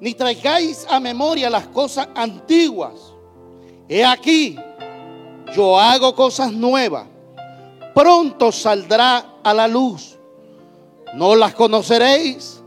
ni 0.00 0.14
traigáis 0.14 0.86
a 0.88 0.98
memoria 0.98 1.50
las 1.50 1.66
cosas 1.68 2.08
antiguas. 2.14 3.12
He 3.88 4.04
aquí, 4.04 4.56
yo 5.54 5.78
hago 5.78 6.14
cosas 6.14 6.50
nuevas. 6.50 7.06
Pronto 7.94 8.50
saldrá 8.50 9.36
a 9.42 9.52
la 9.52 9.68
luz. 9.68 10.11
No 11.14 11.36
las 11.36 11.54
conoceréis. 11.54 12.62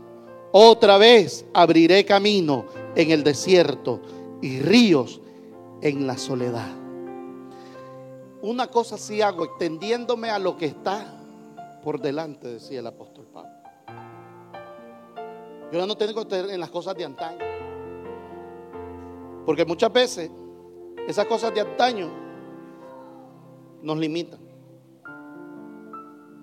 Otra 0.52 0.98
vez 0.98 1.44
abriré 1.52 2.04
camino 2.04 2.66
en 2.94 3.10
el 3.10 3.22
desierto 3.22 4.00
y 4.40 4.60
ríos 4.60 5.20
en 5.82 6.06
la 6.06 6.16
soledad. 6.16 6.68
Una 8.42 8.68
cosa 8.68 8.96
sí 8.96 9.20
hago, 9.20 9.44
extendiéndome 9.44 10.30
a 10.30 10.38
lo 10.38 10.56
que 10.56 10.66
está 10.66 11.16
por 11.82 12.00
delante, 12.00 12.48
decía 12.48 12.80
el 12.80 12.86
apóstol 12.86 13.26
Pablo. 13.32 13.50
Yo 15.72 15.86
no 15.86 15.96
tengo 15.96 16.26
que 16.26 16.38
en 16.38 16.60
las 16.60 16.70
cosas 16.70 16.94
de 16.94 17.04
antaño. 17.04 17.38
Porque 19.44 19.64
muchas 19.64 19.92
veces 19.92 20.30
esas 21.06 21.26
cosas 21.26 21.54
de 21.54 21.60
antaño 21.60 22.10
nos 23.82 23.96
limitan. 23.98 24.40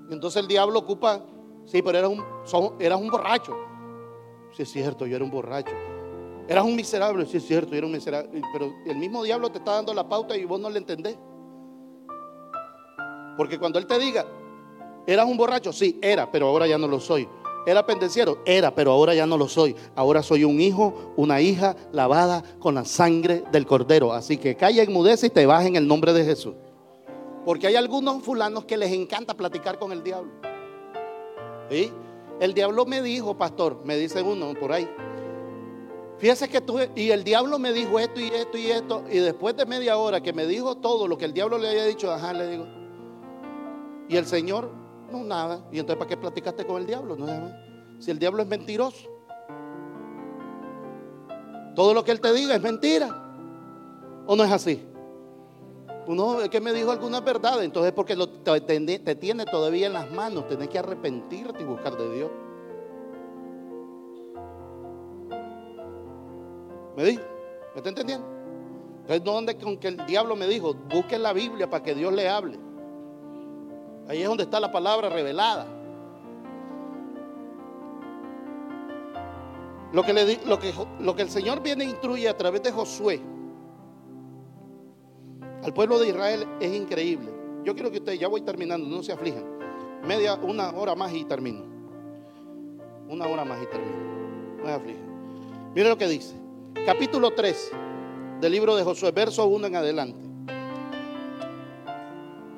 Entonces 0.10 0.41
el 0.41 0.47
diablo 0.47 0.80
ocupa, 0.80 1.22
sí, 1.66 1.82
pero 1.82 1.97
eras 1.97 2.11
un, 2.11 2.24
eras 2.80 2.99
un 2.99 3.09
borracho. 3.09 3.55
Sí, 4.51 4.64
es 4.64 4.72
cierto, 4.72 5.05
yo 5.05 5.16
era 5.16 5.26
un 5.26 5.32
borracho. 5.32 5.74
Eras 6.47 6.66
un 6.66 6.76
miserable, 6.76 7.26
sí, 7.26 7.38
es 7.38 7.45
cierto, 7.45 7.72
yo 7.72 7.78
era 7.78 7.88
un 7.88 7.93
miserable. 7.93 8.41
Pero 8.51 8.74
el 8.86 8.97
mismo 8.97 9.24
diablo 9.24 9.49
te 9.51 9.59
está 9.59 9.74
dando 9.74 9.93
la 9.93 10.07
pauta 10.07 10.36
y 10.38 10.45
vos 10.45 10.59
no 10.59 10.70
le 10.70 10.78
entendés. 10.78 11.18
Porque 13.38 13.57
cuando 13.57 13.80
él 13.80 13.88
te 13.88 13.97
diga, 13.97 14.26
eras 15.07 15.26
un 15.26 15.38
borracho, 15.38 15.74
sí, 15.74 15.99
era, 16.01 16.32
pero 16.32 16.47
ahora 16.47 16.68
ya 16.68 16.78
no 16.78 16.88
lo 16.88 16.99
soy. 16.99 17.28
Era 17.66 17.86
pendenciero, 17.86 18.39
era, 18.45 18.76
pero 18.76 18.91
ahora 18.91 19.16
ya 19.16 19.26
no 19.26 19.38
lo 19.38 19.47
soy. 19.47 19.76
Ahora 19.95 20.22
soy 20.22 20.43
un 20.43 20.59
hijo, 20.59 21.14
una 21.16 21.39
hija 21.39 21.76
lavada 21.93 22.43
con 22.59 22.76
la 22.76 22.84
sangre 22.84 23.43
del 23.51 23.66
cordero. 23.66 24.11
Así 24.11 24.38
que 24.38 24.55
calla, 24.55 24.84
enmudece 24.84 25.28
y 25.28 25.30
te 25.30 25.45
vas 25.45 25.66
en 25.66 25.78
el 25.78 25.88
nombre 25.88 26.11
de 26.11 26.26
Jesús. 26.26 26.55
Porque 27.45 27.68
hay 27.68 27.76
algunos 27.76 28.22
fulanos 28.22 28.66
que 28.66 28.78
les 28.78 28.91
encanta 28.91 29.34
platicar 29.34 29.80
con 29.80 29.93
el 29.93 30.03
diablo. 30.03 30.32
El 31.70 32.53
diablo 32.53 32.86
me 32.86 33.01
dijo, 33.01 33.38
pastor, 33.38 33.82
me 33.84 33.95
dice 33.95 34.22
uno 34.22 34.53
por 34.59 34.72
ahí. 34.72 34.89
Fíjese 36.18 36.47
que 36.47 36.61
tú, 36.61 36.80
y 36.95 37.11
el 37.11 37.24
diablo 37.24 37.59
me 37.59 37.74
dijo 37.74 37.99
esto 37.99 38.20
y 38.20 38.28
esto 38.28 38.57
y 38.57 38.68
esto. 38.68 39.03
Y 39.09 39.20
después 39.20 39.57
de 39.57 39.66
media 39.66 39.97
hora 39.97 40.22
que 40.22 40.34
me 40.34 40.45
dijo 40.45 40.76
todo 40.76 41.07
lo 41.07 41.18
que 41.18 41.26
el 41.26 41.34
diablo 41.34 41.57
le 41.57 41.70
había 41.70 41.86
dicho, 41.86 42.11
ajá, 42.11 42.34
le 42.34 42.47
digo. 42.47 42.66
Y 44.07 44.18
el 44.18 44.26
Señor, 44.26 44.70
no, 45.11 45.24
nada. 45.24 45.66
Y 45.72 45.80
entonces, 45.80 45.97
¿para 45.97 46.09
qué 46.09 46.18
platicaste 46.18 46.66
con 46.66 46.82
el 46.82 46.88
diablo? 46.88 47.16
No, 47.16 47.51
si 47.99 48.11
el 48.11 48.20
diablo 48.20 48.43
es 48.43 48.47
mentiroso. 48.47 49.09
Todo 51.76 51.93
lo 51.93 52.03
que 52.03 52.11
él 52.11 52.22
te 52.22 52.32
diga 52.34 52.55
es 52.55 52.61
mentira. 52.61 53.09
¿O 54.26 54.36
no 54.36 54.43
es 54.43 54.51
así? 54.51 54.93
No, 56.08 56.41
es 56.41 56.49
que 56.49 56.60
me 56.60 56.74
dijo 56.74 56.91
alguna 56.91 57.22
verdad. 57.22 57.64
Entonces, 57.64 57.93
porque 57.93 58.16
te, 58.16 59.16
tiene 59.16 59.45
todavía 59.45 59.88
en 59.88 59.93
las 59.93 60.12
manos, 60.12 60.47
tenés 60.47 60.70
que 60.70 60.80
arrepentirte 60.80 61.62
y 61.62 61.66
buscar 61.66 61.97
de 61.97 62.16
Dios. 62.16 62.32
¿Me 66.95 67.04
dijo? 67.06 67.22
¿Me 67.74 67.78
está 67.78 67.89
entendiendo? 67.89 68.28
Entonces, 69.01 69.24
¿dónde 69.24 69.58
con 69.58 69.78
que 69.78 69.88
el 69.89 70.06
diablo 70.06 70.36
me 70.36 70.47
dijo? 70.47 70.74
Busque 70.74 71.18
la 71.18 71.34
Biblia 71.34 71.70
para 71.70 71.84
que 71.84 71.95
Dios 71.95 72.14
le 72.14 72.30
hable. 72.30 72.60
Ahí 74.08 74.22
es 74.22 74.28
donde 74.28 74.43
está 74.43 74.60
la 74.60 74.72
palabra 74.72 75.10
revelada. 75.10 75.66
Lo 79.91 80.04
que 80.04 81.22
el 81.22 81.30
Señor 81.30 81.62
viene 81.62 81.86
e 81.86 81.88
instruye 81.88 82.28
a 82.28 82.36
través 82.36 82.64
de 82.64 82.72
Josué 82.72 83.33
al 85.64 85.74
pueblo 85.74 85.99
de 85.99 86.09
Israel 86.09 86.47
es 86.59 86.74
increíble. 86.74 87.32
Yo 87.64 87.74
quiero 87.74 87.89
que 87.91 87.97
ustedes, 87.97 88.20
ya 88.20 88.28
voy 88.28 88.41
terminando, 88.41 88.88
no 88.88 89.01
se 89.01 89.14
aflijan. 89.14 89.43
Media, 90.05 90.36
una 90.36 90.72
hora 90.72 90.95
más 90.95 91.14
y 91.14 91.24
termino. 91.24 91.64
Una 93.07 93.28
hora 93.28 93.45
más 93.45 93.61
y 93.64 93.66
termino. 93.68 93.97
No 94.57 94.66
se 94.66 94.72
aflijan. 94.74 95.72
Mire 95.74 95.89
lo 95.89 95.97
que 95.97 96.07
dice. 96.07 96.36
Capítulo 96.86 97.32
3 97.32 97.72
del 98.41 98.51
libro 98.51 98.76
de 98.76 98.84
Josué, 98.84 99.11
verso 99.11 99.45
1 99.45 99.68
en 99.68 99.76
adelante. 99.76 100.26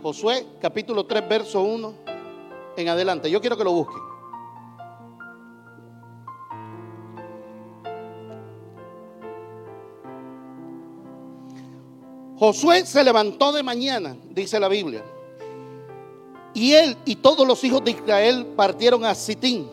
Josué, 0.01 0.45
capítulo 0.59 1.05
3, 1.05 1.29
verso 1.29 1.61
1 1.61 1.93
en 2.77 2.89
adelante. 2.89 3.29
Yo 3.29 3.39
quiero 3.39 3.57
que 3.57 3.63
lo 3.63 3.71
busquen. 3.71 4.14
Josué 12.37 12.85
se 12.85 13.03
levantó 13.03 13.51
de 13.51 13.63
mañana, 13.63 14.15
dice 14.31 14.59
la 14.59 14.67
Biblia. 14.67 15.03
Y 16.53 16.73
él 16.73 16.97
y 17.05 17.17
todos 17.17 17.47
los 17.47 17.63
hijos 17.63 17.83
de 17.83 17.91
Israel 17.91 18.45
partieron 18.55 19.05
a 19.05 19.15
Sitín 19.15 19.69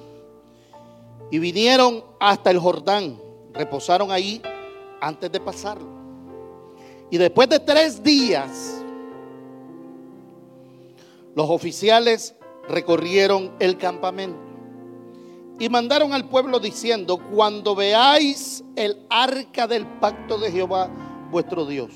y 1.31 1.39
vinieron 1.39 2.05
hasta 2.21 2.51
el 2.51 2.59
Jordán. 2.59 3.19
Reposaron 3.53 4.11
ahí 4.11 4.43
antes 5.01 5.31
de 5.31 5.41
pasarlo. 5.41 5.89
Y 7.11 7.19
después 7.19 7.49
de 7.49 7.61
tres 7.61 8.03
días, 8.03 8.83
los 11.35 11.51
oficiales 11.51 12.35
recorrieron 12.69 13.53
el 13.59 13.77
campamento 13.77 14.39
y 15.59 15.69
mandaron 15.69 16.13
al 16.13 16.29
pueblo 16.29 16.59
diciendo, 16.59 17.19
cuando 17.33 17.75
veáis 17.75 18.65
el 18.75 19.07
arca 19.09 19.67
del 19.67 19.87
pacto 19.87 20.39
de 20.39 20.51
Jehová, 20.51 20.91
vuestro 21.31 21.67
Dios, 21.67 21.91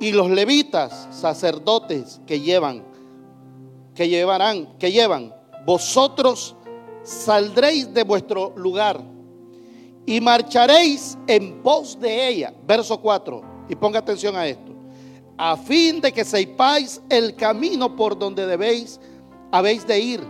y 0.00 0.12
los 0.12 0.30
levitas, 0.30 1.08
sacerdotes 1.10 2.20
que 2.26 2.40
llevan, 2.40 2.84
que 3.94 4.08
llevarán, 4.08 4.78
que 4.78 4.92
llevan, 4.92 5.34
vosotros 5.66 6.54
saldréis 7.02 7.92
de 7.92 8.04
vuestro 8.04 8.52
lugar 8.56 9.00
y 10.06 10.20
marcharéis 10.20 11.18
en 11.26 11.62
pos 11.62 11.98
de 12.00 12.28
ella. 12.28 12.54
Verso 12.66 12.98
4. 12.98 13.42
Y 13.68 13.76
ponga 13.76 13.98
atención 13.98 14.36
a 14.36 14.46
esto. 14.46 14.72
A 15.36 15.56
fin 15.56 16.00
de 16.00 16.12
que 16.12 16.24
sepáis 16.24 17.00
el 17.08 17.34
camino 17.36 17.94
por 17.94 18.18
donde 18.18 18.46
debéis, 18.46 18.98
habéis 19.52 19.86
de 19.86 20.00
ir, 20.00 20.20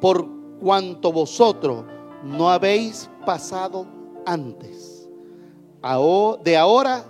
por 0.00 0.26
cuanto 0.58 1.12
vosotros 1.12 1.84
no 2.24 2.50
habéis 2.50 3.08
pasado 3.26 3.86
antes. 4.24 5.08
De 6.42 6.56
ahora 6.56 7.04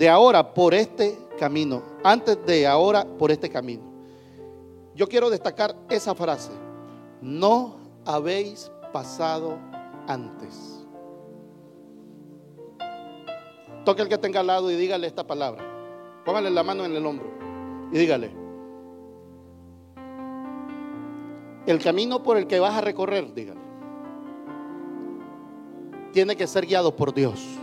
de 0.00 0.08
ahora 0.08 0.54
por 0.54 0.72
este 0.72 1.18
camino, 1.38 1.82
antes 2.02 2.38
de 2.46 2.66
ahora 2.66 3.04
por 3.04 3.30
este 3.30 3.50
camino. 3.50 3.82
Yo 4.94 5.06
quiero 5.06 5.28
destacar 5.28 5.76
esa 5.90 6.14
frase, 6.14 6.52
no 7.20 7.76
habéis 8.06 8.72
pasado 8.94 9.58
antes. 10.08 10.86
Toque 13.84 14.00
el 14.00 14.08
que 14.08 14.16
tenga 14.16 14.40
al 14.40 14.46
lado 14.46 14.70
y 14.70 14.74
dígale 14.74 15.06
esta 15.06 15.26
palabra. 15.26 15.62
Póngale 16.24 16.48
la 16.48 16.62
mano 16.62 16.86
en 16.86 16.96
el 16.96 17.04
hombro 17.04 17.30
y 17.92 17.98
dígale. 17.98 18.30
El 21.66 21.78
camino 21.78 22.22
por 22.22 22.38
el 22.38 22.46
que 22.46 22.58
vas 22.58 22.72
a 22.74 22.80
recorrer, 22.80 23.34
dígale, 23.34 23.60
tiene 26.14 26.36
que 26.36 26.46
ser 26.46 26.64
guiado 26.64 26.96
por 26.96 27.12
Dios. 27.12 27.59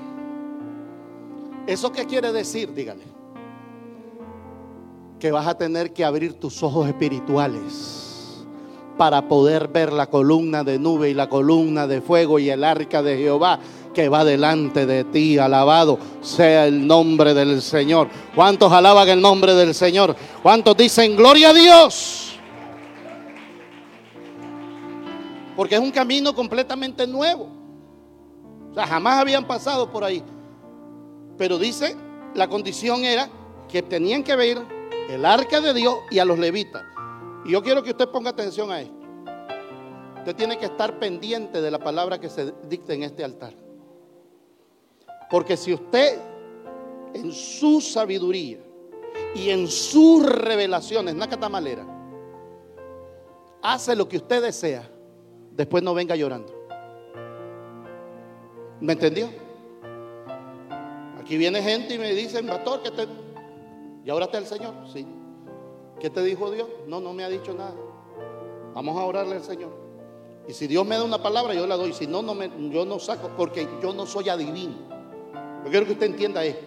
¿Eso 1.67 1.91
qué 1.91 2.05
quiere 2.05 2.31
decir? 2.31 2.73
Dígale. 2.73 3.03
Que 5.19 5.31
vas 5.31 5.45
a 5.45 5.57
tener 5.57 5.91
que 5.93 6.05
abrir 6.05 6.33
tus 6.39 6.63
ojos 6.63 6.87
espirituales 6.87 8.45
para 8.97 9.27
poder 9.27 9.67
ver 9.67 9.91
la 9.91 10.07
columna 10.07 10.63
de 10.63 10.79
nube 10.79 11.09
y 11.09 11.13
la 11.13 11.29
columna 11.29 11.85
de 11.85 12.01
fuego 12.01 12.39
y 12.39 12.49
el 12.49 12.63
arca 12.63 13.03
de 13.03 13.17
Jehová 13.17 13.59
que 13.93 14.09
va 14.09 14.23
delante 14.23 14.85
de 14.85 15.03
ti. 15.03 15.37
Alabado 15.37 15.99
sea 16.21 16.67
el 16.67 16.87
nombre 16.87 17.33
del 17.33 17.61
Señor. 17.61 18.07
¿Cuántos 18.33 18.71
alaban 18.71 19.09
el 19.09 19.19
nombre 19.19 19.53
del 19.53 19.75
Señor? 19.75 20.15
¿Cuántos 20.41 20.77
dicen 20.77 21.17
gloria 21.17 21.49
a 21.49 21.53
Dios? 21.53 22.39
Porque 25.55 25.75
es 25.75 25.81
un 25.81 25.91
camino 25.91 26.33
completamente 26.33 27.05
nuevo. 27.05 27.49
O 28.71 28.73
sea, 28.73 28.87
jamás 28.87 29.19
habían 29.19 29.45
pasado 29.45 29.91
por 29.91 30.03
ahí. 30.03 30.23
Pero 31.37 31.57
dice, 31.57 31.95
la 32.33 32.47
condición 32.47 33.03
era 33.03 33.29
que 33.69 33.81
tenían 33.81 34.23
que 34.23 34.35
ver 34.35 34.57
el 35.09 35.25
arca 35.25 35.61
de 35.61 35.73
Dios 35.73 35.95
y 36.09 36.19
a 36.19 36.25
los 36.25 36.39
levitas. 36.39 36.83
Y 37.45 37.51
yo 37.51 37.61
quiero 37.61 37.83
que 37.83 37.91
usted 37.91 38.09
ponga 38.09 38.31
atención 38.31 38.71
a 38.71 38.81
esto. 38.81 38.95
Usted 40.17 40.35
tiene 40.35 40.57
que 40.57 40.65
estar 40.65 40.99
pendiente 40.99 41.61
de 41.61 41.71
la 41.71 41.79
palabra 41.79 42.19
que 42.19 42.29
se 42.29 42.53
dicta 42.67 42.93
en 42.93 43.03
este 43.03 43.23
altar. 43.23 43.53
Porque 45.29 45.55
si 45.55 45.73
usted 45.73 46.19
en 47.13 47.31
su 47.31 47.79
sabiduría 47.81 48.59
y 49.35 49.49
en 49.49 49.67
sus 49.67 50.25
revelaciones, 50.25 51.15
Nacatamalera, 51.15 51.85
hace 53.61 53.95
lo 53.95 54.07
que 54.07 54.17
usted 54.17 54.41
desea, 54.41 54.89
después 55.51 55.83
no 55.83 55.93
venga 55.93 56.15
llorando. 56.15 56.53
¿Me 58.79 58.93
entendió? 58.93 59.46
Aquí 61.27 61.35
viene 61.35 61.61
gente 61.61 61.95
y 61.95 61.97
me 61.97 62.13
dicen, 62.13 62.47
pastor, 62.47 62.81
que 62.81 62.89
te... 62.89 63.05
¿Y 64.05 64.09
ahora 64.09 64.27
está 64.27 64.37
el 64.37 64.45
Señor? 64.45 64.73
Sí. 64.93 65.05
¿Qué 65.99 66.09
te 66.09 66.23
dijo 66.23 66.49
Dios? 66.51 66.69
No, 66.87 67.01
no 67.01 67.11
me 67.11 67.25
ha 67.25 67.27
dicho 67.27 67.53
nada. 67.53 67.75
Vamos 68.73 68.97
a 68.97 69.03
orarle 69.03 69.35
al 69.35 69.43
Señor. 69.43 69.71
Y 70.47 70.53
si 70.53 70.67
Dios 70.67 70.87
me 70.87 70.95
da 70.95 71.03
una 71.03 71.21
palabra, 71.21 71.53
yo 71.53 71.67
la 71.67 71.75
doy. 71.75 71.91
Si 71.91 72.07
no, 72.07 72.21
no 72.21 72.33
me, 72.33 72.49
yo 72.69 72.85
no 72.85 72.97
saco, 72.97 73.29
porque 73.35 73.67
yo 73.83 73.93
no 73.93 74.05
soy 74.05 74.29
adivino. 74.29 74.75
Yo 75.65 75.69
quiero 75.69 75.85
que 75.85 75.91
usted 75.91 76.05
entienda 76.05 76.45
esto. 76.45 76.65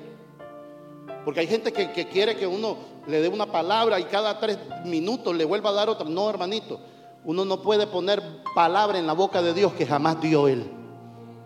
Porque 1.25 1.41
hay 1.41 1.47
gente 1.47 1.73
que, 1.73 1.91
que 1.93 2.09
quiere 2.09 2.37
que 2.37 2.47
uno 2.47 2.77
le 3.07 3.23
dé 3.23 3.29
una 3.29 3.47
palabra 3.47 3.99
y 3.99 4.05
cada 4.05 4.39
tres 4.39 4.59
minutos 4.85 5.35
le 5.35 5.47
vuelva 5.47 5.71
a 5.71 5.73
dar 5.73 5.89
otra. 5.89 6.07
No, 6.07 6.29
hermanito. 6.29 6.79
Uno 7.25 7.47
no 7.47 7.63
puede 7.63 7.87
poner 7.87 8.23
palabra 8.55 8.99
en 8.99 9.07
la 9.07 9.15
boca 9.15 9.41
de 9.41 9.55
Dios 9.55 9.73
que 9.73 9.87
jamás 9.87 10.21
dio 10.21 10.49
Él. 10.49 10.71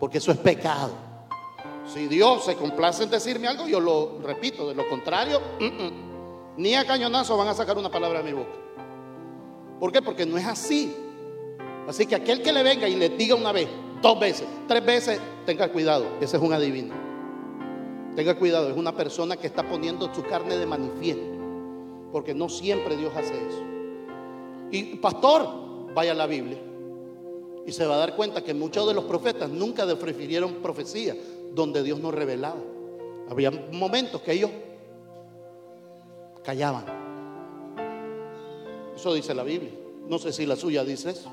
Porque 0.01 0.17
eso 0.17 0.33
es 0.33 0.37
pecado. 0.37 1.04
Si 1.85 2.07
Dios 2.07 2.45
se 2.45 2.55
complace 2.55 3.03
en 3.03 3.09
decirme 3.09 3.47
algo, 3.47 3.67
yo 3.67 3.79
lo 3.79 4.19
repito. 4.23 4.67
De 4.67 4.75
lo 4.75 4.87
contrario, 4.89 5.39
mm, 5.59 5.65
mm, 5.65 5.91
ni 6.57 6.75
a 6.75 6.85
cañonazo 6.85 7.37
van 7.37 7.47
a 7.47 7.53
sacar 7.53 7.77
una 7.77 7.89
palabra 7.89 8.21
de 8.21 8.31
mi 8.31 8.37
boca. 8.37 8.55
¿Por 9.79 9.91
qué? 9.91 10.01
Porque 10.01 10.25
no 10.25 10.37
es 10.37 10.45
así. 10.45 10.95
Así 11.87 12.07
que 12.07 12.15
aquel 12.15 12.41
que 12.41 12.51
le 12.51 12.63
venga 12.63 12.87
y 12.87 12.95
le 12.95 13.09
diga 13.09 13.35
una 13.35 13.51
vez, 13.51 13.67
dos 14.01 14.19
veces, 14.19 14.47
tres 14.67 14.83
veces, 14.83 15.19
tenga 15.45 15.71
cuidado. 15.71 16.05
Ese 16.19 16.37
es 16.37 16.43
un 16.43 16.53
adivino. 16.53 16.95
Tenga 18.15 18.35
cuidado, 18.35 18.69
es 18.69 18.77
una 18.77 18.95
persona 18.95 19.37
que 19.37 19.45
está 19.45 19.67
poniendo 19.67 20.11
su 20.13 20.23
carne 20.23 20.57
de 20.57 20.65
manifiesto. 20.65 21.35
Porque 22.11 22.33
no 22.33 22.49
siempre 22.49 22.95
Dios 22.95 23.13
hace 23.15 23.33
eso. 23.33 23.63
Y 24.71 24.95
pastor, 24.95 25.93
vaya 25.93 26.13
a 26.13 26.15
la 26.15 26.25
Biblia. 26.25 26.57
Y 27.67 27.71
se 27.71 27.85
va 27.85 27.95
a 27.95 27.97
dar 27.97 28.15
cuenta 28.15 28.43
que 28.43 28.53
muchos 28.53 28.87
de 28.87 28.93
los 28.93 29.03
profetas 29.03 29.49
nunca 29.49 29.85
refirieron 29.85 30.55
profecía 30.55 31.15
donde 31.53 31.83
Dios 31.83 31.99
no 31.99 32.11
revelaba. 32.11 32.61
Había 33.29 33.51
momentos 33.51 34.21
que 34.21 34.33
ellos 34.33 34.51
callaban. 36.43 36.85
Eso 38.95 39.13
dice 39.13 39.33
la 39.33 39.43
Biblia. 39.43 39.71
No 40.07 40.19
sé 40.19 40.31
si 40.31 40.45
la 40.45 40.55
suya 40.55 40.83
dice 40.83 41.11
eso. 41.11 41.29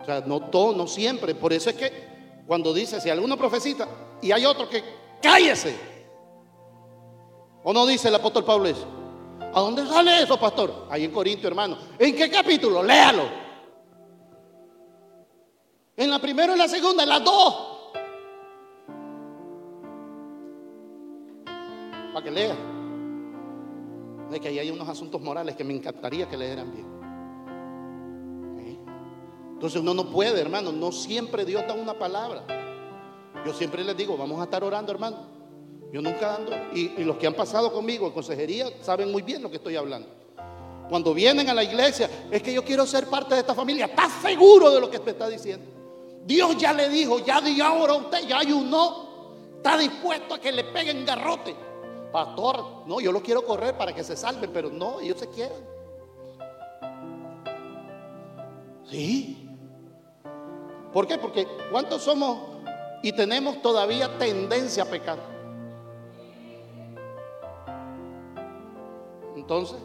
O 0.00 0.04
sea, 0.04 0.20
no 0.20 0.40
todo, 0.50 0.74
no 0.74 0.86
siempre. 0.86 1.34
Por 1.34 1.52
eso 1.52 1.70
es 1.70 1.76
que 1.76 1.92
cuando 2.46 2.72
dice, 2.74 3.00
si 3.00 3.10
alguna 3.10 3.36
profecita 3.36 3.88
y 4.20 4.32
hay 4.32 4.44
otro 4.44 4.68
que 4.68 4.82
cállese. 5.22 5.76
¿O 7.64 7.72
no 7.72 7.86
dice 7.86 8.08
el 8.08 8.14
apóstol 8.14 8.44
Pablo 8.44 8.66
eso? 8.68 8.86
¿A 9.52 9.60
dónde 9.60 9.86
sale 9.86 10.22
eso, 10.22 10.38
pastor? 10.38 10.86
Ahí 10.90 11.04
en 11.04 11.10
Corintio, 11.10 11.48
hermano. 11.48 11.76
¿En 11.98 12.14
qué 12.14 12.30
capítulo? 12.30 12.82
Léalo. 12.82 13.24
En 15.96 16.10
la 16.10 16.18
primera 16.18 16.54
y 16.54 16.58
la 16.58 16.68
segunda, 16.68 17.02
en 17.02 17.08
las 17.08 17.24
dos. 17.24 17.65
Que 22.26 22.32
lea. 22.32 22.56
De 24.32 24.40
que 24.40 24.48
ahí 24.48 24.58
hay 24.58 24.70
unos 24.70 24.88
asuntos 24.88 25.20
morales 25.20 25.54
que 25.54 25.62
me 25.62 25.72
encantaría 25.72 26.28
que 26.28 26.36
leyeran 26.36 26.72
bien. 26.72 26.96
Entonces 29.52 29.80
uno 29.80 29.94
no 29.94 30.10
puede, 30.10 30.40
hermano. 30.40 30.72
No 30.72 30.90
siempre 30.90 31.44
Dios 31.44 31.62
da 31.68 31.74
una 31.74 31.94
palabra. 31.94 32.44
Yo 33.46 33.54
siempre 33.54 33.84
les 33.84 33.96
digo, 33.96 34.16
vamos 34.16 34.40
a 34.40 34.44
estar 34.44 34.64
orando, 34.64 34.90
hermano. 34.90 35.18
Yo 35.92 36.02
nunca 36.02 36.34
ando. 36.34 36.52
Y, 36.74 37.04
los 37.04 37.16
que 37.16 37.28
han 37.28 37.34
pasado 37.34 37.72
conmigo 37.72 38.08
en 38.08 38.12
consejería 38.12 38.66
saben 38.82 39.12
muy 39.12 39.22
bien 39.22 39.40
lo 39.40 39.48
que 39.48 39.58
estoy 39.58 39.76
hablando. 39.76 40.08
Cuando 40.88 41.14
vienen 41.14 41.48
a 41.48 41.54
la 41.54 41.62
iglesia, 41.62 42.10
es 42.28 42.42
que 42.42 42.52
yo 42.52 42.64
quiero 42.64 42.86
ser 42.86 43.06
parte 43.06 43.34
de 43.34 43.42
esta 43.42 43.54
familia. 43.54 43.86
¿Estás 43.86 44.12
seguro 44.20 44.72
de 44.72 44.80
lo 44.80 44.90
que 44.90 44.98
te 44.98 45.12
está 45.12 45.28
diciendo? 45.28 45.64
Dios 46.24 46.58
ya 46.58 46.72
le 46.72 46.88
dijo, 46.88 47.20
ya 47.20 47.40
dio 47.40 47.64
ahora 47.64 47.94
usted, 47.94 48.26
ya 48.26 48.40
ayunó. 48.40 49.06
Está 49.58 49.78
dispuesto 49.78 50.34
a 50.34 50.40
que 50.40 50.50
le 50.50 50.64
peguen 50.64 51.04
garrote. 51.04 51.54
Pastor, 52.12 52.86
no, 52.86 53.00
yo 53.00 53.12
lo 53.12 53.20
quiero 53.20 53.44
correr 53.44 53.76
para 53.76 53.94
que 53.94 54.04
se 54.04 54.16
salven, 54.16 54.50
pero 54.52 54.70
no, 54.70 55.00
ellos 55.00 55.18
se 55.18 55.28
quieren. 55.28 55.76
Sí. 58.84 59.48
¿Por 60.92 61.06
qué? 61.06 61.18
Porque 61.18 61.46
¿cuántos 61.70 62.02
somos 62.02 62.38
y 63.02 63.12
tenemos 63.12 63.60
todavía 63.60 64.16
tendencia 64.18 64.84
a 64.84 64.86
pecar? 64.86 65.18
Entonces, 69.34 69.78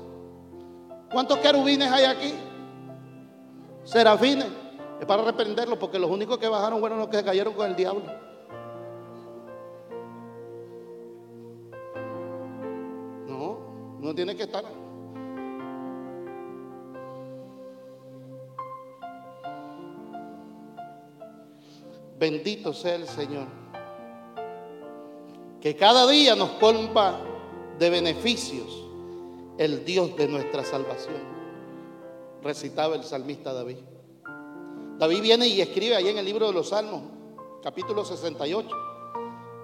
¿cuántos 1.12 1.38
querubines 1.40 1.92
hay 1.92 2.06
aquí? 2.06 2.34
Serafines. 3.84 4.48
Es 5.00 5.06
para 5.06 5.24
reprenderlos 5.24 5.80
porque 5.80 5.98
los 5.98 6.10
únicos 6.10 6.38
que 6.38 6.48
bajaron 6.48 6.80
fueron 6.80 7.00
los 7.00 7.08
que 7.10 7.24
cayeron 7.24 7.54
con 7.54 7.68
el 7.68 7.76
diablo. 7.76 8.04
No, 14.02 14.08
no 14.08 14.16
tiene 14.16 14.36
que 14.36 14.44
estar. 14.44 14.66
Bendito 22.20 22.74
sea 22.74 22.96
el 22.96 23.08
Señor. 23.08 23.48
Que 25.62 25.76
cada 25.76 26.10
día 26.10 26.36
nos 26.36 26.50
colma 26.52 27.20
de 27.78 27.90
beneficios 27.90 28.82
el 29.58 29.86
Dios 29.86 30.16
de 30.16 30.28
nuestra 30.28 30.64
salvación. 30.64 31.22
Recitaba 32.44 32.96
el 32.96 33.04
salmista 33.04 33.54
David. 33.54 33.78
David 34.98 35.22
viene 35.22 35.48
y 35.48 35.62
escribe 35.62 35.96
ahí 35.96 36.10
en 36.10 36.18
el 36.18 36.26
libro 36.26 36.48
de 36.48 36.54
los 36.54 36.70
Salmos, 36.70 37.02
capítulo 37.64 38.06
68, 38.06 38.70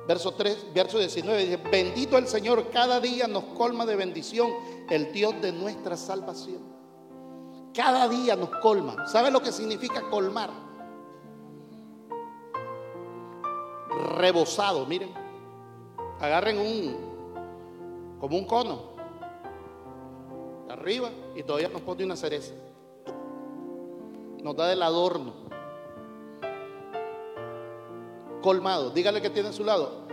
verso 0.08 0.32
3, 0.32 0.74
verso 0.74 0.98
19, 1.00 1.44
dice, 1.44 1.58
bendito 1.58 2.18
el 2.18 2.28
Señor, 2.28 2.70
cada 2.72 3.00
día 3.00 3.28
nos 3.28 3.44
colma 3.56 3.86
de 3.86 3.96
bendición 3.96 4.50
el 4.90 5.12
Dios 5.12 5.40
de 5.42 5.52
nuestra 5.52 5.98
salvación. 5.98 6.78
Cada 7.74 8.08
día 8.08 8.36
nos 8.36 8.50
colma. 8.62 9.08
¿Sabe 9.08 9.30
lo 9.30 9.42
que 9.42 9.52
significa 9.52 10.02
colmar? 10.10 10.50
Rebosado, 14.16 14.86
miren. 14.86 15.14
Agarren 16.20 16.58
un, 16.58 18.18
como 18.20 18.38
un 18.38 18.46
cono, 18.46 18.82
arriba 20.70 21.12
y 21.36 21.44
todavía 21.44 21.70
nos 21.70 21.82
pone 21.82 22.04
una 22.04 22.16
cereza 22.16 22.54
nos 24.48 24.56
da 24.56 24.68
del 24.68 24.82
adorno. 24.82 25.47
Colmado. 28.42 28.90
Dígale 28.92 29.22
que 29.22 29.30
tiene 29.30 29.50
a 29.50 29.54
su 29.54 29.64
lado. 29.64 30.08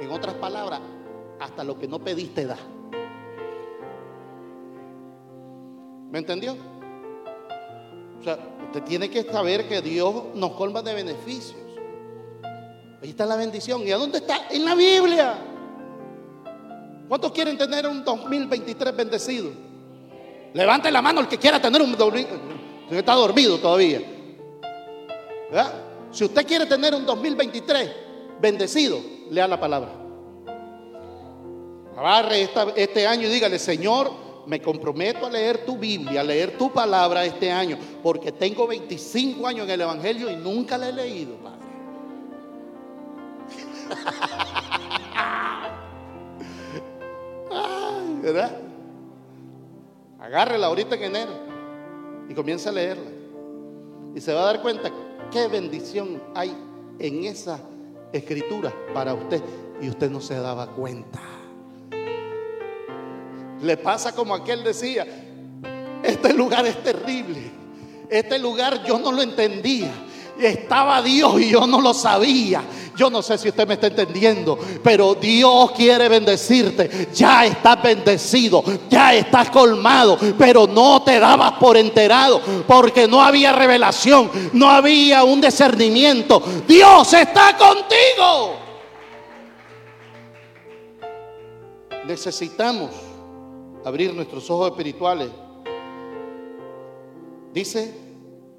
En 0.00 0.10
otras 0.10 0.34
palabras, 0.34 0.80
hasta 1.40 1.64
lo 1.64 1.78
que 1.78 1.88
no 1.88 1.98
pediste 1.98 2.46
da. 2.46 2.58
¿Me 6.10 6.18
entendió? 6.18 6.56
O 8.20 8.22
sea, 8.22 8.38
usted 8.66 8.82
tiene 8.84 9.10
que 9.10 9.24
saber 9.24 9.68
que 9.68 9.82
Dios 9.82 10.14
nos 10.34 10.52
colma 10.52 10.82
de 10.82 10.94
beneficios. 10.94 11.60
Ahí 13.02 13.10
está 13.10 13.26
la 13.26 13.36
bendición. 13.36 13.86
¿Y 13.86 13.90
a 13.90 13.96
dónde 13.96 14.18
está? 14.18 14.48
En 14.50 14.64
la 14.64 14.74
Biblia. 14.74 15.34
¿Cuántos 17.08 17.32
quieren 17.32 17.58
tener 17.58 17.86
un 17.86 18.04
2023 18.04 18.96
bendecido? 18.96 19.50
Levante 20.54 20.90
la 20.90 21.02
mano 21.02 21.20
el 21.20 21.28
que 21.28 21.36
quiera 21.36 21.60
tener 21.60 21.82
un 21.82 21.92
está 22.98 23.14
dormido 23.14 23.58
todavía. 23.58 24.00
Si 26.14 26.22
usted 26.22 26.46
quiere 26.46 26.64
tener 26.66 26.94
un 26.94 27.04
2023 27.04 27.90
bendecido, 28.40 29.00
lea 29.30 29.48
la 29.48 29.58
palabra. 29.58 29.90
Agarre 31.96 32.48
este 32.76 33.04
año 33.04 33.26
y 33.26 33.30
dígale, 33.32 33.58
Señor, 33.58 34.12
me 34.46 34.62
comprometo 34.62 35.26
a 35.26 35.30
leer 35.30 35.64
tu 35.66 35.76
Biblia, 35.76 36.20
a 36.20 36.24
leer 36.24 36.56
tu 36.56 36.72
palabra 36.72 37.24
este 37.24 37.50
año, 37.50 37.76
porque 38.00 38.30
tengo 38.30 38.64
25 38.68 39.44
años 39.44 39.66
en 39.66 39.72
el 39.72 39.80
Evangelio 39.80 40.30
y 40.30 40.36
nunca 40.36 40.78
la 40.78 40.90
he 40.90 40.92
leído, 40.92 41.34
Padre. 41.38 41.58
¿Verdad? 48.22 48.56
Agárrela 50.20 50.68
ahorita 50.68 50.94
en 50.94 51.02
enero 51.02 51.32
y 52.28 52.34
comienza 52.34 52.70
a 52.70 52.72
leerla. 52.72 53.10
Y 54.14 54.20
se 54.20 54.32
va 54.32 54.42
a 54.42 54.44
dar 54.44 54.62
cuenta 54.62 54.92
qué 55.34 55.48
bendición 55.48 56.22
hay 56.32 56.56
en 57.00 57.24
esa 57.24 57.58
escritura 58.12 58.72
para 58.94 59.14
usted 59.14 59.42
y 59.82 59.88
usted 59.88 60.08
no 60.08 60.20
se 60.20 60.36
daba 60.36 60.68
cuenta. 60.70 61.20
Le 63.60 63.76
pasa 63.76 64.14
como 64.14 64.36
aquel 64.36 64.62
decía, 64.62 65.04
este 66.04 66.32
lugar 66.34 66.64
es 66.66 66.80
terrible, 66.84 67.50
este 68.08 68.38
lugar 68.38 68.84
yo 68.84 68.96
no 69.00 69.10
lo 69.10 69.22
entendía. 69.22 69.90
Estaba 70.38 71.00
Dios 71.00 71.40
y 71.40 71.50
yo 71.50 71.66
no 71.66 71.80
lo 71.80 71.94
sabía. 71.94 72.62
Yo 72.96 73.10
no 73.10 73.22
sé 73.22 73.38
si 73.38 73.48
usted 73.48 73.66
me 73.66 73.74
está 73.74 73.88
entendiendo, 73.88 74.58
pero 74.82 75.14
Dios 75.14 75.72
quiere 75.72 76.08
bendecirte. 76.08 77.08
Ya 77.12 77.44
estás 77.44 77.82
bendecido, 77.82 78.62
ya 78.88 79.14
estás 79.14 79.50
colmado, 79.50 80.18
pero 80.38 80.66
no 80.66 81.02
te 81.02 81.18
dabas 81.18 81.52
por 81.52 81.76
enterado 81.76 82.40
porque 82.66 83.08
no 83.08 83.22
había 83.22 83.52
revelación, 83.52 84.30
no 84.52 84.68
había 84.68 85.24
un 85.24 85.40
discernimiento. 85.40 86.42
Dios 86.66 87.12
está 87.12 87.56
contigo. 87.56 88.64
necesitamos 92.06 92.90
abrir 93.84 94.14
nuestros 94.14 94.48
ojos 94.50 94.70
espirituales. 94.70 95.30
Dice, 97.52 97.94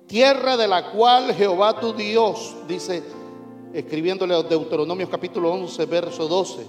tierra 0.07 0.57
de 0.57 0.67
la 0.67 0.91
cual 0.91 1.33
Jehová 1.33 1.79
tu 1.79 1.93
Dios, 1.93 2.55
dice, 2.67 3.03
escribiéndole 3.73 4.35
a 4.35 4.43
Deuteronomios 4.43 5.09
capítulo 5.09 5.51
11, 5.51 5.85
verso 5.85 6.27
12, 6.27 6.65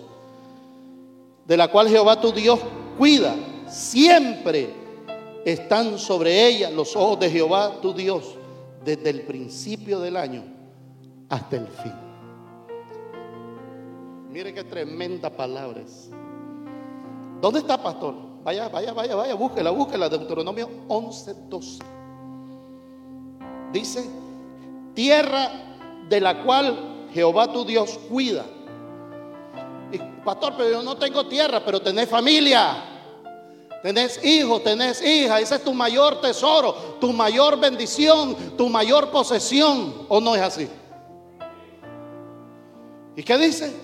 de 1.47 1.57
la 1.57 1.69
cual 1.69 1.89
Jehová 1.89 2.21
tu 2.21 2.33
Dios 2.33 2.59
cuida, 2.99 3.35
siempre 3.69 4.71
están 5.45 5.99
sobre 5.99 6.47
ella 6.47 6.71
los 6.71 6.97
ojos 6.97 7.21
de 7.21 7.31
Jehová 7.31 7.81
tu 7.81 7.93
Dios, 7.93 8.35
desde 8.85 9.11
el 9.11 9.23
principio 9.23 10.01
del 10.01 10.17
año 10.17 10.45
hasta 11.29 11.57
el 11.57 11.67
fin. 11.69 11.93
Mire 14.31 14.53
qué 14.53 14.65
tremenda 14.65 15.31
palabras. 15.31 16.11
¿Dónde 17.41 17.61
está, 17.61 17.83
pastor? 17.83 18.15
Vaya, 18.45 18.69
vaya, 18.69 18.93
vaya, 18.93 19.15
vaya, 19.15 19.35
búsquela, 19.35 19.71
búsquela. 19.71 20.09
Deuteronomio 20.09 20.69
11, 20.89 21.35
12. 21.49 21.96
Dice, 23.77 24.09
tierra 24.95 25.51
de 26.09 26.19
la 26.19 26.43
cual 26.43 27.09
Jehová 27.13 27.53
tu 27.53 27.63
Dios 27.63 27.99
cuida. 28.09 28.47
Y, 29.93 29.99
pastor, 30.25 30.55
pero 30.57 30.71
yo 30.71 30.83
no 30.83 30.97
tengo 30.97 31.27
tierra, 31.27 31.63
pero 31.63 31.83
tenés 31.83 32.09
familia. 32.09 32.75
Tenés 33.83 34.25
hijos, 34.25 34.63
tenés 34.65 35.03
hija. 35.03 35.41
Ese 35.41 35.57
es 35.57 35.63
tu 35.63 35.75
mayor 35.75 36.23
tesoro, 36.23 36.73
tu 36.99 37.13
mayor 37.13 37.61
bendición, 37.61 38.35
tu 38.57 38.71
mayor 38.71 39.11
posesión. 39.11 40.07
¿O 40.09 40.23
no 40.23 40.35
es 40.35 40.41
así? 40.41 40.69
¿Y 43.15 43.23
qué 43.23 43.37
dice? 43.37 43.77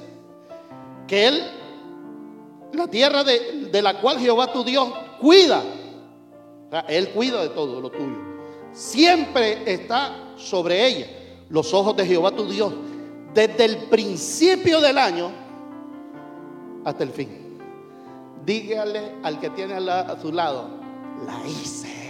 Que 1.06 1.28
Él, 1.28 1.50
la 2.72 2.88
tierra 2.88 3.22
de, 3.24 3.68
de 3.70 3.82
la 3.82 4.00
cual 4.00 4.18
Jehová 4.18 4.50
tu 4.50 4.64
Dios 4.64 4.88
cuida. 5.20 5.62
Él 6.88 7.10
cuida 7.10 7.42
de 7.42 7.50
todo 7.50 7.78
lo 7.78 7.90
tuyo. 7.90 8.31
Siempre 8.72 9.62
está 9.72 10.34
sobre 10.36 10.86
ella 10.86 11.06
los 11.50 11.72
ojos 11.74 11.96
de 11.96 12.06
Jehová 12.06 12.30
tu 12.32 12.46
Dios. 12.46 12.72
Desde 13.34 13.64
el 13.64 13.76
principio 13.88 14.80
del 14.80 14.98
año 14.98 15.30
hasta 16.84 17.04
el 17.04 17.10
fin. 17.10 17.58
Dígale 18.44 19.16
al 19.22 19.38
que 19.38 19.50
tiene 19.50 19.74
a 19.74 20.16
su 20.20 20.32
lado, 20.32 20.68
la 21.26 21.48
hice. 21.48 22.02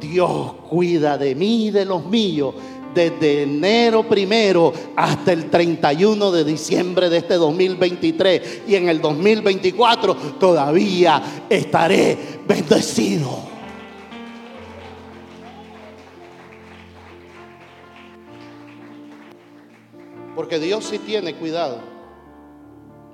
Dios 0.00 0.54
cuida 0.68 1.18
de 1.18 1.34
mí 1.34 1.66
y 1.66 1.70
de 1.70 1.84
los 1.84 2.04
míos 2.06 2.54
desde 2.94 3.42
enero 3.42 4.08
primero 4.08 4.72
hasta 4.96 5.32
el 5.32 5.48
31 5.48 6.30
de 6.32 6.44
diciembre 6.44 7.08
de 7.08 7.18
este 7.18 7.34
2023. 7.34 8.62
Y 8.66 8.74
en 8.74 8.88
el 8.88 9.00
2024 9.00 10.16
todavía 10.38 11.22
estaré 11.48 12.18
bendecido. 12.46 13.49
Porque 20.40 20.58
Dios 20.58 20.86
sí 20.86 20.98
tiene 20.98 21.36
cuidado 21.36 21.76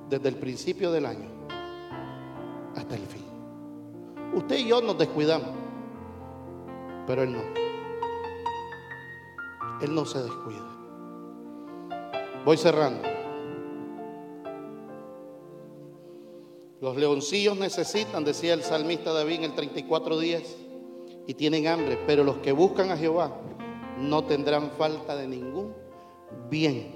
desde 0.09 0.29
el 0.29 0.37
principio 0.37 0.93
del 0.93 1.07
año 1.07 1.29
hasta 2.77 2.95
el 2.95 3.05
fin. 3.05 3.25
Usted 4.33 4.59
y 4.59 4.69
yo 4.69 4.81
nos 4.81 4.97
descuidamos, 4.97 5.49
pero 7.05 7.25
Él 7.25 7.33
no. 7.33 7.43
Él 9.83 9.93
no 9.93 10.07
se 10.07 10.23
descuida. 10.23 10.65
Voy 12.45 12.57
cerrando. 12.57 13.03
Los 16.81 16.97
leoncillos 16.97 17.59
necesitan, 17.59 18.23
decía 18.23 18.55
el 18.55 18.63
salmista 18.63 19.13
David 19.13 19.43
en 19.43 19.45
el 19.47 19.57
34.10, 19.57 20.45
y 21.27 21.35
tienen 21.35 21.67
hambre, 21.67 21.99
pero 22.07 22.23
los 22.23 22.37
que 22.37 22.53
buscan 22.53 22.93
a 22.93 22.97
Jehová 22.97 23.37
no 23.99 24.23
tendrán 24.23 24.71
falta 24.79 25.17
de 25.17 25.27
ningún 25.27 25.75
bien. 26.49 26.96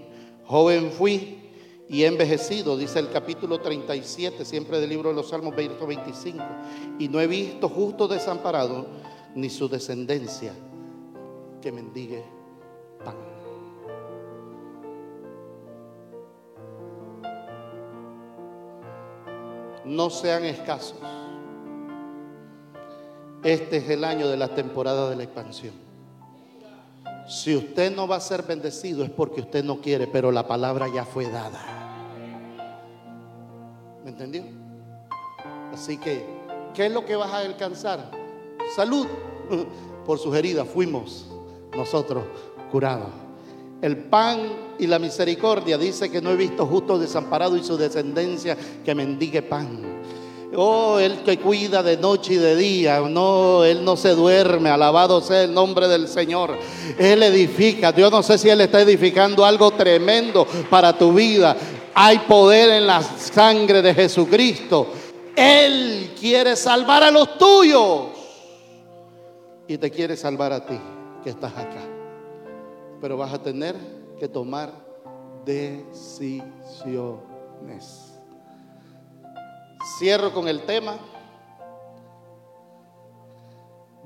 Joven 0.51 0.90
fui 0.90 1.39
y 1.89 2.02
he 2.02 2.09
envejecido, 2.09 2.77
dice 2.77 2.98
el 2.98 3.09
capítulo 3.09 3.60
37, 3.60 4.44
siempre 4.44 4.81
del 4.81 4.90
libro 4.90 5.10
de 5.10 5.14
los 5.14 5.28
Salmos, 5.28 5.55
verso 5.55 5.86
25, 5.86 6.44
y 6.98 7.06
no 7.06 7.20
he 7.20 7.28
visto 7.28 7.68
justo 7.68 8.09
desamparado, 8.09 8.85
ni 9.36 9.48
su 9.48 9.68
descendencia 9.68 10.52
que 11.62 11.70
mendigue 11.70 12.24
pan. 13.05 13.14
No 19.85 20.10
sean 20.10 20.44
escasos. 20.44 20.98
Este 23.44 23.77
es 23.77 23.89
el 23.89 24.02
año 24.02 24.27
de 24.27 24.36
la 24.36 24.52
temporada 24.52 25.09
de 25.09 25.14
la 25.14 25.22
expansión. 25.22 25.89
Si 27.31 27.55
usted 27.55 27.94
no 27.94 28.09
va 28.09 28.16
a 28.16 28.20
ser 28.20 28.43
bendecido 28.43 29.05
es 29.05 29.11
porque 29.11 29.43
usted 29.43 29.62
no 29.62 29.81
quiere, 29.81 30.09
pero 30.09 30.32
la 30.32 30.48
palabra 30.48 30.89
ya 30.93 31.05
fue 31.05 31.31
dada. 31.31 31.61
¿Me 34.02 34.11
entendió? 34.11 34.43
Así 35.73 35.97
que, 35.97 36.27
¿qué 36.74 36.86
es 36.86 36.93
lo 36.93 37.07
que 37.07 37.15
vas 37.15 37.31
a 37.31 37.39
alcanzar? 37.39 38.11
Salud. 38.74 39.07
Por 40.05 40.19
sus 40.19 40.35
heridas 40.35 40.66
fuimos 40.66 41.28
nosotros 41.77 42.24
curados. 42.73 43.11
El 43.81 43.97
pan 43.97 44.40
y 44.81 44.89
la 44.89 44.98
misericordia 44.98 45.78
dice 45.78 46.11
que 46.11 46.20
no 46.20 46.31
he 46.32 46.36
visto 46.36 46.66
justo 46.66 46.98
desamparado 46.98 47.57
y 47.57 47.62
su 47.62 47.77
descendencia 47.77 48.57
que 48.85 48.93
mendigue 48.93 49.43
pan. 49.43 50.02
Oh, 50.56 50.98
el 50.98 51.22
que 51.22 51.39
cuida 51.39 51.82
de 51.82 51.97
noche 51.97 52.35
y 52.35 52.36
de 52.36 52.56
día. 52.56 53.01
No, 53.01 53.64
Él 53.64 53.85
no 53.85 53.97
se 53.97 54.10
duerme. 54.10 54.68
Alabado 54.68 55.20
sea 55.20 55.44
el 55.44 55.55
nombre 55.55 55.86
del 55.86 56.09
Señor. 56.09 56.59
Él 56.98 57.22
edifica. 57.22 57.94
Yo 57.94 58.10
no 58.10 58.22
sé 58.22 58.36
si 58.36 58.48
Él 58.48 58.60
está 58.60 58.81
edificando 58.81 59.44
algo 59.44 59.70
tremendo 59.70 60.47
para 60.68 60.97
tu 60.97 61.12
vida. 61.12 61.56
Hay 61.94 62.18
poder 62.20 62.70
en 62.70 62.86
la 62.86 63.02
sangre 63.02 63.81
de 63.81 63.94
Jesucristo. 63.94 64.89
Él 65.36 66.12
quiere 66.18 66.56
salvar 66.56 67.05
a 67.05 67.10
los 67.10 67.39
tuyos. 67.39 68.09
Y 69.68 69.78
te 69.78 69.90
quiere 69.90 70.16
salvar 70.16 70.52
a 70.52 70.66
ti 70.66 70.78
que 71.22 71.31
estás 71.31 71.52
acá. 71.52 71.82
Pero 73.01 73.16
vas 73.16 73.32
a 73.32 73.40
tener 73.40 73.77
que 74.18 74.28
tomar 74.28 74.72
decisiones. 75.44 78.10
Cierro 79.82 80.32
con 80.32 80.48
el 80.48 80.62
tema. 80.66 80.98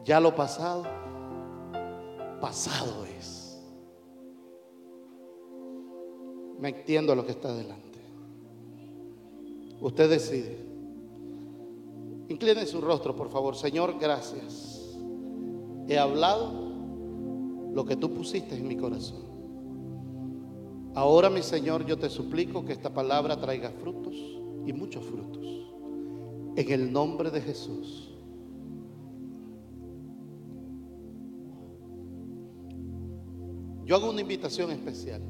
Ya 0.04 0.20
lo 0.20 0.34
pasado, 0.34 0.84
pasado 2.40 3.06
es. 3.06 3.58
Me 6.58 6.68
entiendo 6.68 7.12
a 7.12 7.16
lo 7.16 7.24
que 7.24 7.32
está 7.32 7.48
adelante. 7.48 7.98
Usted 9.80 10.10
decide. 10.10 10.64
Incline 12.28 12.66
su 12.66 12.80
rostro, 12.80 13.16
por 13.16 13.30
favor. 13.30 13.56
Señor, 13.56 13.98
gracias. 13.98 14.96
He 15.88 15.98
hablado 15.98 16.52
lo 17.72 17.84
que 17.84 17.96
tú 17.96 18.12
pusiste 18.12 18.56
en 18.56 18.68
mi 18.68 18.76
corazón. 18.76 19.24
Ahora, 20.94 21.28
mi 21.28 21.42
Señor, 21.42 21.84
yo 21.84 21.98
te 21.98 22.08
suplico 22.08 22.64
que 22.64 22.72
esta 22.72 22.92
palabra 22.92 23.40
traiga 23.40 23.70
frutos 23.70 24.14
y 24.64 24.72
muchos 24.72 25.04
frutos. 25.04 25.63
En 26.56 26.70
el 26.70 26.92
nombre 26.92 27.30
de 27.30 27.40
Jesús. 27.40 28.10
Yo 33.84 33.96
hago 33.96 34.10
una 34.10 34.20
invitación 34.20 34.70
especial. 34.70 35.20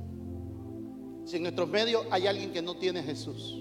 Si 1.25 1.37
en 1.37 1.43
nuestros 1.43 1.69
medios 1.69 2.07
hay 2.11 2.27
alguien 2.27 2.53
que 2.53 2.63
no 2.63 2.77
tiene 2.77 3.03
Jesús 3.03 3.57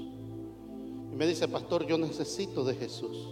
y 1.12 1.16
me 1.16 1.26
dice, 1.26 1.48
pastor, 1.48 1.86
yo 1.88 1.98
necesito 1.98 2.64
de 2.64 2.76
Jesús, 2.76 3.30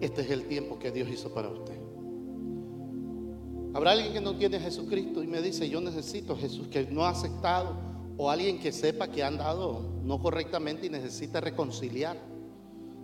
este 0.00 0.22
es 0.22 0.30
el 0.30 0.44
tiempo 0.44 0.78
que 0.78 0.90
Dios 0.90 1.08
hizo 1.08 1.32
para 1.32 1.48
usted. 1.48 1.78
Habrá 3.74 3.92
alguien 3.92 4.12
que 4.12 4.20
no 4.20 4.36
tiene 4.36 4.60
Jesucristo 4.60 5.22
y 5.22 5.26
me 5.26 5.40
dice, 5.40 5.68
yo 5.68 5.80
necesito 5.80 6.34
a 6.34 6.36
Jesús, 6.36 6.68
que 6.68 6.86
no 6.86 7.04
ha 7.04 7.10
aceptado, 7.10 7.74
o 8.16 8.30
alguien 8.30 8.60
que 8.60 8.70
sepa 8.70 9.08
que 9.08 9.22
ha 9.22 9.28
andado 9.28 9.80
no 10.04 10.20
correctamente 10.20 10.86
y 10.86 10.90
necesita 10.90 11.40
reconciliar. 11.40 12.31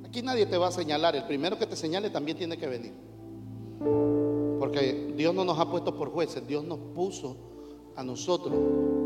Aquí 0.08 0.22
nadie 0.22 0.46
te 0.46 0.56
va 0.56 0.68
a 0.68 0.72
señalar, 0.72 1.14
el 1.16 1.24
primero 1.24 1.58
que 1.58 1.66
te 1.66 1.76
señale 1.76 2.08
también 2.08 2.38
tiene 2.38 2.56
que 2.56 2.66
venir. 2.66 2.94
Porque 4.58 5.12
Dios 5.14 5.34
no 5.34 5.44
nos 5.44 5.58
ha 5.58 5.70
puesto 5.70 5.94
por 5.94 6.10
jueces, 6.10 6.46
Dios 6.46 6.64
nos 6.64 6.78
puso 6.94 7.36
a 7.94 8.02
nosotros 8.02 8.54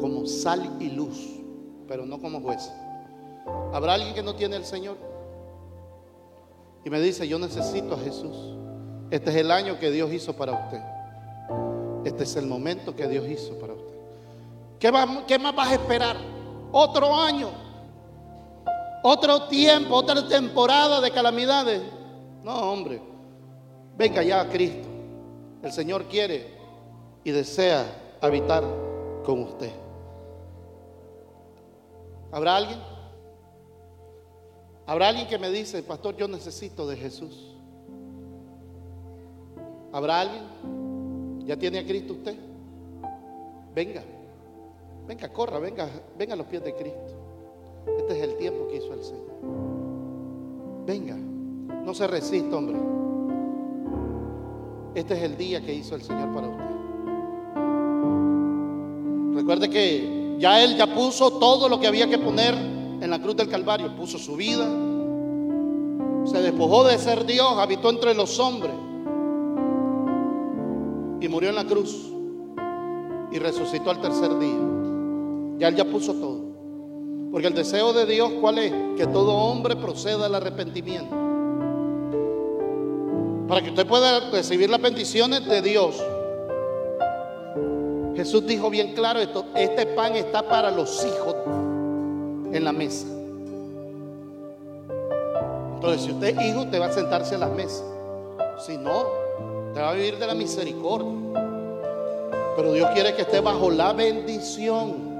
como 0.00 0.26
sal 0.26 0.76
y 0.78 0.90
luz, 0.90 1.40
pero 1.88 2.06
no 2.06 2.20
como 2.20 2.40
jueces. 2.40 2.72
¿Habrá 3.72 3.94
alguien 3.94 4.14
que 4.14 4.22
no 4.22 4.36
tiene 4.36 4.54
el 4.54 4.64
Señor? 4.64 4.96
Y 6.84 6.90
me 6.90 7.00
dice, 7.00 7.26
yo 7.26 7.38
necesito 7.38 7.94
a 7.94 7.98
Jesús. 7.98 8.36
Este 9.10 9.30
es 9.30 9.36
el 9.36 9.50
año 9.50 9.80
que 9.80 9.90
Dios 9.90 10.12
hizo 10.12 10.34
para 10.36 10.52
usted. 10.52 10.80
Este 12.04 12.22
es 12.22 12.36
el 12.36 12.46
momento 12.46 12.94
que 12.94 13.08
Dios 13.08 13.28
hizo 13.28 13.58
para 13.58 13.74
usted. 13.74 13.94
¿Qué, 14.78 14.92
qué 15.26 15.38
más 15.38 15.54
vas 15.54 15.68
a 15.68 15.74
esperar? 15.74 16.16
Otro 16.70 17.14
año. 17.14 17.61
Otro 19.02 19.48
tiempo, 19.48 19.96
otra 19.96 20.26
temporada 20.28 21.00
de 21.00 21.10
calamidades. 21.10 21.82
No, 22.44 22.72
hombre. 22.72 23.00
Venga 23.96 24.22
ya 24.22 24.40
a 24.40 24.48
Cristo. 24.48 24.88
El 25.62 25.72
Señor 25.72 26.04
quiere 26.04 26.54
y 27.24 27.30
desea 27.30 27.84
habitar 28.20 28.64
con 29.24 29.42
usted. 29.42 29.70
¿Habrá 32.30 32.56
alguien? 32.56 32.78
¿Habrá 34.86 35.08
alguien 35.08 35.28
que 35.28 35.38
me 35.38 35.50
dice, 35.50 35.82
pastor, 35.82 36.16
yo 36.16 36.26
necesito 36.28 36.86
de 36.86 36.96
Jesús? 36.96 37.54
¿Habrá 39.92 40.20
alguien? 40.20 41.44
¿Ya 41.46 41.56
tiene 41.56 41.80
a 41.80 41.86
Cristo 41.86 42.14
usted? 42.14 42.36
Venga, 43.74 44.02
venga, 45.06 45.28
corra, 45.32 45.58
venga, 45.58 45.88
venga 46.16 46.34
a 46.34 46.36
los 46.36 46.46
pies 46.46 46.64
de 46.64 46.74
Cristo. 46.74 47.21
Este 47.98 48.16
es 48.16 48.22
el 48.22 48.36
tiempo 48.36 48.68
que 48.68 48.76
hizo 48.76 48.92
el 48.94 49.02
Señor. 49.02 49.32
Venga, 50.86 51.16
no 51.16 51.94
se 51.94 52.06
resista, 52.06 52.56
hombre. 52.56 52.76
Este 54.94 55.14
es 55.14 55.22
el 55.22 55.36
día 55.36 55.64
que 55.64 55.74
hizo 55.74 55.94
el 55.94 56.02
Señor 56.02 56.34
para 56.34 56.48
usted. 56.48 56.64
Recuerde 59.34 59.70
que 59.70 60.36
ya 60.38 60.62
Él 60.62 60.76
ya 60.76 60.92
puso 60.94 61.38
todo 61.38 61.68
lo 61.68 61.80
que 61.80 61.86
había 61.86 62.08
que 62.08 62.18
poner 62.18 62.54
en 62.54 63.08
la 63.10 63.20
cruz 63.20 63.36
del 63.36 63.48
Calvario. 63.48 63.96
Puso 63.96 64.18
su 64.18 64.36
vida, 64.36 64.68
se 66.24 66.42
despojó 66.42 66.84
de 66.84 66.98
ser 66.98 67.24
Dios, 67.24 67.54
habitó 67.56 67.90
entre 67.90 68.14
los 68.14 68.38
hombres 68.38 68.74
y 71.20 71.28
murió 71.28 71.50
en 71.50 71.54
la 71.54 71.64
cruz 71.64 72.12
y 73.30 73.38
resucitó 73.38 73.90
al 73.90 74.00
tercer 74.00 74.38
día. 74.38 74.58
Ya 75.58 75.68
Él 75.68 75.76
ya 75.76 75.84
puso 75.84 76.14
todo. 76.14 76.41
Porque 77.32 77.46
el 77.46 77.54
deseo 77.54 77.94
de 77.94 78.04
Dios, 78.04 78.30
¿cuál 78.42 78.58
es? 78.58 78.72
Que 78.98 79.06
todo 79.06 79.34
hombre 79.34 79.74
proceda 79.74 80.26
al 80.26 80.34
arrepentimiento. 80.34 81.16
Para 83.48 83.62
que 83.62 83.70
usted 83.70 83.86
pueda 83.86 84.30
recibir 84.30 84.68
las 84.68 84.82
bendiciones 84.82 85.46
de 85.46 85.62
Dios. 85.62 85.96
Jesús 88.14 88.46
dijo 88.46 88.68
bien 88.68 88.92
claro 88.94 89.18
esto, 89.18 89.46
este 89.54 89.86
pan 89.86 90.14
está 90.14 90.46
para 90.46 90.70
los 90.70 91.02
hijos 91.06 91.34
en 92.52 92.64
la 92.64 92.72
mesa. 92.72 93.06
Entonces, 95.76 96.02
si 96.02 96.12
usted 96.12 96.38
es 96.38 96.46
hijo, 96.46 96.60
usted 96.60 96.78
va 96.78 96.86
a 96.86 96.92
sentarse 96.92 97.34
a 97.34 97.38
la 97.38 97.48
mesa. 97.48 97.82
Si 98.58 98.76
no, 98.76 99.06
usted 99.68 99.80
va 99.80 99.90
a 99.90 99.94
vivir 99.94 100.18
de 100.18 100.26
la 100.26 100.34
misericordia. 100.34 101.10
Pero 102.56 102.74
Dios 102.74 102.90
quiere 102.92 103.14
que 103.14 103.22
esté 103.22 103.40
bajo 103.40 103.70
la 103.70 103.94
bendición. 103.94 105.11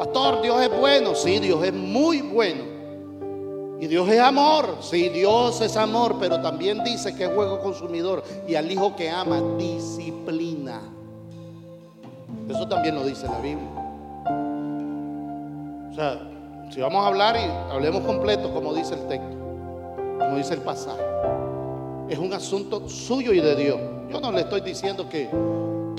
Pastor, 0.00 0.40
Dios 0.40 0.62
es 0.62 0.80
bueno. 0.80 1.14
Sí, 1.14 1.38
Dios 1.40 1.62
es 1.62 1.74
muy 1.74 2.22
bueno. 2.22 2.64
Y 3.78 3.86
Dios 3.86 4.08
es 4.08 4.18
amor. 4.18 4.78
Sí, 4.80 5.10
Dios 5.10 5.60
es 5.60 5.76
amor. 5.76 6.16
Pero 6.18 6.40
también 6.40 6.82
dice 6.82 7.14
que 7.14 7.24
es 7.24 7.30
juego 7.30 7.60
consumidor. 7.60 8.24
Y 8.48 8.54
al 8.54 8.72
hijo 8.72 8.96
que 8.96 9.10
ama, 9.10 9.42
disciplina. 9.58 10.80
Eso 12.48 12.66
también 12.66 12.94
lo 12.94 13.04
dice 13.04 13.26
la 13.26 13.40
Biblia. 13.40 13.68
O 15.90 15.94
sea, 15.94 16.18
si 16.70 16.80
vamos 16.80 17.04
a 17.04 17.08
hablar 17.08 17.36
y 17.36 17.70
hablemos 17.70 18.02
completo, 18.04 18.54
como 18.54 18.72
dice 18.72 18.94
el 18.94 19.06
texto, 19.06 19.36
como 20.18 20.34
dice 20.34 20.54
el 20.54 20.62
pasaje, 20.62 21.04
es 22.08 22.18
un 22.18 22.32
asunto 22.32 22.88
suyo 22.88 23.34
y 23.34 23.40
de 23.40 23.54
Dios. 23.54 23.78
Yo 24.10 24.18
no 24.18 24.32
le 24.32 24.40
estoy 24.40 24.62
diciendo 24.62 25.10
que 25.10 25.28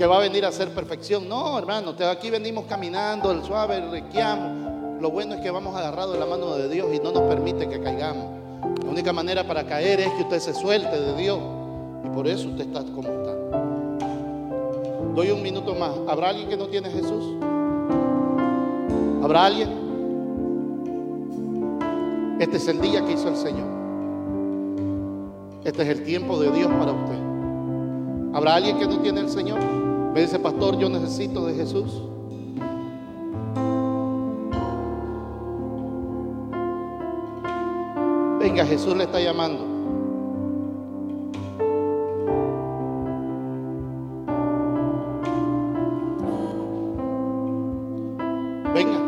que 0.02 0.07
va 0.07 0.18
a 0.18 0.22
venir 0.22 0.44
a 0.44 0.52
ser 0.52 0.69
perfección. 0.69 1.30
No, 1.30 1.60
hermano, 1.60 1.94
aquí 2.10 2.32
venimos 2.32 2.65
caminando, 2.65 3.30
el 3.30 3.44
suave, 3.44 3.76
el 3.76 3.91
requiamo. 3.91 4.98
Lo 4.99 5.11
bueno 5.11 5.36
es 5.36 5.41
que 5.41 5.52
vamos 5.52 5.76
agarrados 5.76 6.14
de 6.14 6.19
la 6.19 6.26
mano 6.26 6.56
de 6.56 6.68
Dios 6.69 6.88
y 6.91 6.98
no 6.98 7.11
nos 7.11 7.22
permite 7.30 7.69
que 7.69 7.80
caigamos. 7.80 8.26
La 8.84 8.90
única 8.90 9.14
manera 9.14 9.44
para 9.44 9.64
caer 9.64 9.99
es 9.99 10.10
que 10.14 10.23
usted 10.23 10.40
se 10.40 10.56
suelte 10.56 10.99
de 10.99 11.15
Dios. 11.15 11.38
Y 12.03 12.10
por 12.15 12.28
eso 12.28 12.49
usted 12.49 12.65
está 12.65 12.84
como 12.84 13.10
está. 13.10 13.36
Doy 15.14 15.30
un 15.30 15.44
minuto 15.44 15.76
más. 15.76 15.91
¿Habrá 16.07 16.30
alguien 16.30 16.49
que 16.49 16.57
no 16.57 16.65
tiene 16.65 16.90
Jesús? 16.90 17.36
¿Habrá 19.22 19.45
alguien? 19.45 19.69
Este 22.40 22.57
es 22.57 22.68
el 22.68 22.82
día 22.82 23.06
que 23.06 23.11
hizo 23.11 23.28
el 23.28 23.38
Señor. 23.38 23.68
Este 25.64 25.84
es 25.84 25.90
el 25.90 26.03
tiempo 26.03 26.40
de 26.40 26.49
Dios 26.49 26.72
para 26.72 26.91
usted. 26.91 27.19
¿Habrá 28.34 28.56
alguien 28.56 28.80
que 28.80 28.88
no 28.88 28.98
tiene 28.98 29.19
el 29.19 29.30
Señor? 29.30 29.80
Me 30.13 30.21
dice, 30.21 30.39
pastor, 30.39 30.77
yo 30.77 30.89
necesito 30.89 31.45
de 31.45 31.53
Jesús. 31.53 32.01
Venga, 38.39 38.65
Jesús 38.65 38.97
le 38.97 39.05
está 39.05 39.21
llamando. 39.21 39.65
Venga. 48.73 48.99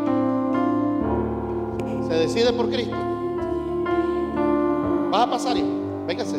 Se 2.08 2.14
decide 2.14 2.52
por 2.54 2.70
Cristo. 2.70 2.96
Vas 5.10 5.26
a 5.26 5.30
pasar. 5.30 5.56
Véngase. 6.06 6.38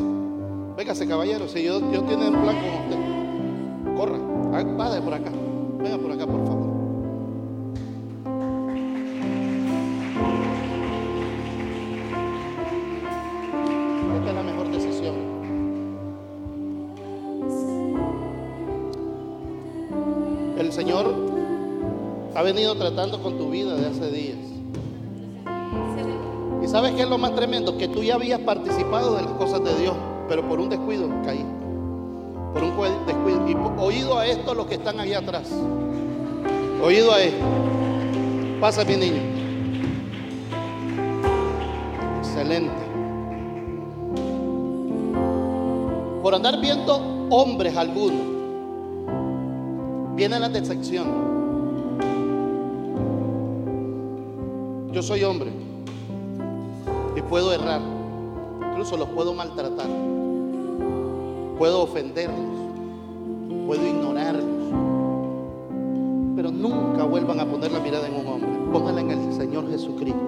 Véngase, 0.76 1.08
caballero, 1.08 1.48
si 1.48 1.64
yo, 1.64 1.80
yo 1.92 2.02
tiene 2.02 2.30
un 2.30 2.42
plan 2.42 2.56
con 2.56 2.96
usted. 2.96 3.05
Vaya 4.96 5.04
por 5.04 5.14
acá. 5.14 5.32
Venga 5.84 5.98
por 5.98 6.12
acá, 6.14 6.26
por 6.26 6.48
favor. 6.48 6.70
Esta 14.16 14.30
es 14.30 14.36
la 14.36 14.44
mejor 14.44 14.72
decisión. 14.72 15.16
El 20.58 20.72
Señor 20.72 21.14
ha 22.34 22.42
venido 22.42 22.76
tratando 22.76 23.22
con 23.22 23.38
tu 23.38 23.50
vida 23.50 23.76
de 23.76 23.88
hace 23.88 24.10
días. 24.12 24.38
¿Y 26.64 26.68
sabes 26.70 26.94
qué 26.94 27.02
es 27.02 27.10
lo 27.10 27.18
más 27.18 27.36
tremendo? 27.36 27.78
Que 27.78 27.90
tú 27.90 28.02
ya 28.02 28.16
habías 28.16 28.40
participado 28.40 29.18
de 29.18 29.24
las 29.24 29.34
cosas 29.34 29.62
de 29.62 29.76
Dios 29.76 29.96
pero 30.28 30.48
por 30.48 30.60
un 30.60 30.70
descuido 30.70 31.10
caí. 31.24 31.46
Por 32.56 32.64
un 32.64 33.06
descuido. 33.06 33.48
Y 33.50 33.56
oído 33.78 34.18
a 34.18 34.26
esto 34.26 34.56
los 34.56 34.66
que 34.66 34.76
están 34.76 35.00
ahí 35.00 35.14
atrás. 35.14 35.52
Oído 36.82 37.12
a 37.12 37.22
esto. 37.22 37.46
Pasa 38.62 38.86
mi 38.86 38.96
niño. 38.96 39.22
Excelente. 42.20 42.72
Por 46.24 46.34
andar 46.34 46.60
viendo 46.62 47.28
hombres 47.30 47.76
algunos, 47.76 48.22
viene 50.16 50.40
la 50.40 50.50
decepción. 50.50 51.36
Yo 54.92 55.04
soy 55.04 55.24
hombre 55.26 55.52
y 57.16 57.22
puedo 57.22 57.54
errar, 57.54 57.82
incluso 58.72 58.96
los 58.96 59.10
puedo 59.10 59.34
maltratar. 59.34 60.15
Puedo 61.58 61.84
ofenderlos, 61.84 62.38
puedo 63.66 63.88
ignorarlos, 63.88 64.44
pero 66.36 66.52
nunca 66.52 67.04
vuelvan 67.04 67.40
a 67.40 67.46
poner 67.46 67.72
la 67.72 67.80
mirada 67.80 68.08
en 68.08 68.16
un 68.16 68.28
hombre. 68.28 68.50
Póngala 68.74 69.00
en 69.00 69.12
el 69.12 69.34
Señor 69.34 69.70
Jesucristo, 69.70 70.20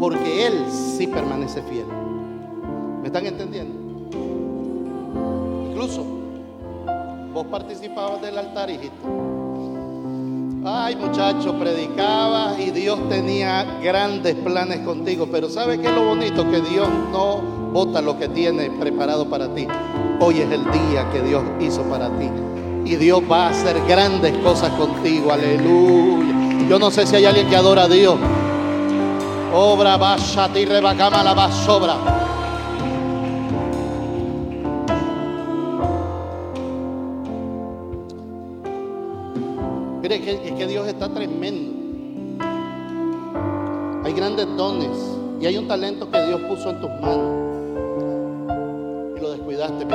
porque 0.00 0.46
Él 0.46 0.54
sí 0.70 1.06
permanece 1.06 1.62
fiel. 1.64 1.86
¿Me 3.02 3.08
están 3.08 3.26
entendiendo? 3.26 3.74
Incluso 5.70 6.02
vos 7.34 7.46
participabas 7.48 8.22
del 8.22 8.38
altar, 8.38 8.70
hijito. 8.70 8.94
Ay, 10.64 10.96
muchacho, 10.96 11.58
predicabas 11.58 12.58
y 12.58 12.70
Dios 12.70 12.98
tenía 13.10 13.64
grandes 13.82 14.34
planes 14.34 14.78
contigo. 14.80 15.28
Pero 15.30 15.50
¿sabe 15.50 15.78
qué 15.78 15.88
es 15.88 15.94
lo 15.94 16.06
bonito? 16.06 16.50
Que 16.50 16.60
Dios 16.62 16.88
no 17.12 17.65
vota 17.76 18.00
lo 18.00 18.18
que 18.18 18.26
tiene 18.28 18.70
preparado 18.70 19.28
para 19.28 19.54
ti. 19.54 19.68
Hoy 20.18 20.40
es 20.40 20.50
el 20.50 20.64
día 20.72 21.10
que 21.12 21.20
Dios 21.20 21.44
hizo 21.60 21.82
para 21.82 22.08
ti. 22.18 22.30
Y 22.86 22.96
Dios 22.96 23.20
va 23.30 23.48
a 23.48 23.50
hacer 23.50 23.78
grandes 23.86 24.34
cosas 24.38 24.70
contigo. 24.78 25.30
Aleluya. 25.30 26.66
Yo 26.70 26.78
no 26.78 26.90
sé 26.90 27.06
si 27.06 27.16
hay 27.16 27.26
alguien 27.26 27.46
que 27.50 27.54
adora 27.54 27.82
a 27.82 27.88
Dios. 27.88 28.16
Obra, 29.54 29.98
vaya, 29.98 30.50
ti 30.54 30.64
rebacama 30.64 31.22
la 31.22 31.52
sobra. 31.52 31.96
Mire 40.00 40.22
que, 40.22 40.54
que 40.54 40.66
Dios 40.66 40.88
está 40.88 41.10
tremendo. 41.10 41.76
Hay 44.02 44.14
grandes 44.14 44.46
dones 44.56 44.96
y 45.42 45.44
hay 45.44 45.58
un 45.58 45.68
talento 45.68 46.10
que 46.10 46.26
Dios 46.26 46.40
puso 46.48 46.70
en 46.70 46.80
tus 46.80 46.90
manos 47.02 47.45
cuidaste, 49.66 49.84
mi. 49.84 49.92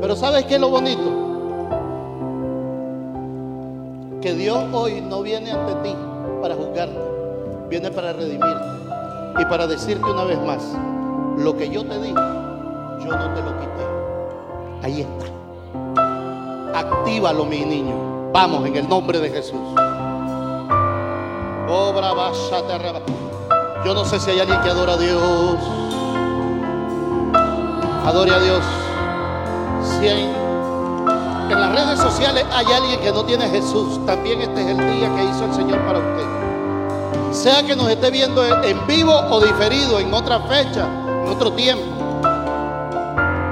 Pero 0.00 0.16
¿sabes 0.16 0.44
qué 0.46 0.54
es 0.54 0.60
lo 0.60 0.68
bonito? 0.68 1.02
Que 4.20 4.34
Dios 4.34 4.64
hoy 4.72 5.00
no 5.00 5.22
viene 5.22 5.50
ante 5.50 5.74
ti 5.76 5.96
para 6.40 6.54
juzgarte. 6.54 6.98
viene 7.68 7.90
para 7.90 8.12
redimirte 8.12 8.66
y 9.40 9.44
para 9.46 9.66
decirte 9.66 10.04
una 10.04 10.24
vez 10.24 10.38
más, 10.42 10.76
lo 11.38 11.56
que 11.56 11.70
yo 11.70 11.84
te 11.86 11.98
di, 12.00 12.10
yo 12.10 13.10
no 13.16 13.34
te 13.34 13.40
lo 13.40 13.58
quité. 13.58 13.86
Ahí 14.82 15.00
está. 15.00 16.78
Actívalo, 16.78 17.46
mi 17.46 17.64
niño. 17.64 18.30
Vamos 18.32 18.66
en 18.66 18.76
el 18.76 18.88
nombre 18.88 19.20
de 19.20 19.30
Jesús. 19.30 19.60
Obra 21.68 22.12
Yo 23.84 23.94
no 23.94 24.04
sé 24.04 24.20
si 24.20 24.30
hay 24.30 24.40
alguien 24.40 24.60
que 24.60 24.68
adora 24.68 24.94
a 24.94 24.96
Dios. 24.98 26.01
Adore 28.04 28.32
a 28.32 28.40
Dios. 28.40 28.64
Si 29.84 30.08
en, 30.08 30.32
las 31.50 31.72
redes 31.72 32.00
sociales 32.00 32.44
hay 32.52 32.66
alguien 32.66 33.00
que 33.00 33.12
no 33.12 33.24
tiene 33.24 33.48
Jesús, 33.48 34.04
también 34.06 34.40
este 34.40 34.62
es 34.62 34.68
el 34.68 34.76
día 34.76 35.14
que 35.14 35.24
hizo 35.24 35.44
el 35.44 35.54
Señor 35.54 35.78
para 35.86 35.98
usted. 35.98 37.32
Sea 37.32 37.62
que 37.62 37.76
nos 37.76 37.88
esté 37.88 38.10
viendo 38.10 38.44
en 38.44 38.86
vivo 38.86 39.12
o 39.12 39.40
diferido, 39.40 40.00
en 40.00 40.12
otra 40.12 40.40
fecha, 40.40 40.86
en 41.24 41.28
otro 41.28 41.52
tiempo 41.52 42.02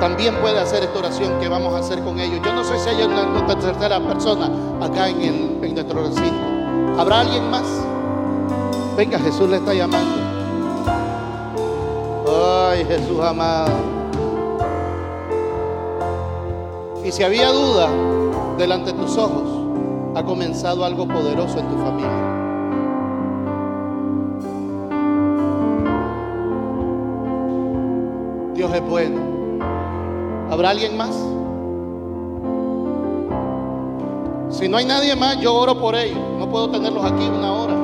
también 0.01 0.35
puede 0.41 0.59
hacer 0.59 0.83
esta 0.83 0.99
oración 0.99 1.39
que 1.41 1.49
vamos 1.49 1.75
a 1.75 1.79
hacer 1.79 2.03
con 2.03 2.19
ellos. 2.19 2.41
Yo 2.43 2.55
no 2.55 2.65
sé 2.65 2.79
si 2.79 2.89
hay 2.89 3.03
una, 3.03 3.47
tercera 3.47 4.01
persona 4.01 4.51
acá 4.81 5.09
en, 5.09 5.21
el, 5.21 5.59
en 5.63 5.75
nuestro 5.75 6.03
recinto. 6.03 6.99
¿Habrá 6.99 7.21
alguien 7.21 7.51
más? 7.51 7.65
Venga, 8.97 9.19
Jesús 9.19 9.49
le 9.51 9.59
está 9.59 9.75
llamando. 9.75 10.17
Ay, 12.27 12.85
Jesús 12.87 13.21
amado. 13.21 14.00
Y 17.05 17.13
si 17.13 17.23
había 17.23 17.51
duda 17.51 17.89
delante 18.59 18.93
de 18.93 18.99
tus 18.99 19.17
ojos, 19.17 19.49
ha 20.15 20.23
comenzado 20.23 20.85
algo 20.85 21.09
poderoso 21.09 21.59
en 21.59 21.69
tu 21.69 21.77
familia. 21.77 22.31
Dios 28.55 28.75
es 28.75 28.83
bueno. 28.87 29.19
¿Habrá 30.51 30.71
alguien 30.71 30.97
más? 30.97 31.17
Si 34.51 34.69
no 34.69 34.77
hay 34.77 34.85
nadie 34.85 35.17
más, 35.17 35.41
yo 35.41 35.55
oro 35.55 35.81
por 35.81 35.95
ellos. 35.95 36.19
No 36.39 36.51
puedo 36.51 36.69
tenerlos 36.71 37.05
aquí 37.05 37.27
una 37.27 37.53
hora. 37.53 37.75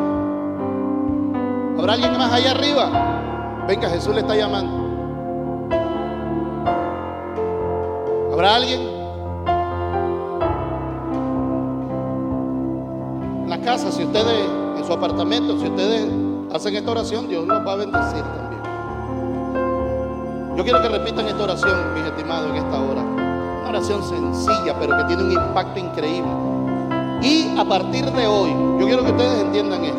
¿Habrá 1.78 1.94
alguien 1.94 2.18
más 2.18 2.32
allá 2.32 2.50
arriba? 2.50 3.64
Venga, 3.66 3.88
Jesús 3.88 4.14
le 4.14 4.20
está 4.20 4.36
llamando. 4.36 4.76
¿Habrá 8.32 8.56
alguien? 8.56 8.95
Si 13.78 14.04
ustedes, 14.04 14.48
en 14.78 14.84
su 14.84 14.92
apartamento, 14.92 15.58
si 15.60 15.66
ustedes 15.66 16.08
hacen 16.52 16.76
esta 16.76 16.90
oración, 16.90 17.28
Dios 17.28 17.46
los 17.46 17.66
va 17.66 17.72
a 17.72 17.76
bendecir 17.76 18.22
también. 18.22 18.62
Yo 20.56 20.64
quiero 20.64 20.80
que 20.80 20.88
repitan 20.88 21.26
esta 21.26 21.42
oración, 21.42 21.94
mis 21.94 22.04
estimados, 22.04 22.50
en 22.50 22.56
esta 22.56 22.80
hora. 22.80 23.02
Una 23.02 23.68
oración 23.68 24.02
sencilla, 24.02 24.78
pero 24.80 24.96
que 24.96 25.04
tiene 25.04 25.24
un 25.24 25.32
impacto 25.32 25.78
increíble. 25.78 26.30
Y 27.20 27.54
a 27.58 27.64
partir 27.64 28.06
de 28.06 28.26
hoy, 28.26 28.50
yo 28.80 28.86
quiero 28.86 29.04
que 29.04 29.10
ustedes 29.10 29.42
entiendan 29.42 29.84
esto. 29.84 29.98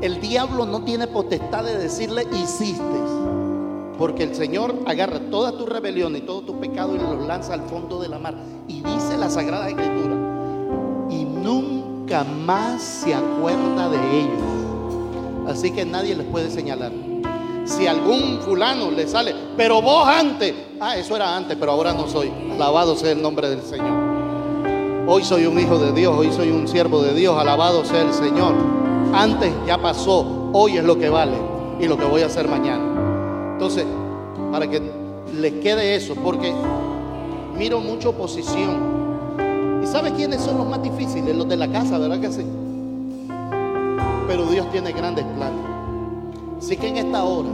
El 0.00 0.20
diablo 0.20 0.64
no 0.66 0.82
tiene 0.82 1.08
potestad 1.08 1.64
de 1.64 1.76
decirle 1.76 2.26
hiciste. 2.32 2.82
Porque 3.98 4.22
el 4.22 4.34
Señor 4.34 4.74
agarra 4.86 5.18
toda 5.30 5.58
tu 5.58 5.66
rebelión 5.66 6.14
y 6.16 6.20
todo 6.20 6.42
tu 6.42 6.60
pecado 6.60 6.94
y 6.94 6.98
los 6.98 7.26
lanza 7.26 7.54
al 7.54 7.62
fondo 7.62 8.00
de 8.00 8.08
la 8.08 8.18
mar. 8.18 8.36
Y 8.68 8.82
dice 8.82 9.16
la 9.18 9.28
Sagrada 9.28 9.68
Escritura. 9.68 10.21
Nunca 11.42 12.24
más 12.24 12.82
se 12.82 13.14
acuerda 13.14 13.88
de 13.88 14.20
ellos. 14.20 14.42
Así 15.48 15.72
que 15.72 15.84
nadie 15.84 16.14
les 16.14 16.26
puede 16.26 16.50
señalar. 16.50 16.92
Si 17.64 17.86
algún 17.86 18.40
fulano 18.40 18.90
le 18.90 19.06
sale, 19.06 19.34
pero 19.56 19.80
vos 19.82 20.06
antes, 20.06 20.54
ah, 20.80 20.96
eso 20.96 21.16
era 21.16 21.36
antes, 21.36 21.56
pero 21.58 21.72
ahora 21.72 21.92
no 21.92 22.08
soy. 22.08 22.30
Alabado 22.52 22.96
sea 22.96 23.12
el 23.12 23.22
nombre 23.22 23.48
del 23.48 23.62
Señor. 23.62 24.12
Hoy 25.06 25.24
soy 25.24 25.46
un 25.46 25.58
hijo 25.58 25.78
de 25.78 25.92
Dios, 25.92 26.14
hoy 26.16 26.32
soy 26.32 26.50
un 26.50 26.68
siervo 26.68 27.02
de 27.02 27.14
Dios, 27.14 27.36
alabado 27.36 27.84
sea 27.84 28.02
el 28.02 28.12
Señor. 28.12 28.54
Antes 29.12 29.52
ya 29.66 29.78
pasó, 29.78 30.50
hoy 30.52 30.76
es 30.76 30.84
lo 30.84 30.98
que 30.98 31.08
vale 31.08 31.36
y 31.80 31.86
lo 31.86 31.96
que 31.96 32.04
voy 32.04 32.22
a 32.22 32.26
hacer 32.26 32.48
mañana. 32.48 33.52
Entonces, 33.52 33.84
para 34.50 34.68
que 34.68 34.80
les 35.34 35.52
quede 35.54 35.96
eso, 35.96 36.14
porque 36.14 36.52
miro 37.56 37.80
mucha 37.80 38.10
oposición. 38.10 38.91
¿Y 39.82 39.86
sabes 39.86 40.12
quiénes 40.12 40.40
son 40.40 40.58
los 40.58 40.68
más 40.68 40.82
difíciles? 40.82 41.34
Los 41.36 41.48
de 41.48 41.56
la 41.56 41.66
casa, 41.68 41.98
¿verdad 41.98 42.20
que 42.20 42.30
sí? 42.30 42.46
Pero 44.28 44.46
Dios 44.46 44.70
tiene 44.70 44.92
grandes 44.92 45.24
planes. 45.24 45.64
Así 46.58 46.76
que 46.76 46.88
en 46.88 46.98
esta 46.98 47.24
hora 47.24 47.48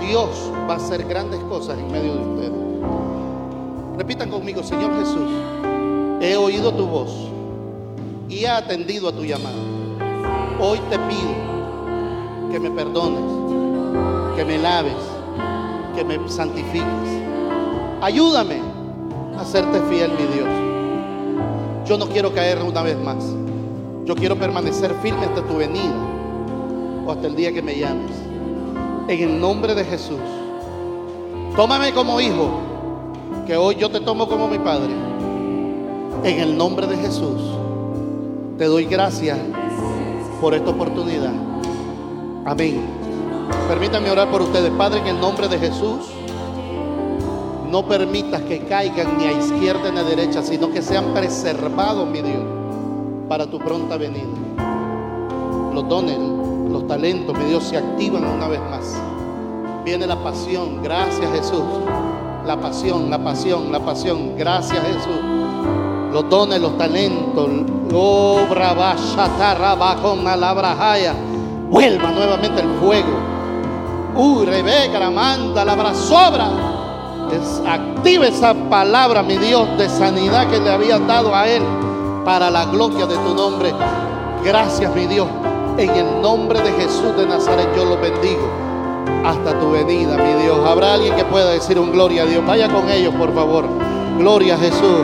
Dios 0.00 0.52
va 0.68 0.74
a 0.74 0.76
hacer 0.76 1.04
grandes 1.04 1.40
cosas 1.40 1.76
en 1.78 1.90
medio 1.90 2.14
de 2.14 2.20
ustedes. 2.20 2.52
Repitan 3.98 4.30
conmigo, 4.30 4.62
Señor 4.62 4.96
Jesús, 5.00 5.28
he 6.20 6.36
oído 6.36 6.72
tu 6.72 6.86
voz 6.86 7.10
y 8.28 8.44
he 8.44 8.48
atendido 8.48 9.08
a 9.08 9.12
tu 9.12 9.24
llamada. 9.24 9.56
Hoy 10.60 10.78
te 10.90 10.98
pido 11.00 12.52
que 12.52 12.60
me 12.60 12.70
perdones, 12.70 14.36
que 14.36 14.44
me 14.44 14.58
laves, 14.58 14.94
que 15.96 16.04
me 16.04 16.28
santifiques. 16.28 16.86
Ayúdame 18.00 18.60
a 19.36 19.44
serte 19.44 19.80
fiel, 19.90 20.12
mi 20.12 20.34
Dios. 20.34 20.65
Yo 21.86 21.96
no 21.96 22.08
quiero 22.08 22.34
caer 22.34 22.60
una 22.62 22.82
vez 22.82 22.98
más. 22.98 23.24
Yo 24.04 24.16
quiero 24.16 24.36
permanecer 24.36 24.92
firme 25.02 25.24
hasta 25.24 25.42
tu 25.42 25.56
venida 25.56 25.94
o 27.06 27.12
hasta 27.12 27.28
el 27.28 27.36
día 27.36 27.52
que 27.52 27.62
me 27.62 27.78
llames. 27.78 28.10
En 29.06 29.22
el 29.22 29.40
nombre 29.40 29.72
de 29.72 29.84
Jesús. 29.84 30.18
Tómame 31.54 31.92
como 31.92 32.20
hijo, 32.20 32.50
que 33.46 33.56
hoy 33.56 33.76
yo 33.76 33.88
te 33.88 34.00
tomo 34.00 34.28
como 34.28 34.48
mi 34.48 34.58
padre. 34.58 34.92
En 36.24 36.40
el 36.40 36.56
nombre 36.56 36.88
de 36.88 36.96
Jesús. 36.96 37.40
Te 38.58 38.64
doy 38.64 38.86
gracias 38.86 39.38
por 40.40 40.54
esta 40.54 40.70
oportunidad. 40.70 41.32
Amén. 42.44 42.80
Permítanme 43.68 44.10
orar 44.10 44.28
por 44.28 44.42
ustedes. 44.42 44.72
Padre, 44.72 44.98
en 45.00 45.06
el 45.06 45.20
nombre 45.20 45.46
de 45.46 45.58
Jesús. 45.58 46.15
No 47.70 47.86
permitas 47.86 48.42
que 48.42 48.60
caigan 48.60 49.18
ni 49.18 49.24
a 49.24 49.32
izquierda 49.32 49.90
ni 49.90 49.98
a 49.98 50.04
derecha, 50.04 50.42
sino 50.42 50.70
que 50.70 50.82
sean 50.82 51.12
preservados, 51.12 52.08
mi 52.08 52.22
Dios, 52.22 52.42
para 53.28 53.46
tu 53.46 53.58
pronta 53.58 53.96
venida. 53.96 54.24
Los 55.74 55.88
dones, 55.88 56.18
los 56.70 56.86
talentos, 56.86 57.36
mi 57.36 57.44
Dios, 57.46 57.64
se 57.64 57.76
activan 57.76 58.24
una 58.24 58.48
vez 58.48 58.60
más. 58.70 58.96
Viene 59.84 60.06
la 60.06 60.16
pasión, 60.22 60.82
gracias 60.82 61.30
Jesús. 61.32 61.62
La 62.46 62.60
pasión, 62.60 63.10
la 63.10 63.18
pasión, 63.22 63.72
la 63.72 63.80
pasión, 63.80 64.36
gracias 64.36 64.80
Jesús. 64.84 65.20
Los 66.12 66.30
dones, 66.30 66.60
los 66.60 66.78
talentos, 66.78 67.50
obra 67.92 68.96
con 70.00 70.24
la 70.24 71.14
Vuelva 71.68 72.10
nuevamente 72.12 72.62
el 72.62 72.68
fuego. 72.80 73.36
Uy, 74.14 74.46
Rebeca, 74.46 75.10
manda, 75.10 75.64
la 75.64 75.94
sobra. 75.94 76.75
Activa 77.66 78.26
esa 78.26 78.54
palabra, 78.54 79.22
mi 79.22 79.36
Dios, 79.36 79.76
de 79.76 79.88
sanidad 79.88 80.48
que 80.48 80.58
le 80.58 80.70
había 80.70 80.98
dado 80.98 81.34
a 81.34 81.48
él 81.48 81.62
para 82.24 82.50
la 82.50 82.64
gloria 82.66 83.06
de 83.06 83.16
tu 83.16 83.34
nombre. 83.34 83.72
Gracias, 84.44 84.94
mi 84.94 85.06
Dios. 85.06 85.26
En 85.78 85.90
el 85.90 86.22
nombre 86.22 86.60
de 86.60 86.72
Jesús 86.72 87.16
de 87.16 87.26
Nazaret 87.26 87.68
yo 87.76 87.84
lo 87.84 88.00
bendigo 88.00 88.66
hasta 89.24 89.58
tu 89.58 89.72
venida, 89.72 90.16
mi 90.16 90.42
Dios. 90.42 90.58
Habrá 90.66 90.94
alguien 90.94 91.14
que 91.16 91.24
pueda 91.24 91.50
decir 91.50 91.78
un 91.78 91.90
gloria 91.90 92.22
a 92.22 92.26
Dios. 92.26 92.46
Vaya 92.46 92.68
con 92.68 92.88
ellos, 92.88 93.14
por 93.14 93.34
favor. 93.34 93.66
Gloria 94.18 94.54
a 94.54 94.58
Jesús. 94.58 95.02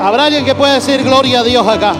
Habrá 0.00 0.26
alguien 0.26 0.44
que 0.44 0.54
pueda 0.54 0.74
decir 0.74 1.02
gloria 1.02 1.40
a 1.40 1.42
Dios 1.42 1.66
acá. 1.66 1.94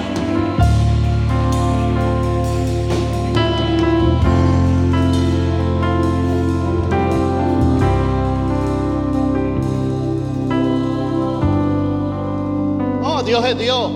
Dios 13.26 13.44
es 13.44 13.58
Dios. 13.58 13.90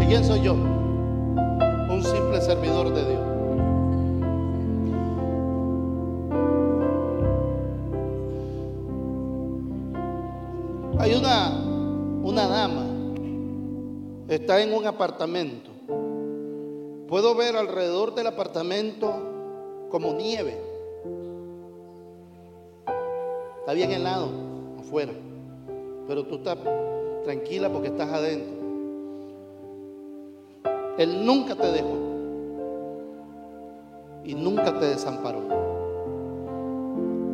¿Y 0.00 0.06
quién 0.06 0.24
soy 0.24 0.42
yo? 0.42 0.56
servidor 2.48 2.94
de 2.94 3.04
Dios. 3.04 3.20
Hay 10.98 11.14
una, 11.14 11.50
una 12.22 12.46
dama, 12.46 12.86
está 14.28 14.62
en 14.62 14.72
un 14.72 14.86
apartamento. 14.86 15.70
Puedo 17.06 17.34
ver 17.34 17.54
alrededor 17.56 18.14
del 18.14 18.28
apartamento 18.28 19.12
como 19.90 20.14
nieve. 20.14 20.58
Está 23.60 23.74
bien 23.74 23.90
helado 23.92 24.30
afuera, 24.78 25.12
pero 26.06 26.24
tú 26.24 26.36
estás 26.36 26.56
tranquila 27.28 27.70
porque 27.70 27.88
estás 27.88 28.08
adentro. 28.08 28.56
Él 30.96 31.26
nunca 31.26 31.54
te 31.54 31.66
dejó. 31.72 31.98
Y 34.24 34.34
nunca 34.34 34.78
te 34.78 34.86
desamparó. 34.86 35.42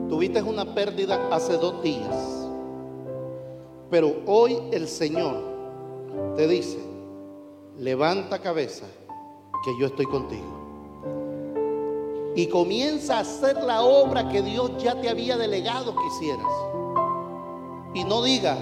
Tuviste 0.08 0.42
una 0.42 0.74
pérdida 0.74 1.28
hace 1.30 1.56
dos 1.58 1.80
días. 1.80 2.48
Pero 3.88 4.16
hoy 4.26 4.58
el 4.72 4.88
Señor 4.88 5.36
te 6.34 6.48
dice, 6.48 6.80
levanta 7.78 8.40
cabeza, 8.40 8.86
que 9.64 9.78
yo 9.78 9.86
estoy 9.86 10.06
contigo. 10.06 10.42
Y 12.34 12.48
comienza 12.48 13.18
a 13.18 13.20
hacer 13.20 13.62
la 13.62 13.82
obra 13.82 14.28
que 14.28 14.42
Dios 14.42 14.72
ya 14.82 15.00
te 15.00 15.08
había 15.08 15.36
delegado 15.36 15.94
que 15.94 16.06
hicieras. 16.08 16.50
Y 17.94 18.02
no 18.02 18.24
diga, 18.24 18.58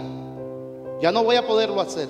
ya 1.02 1.10
no 1.10 1.24
voy 1.24 1.34
a 1.34 1.44
poderlo 1.44 1.80
hacer. 1.80 2.08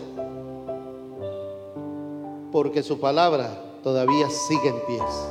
Porque 2.52 2.82
su 2.82 3.00
palabra 3.00 3.58
todavía 3.82 4.28
sigue 4.28 4.68
en 4.68 4.80
pies. 4.86 5.28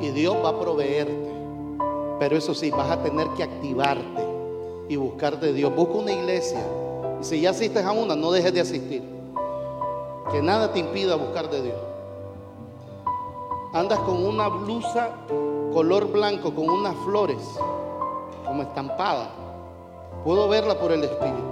Y 0.00 0.08
Dios 0.08 0.34
va 0.42 0.48
a 0.48 0.58
proveerte. 0.58 1.30
Pero 2.18 2.38
eso 2.38 2.54
sí, 2.54 2.70
vas 2.70 2.90
a 2.90 3.02
tener 3.02 3.28
que 3.36 3.42
activarte 3.42 4.26
y 4.88 4.96
buscar 4.96 5.38
de 5.38 5.52
Dios. 5.52 5.76
Busca 5.76 5.98
una 5.98 6.12
iglesia. 6.12 6.64
Y 7.20 7.24
si 7.24 7.42
ya 7.42 7.50
asistes 7.50 7.84
a 7.84 7.92
una, 7.92 8.16
no 8.16 8.32
dejes 8.32 8.54
de 8.54 8.62
asistir. 8.62 9.02
Que 10.32 10.40
nada 10.40 10.72
te 10.72 10.78
impida 10.78 11.16
buscar 11.16 11.50
de 11.50 11.60
Dios. 11.60 11.78
Andas 13.74 13.98
con 14.00 14.24
una 14.24 14.48
blusa 14.48 15.10
color 15.74 16.10
blanco, 16.10 16.54
con 16.54 16.68
unas 16.70 16.96
flores, 17.04 17.42
como 18.46 18.62
estampada. 18.62 19.30
Puedo 20.24 20.48
verla 20.48 20.78
por 20.78 20.92
el 20.92 21.04
Espíritu. 21.04 21.49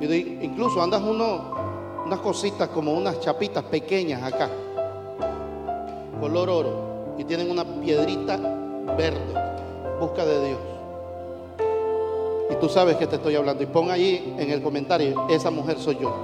Incluso 0.00 0.82
andas 0.82 1.02
uno, 1.02 1.54
unas 2.06 2.20
cositas 2.20 2.68
como 2.68 2.92
unas 2.94 3.20
chapitas 3.20 3.62
pequeñas 3.64 4.22
acá, 4.22 4.48
color 6.18 6.48
oro, 6.48 6.90
y 7.18 7.24
tienen 7.24 7.50
una 7.50 7.64
piedrita 7.64 8.38
verde. 8.96 9.20
Busca 10.00 10.24
de 10.24 10.46
Dios. 10.46 10.58
Y 12.50 12.54
tú 12.56 12.68
sabes 12.70 12.96
que 12.96 13.06
te 13.06 13.16
estoy 13.16 13.36
hablando. 13.36 13.62
Y 13.62 13.66
pon 13.66 13.90
ahí 13.90 14.34
en 14.38 14.50
el 14.50 14.62
comentario, 14.62 15.26
esa 15.28 15.50
mujer 15.50 15.78
soy 15.78 15.98
yo, 16.00 16.14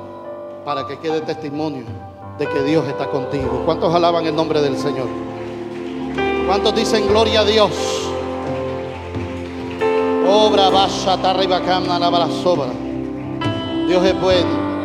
para 0.65 0.86
que 0.86 0.98
quede 0.98 1.20
testimonio 1.20 1.85
de 2.39 2.47
que 2.47 2.62
Dios 2.62 2.86
está 2.89 3.09
contigo. 3.09 3.62
¿Cuántos 3.66 3.94
alaban 3.94 4.24
el 4.24 4.35
nombre 4.35 4.62
del 4.62 4.78
Señor? 4.78 5.07
¿Cuántos 6.47 6.74
dicen 6.74 7.07
gloria 7.09 7.40
a 7.40 7.44
Dios? 7.44 7.70
Obra, 10.28 10.70
vaya, 10.70 11.16
bacana, 11.47 11.98
la 11.98 12.28
sobra. 12.43 12.86
Dios 13.87 14.05
es 14.05 14.21
bueno. 14.21 14.76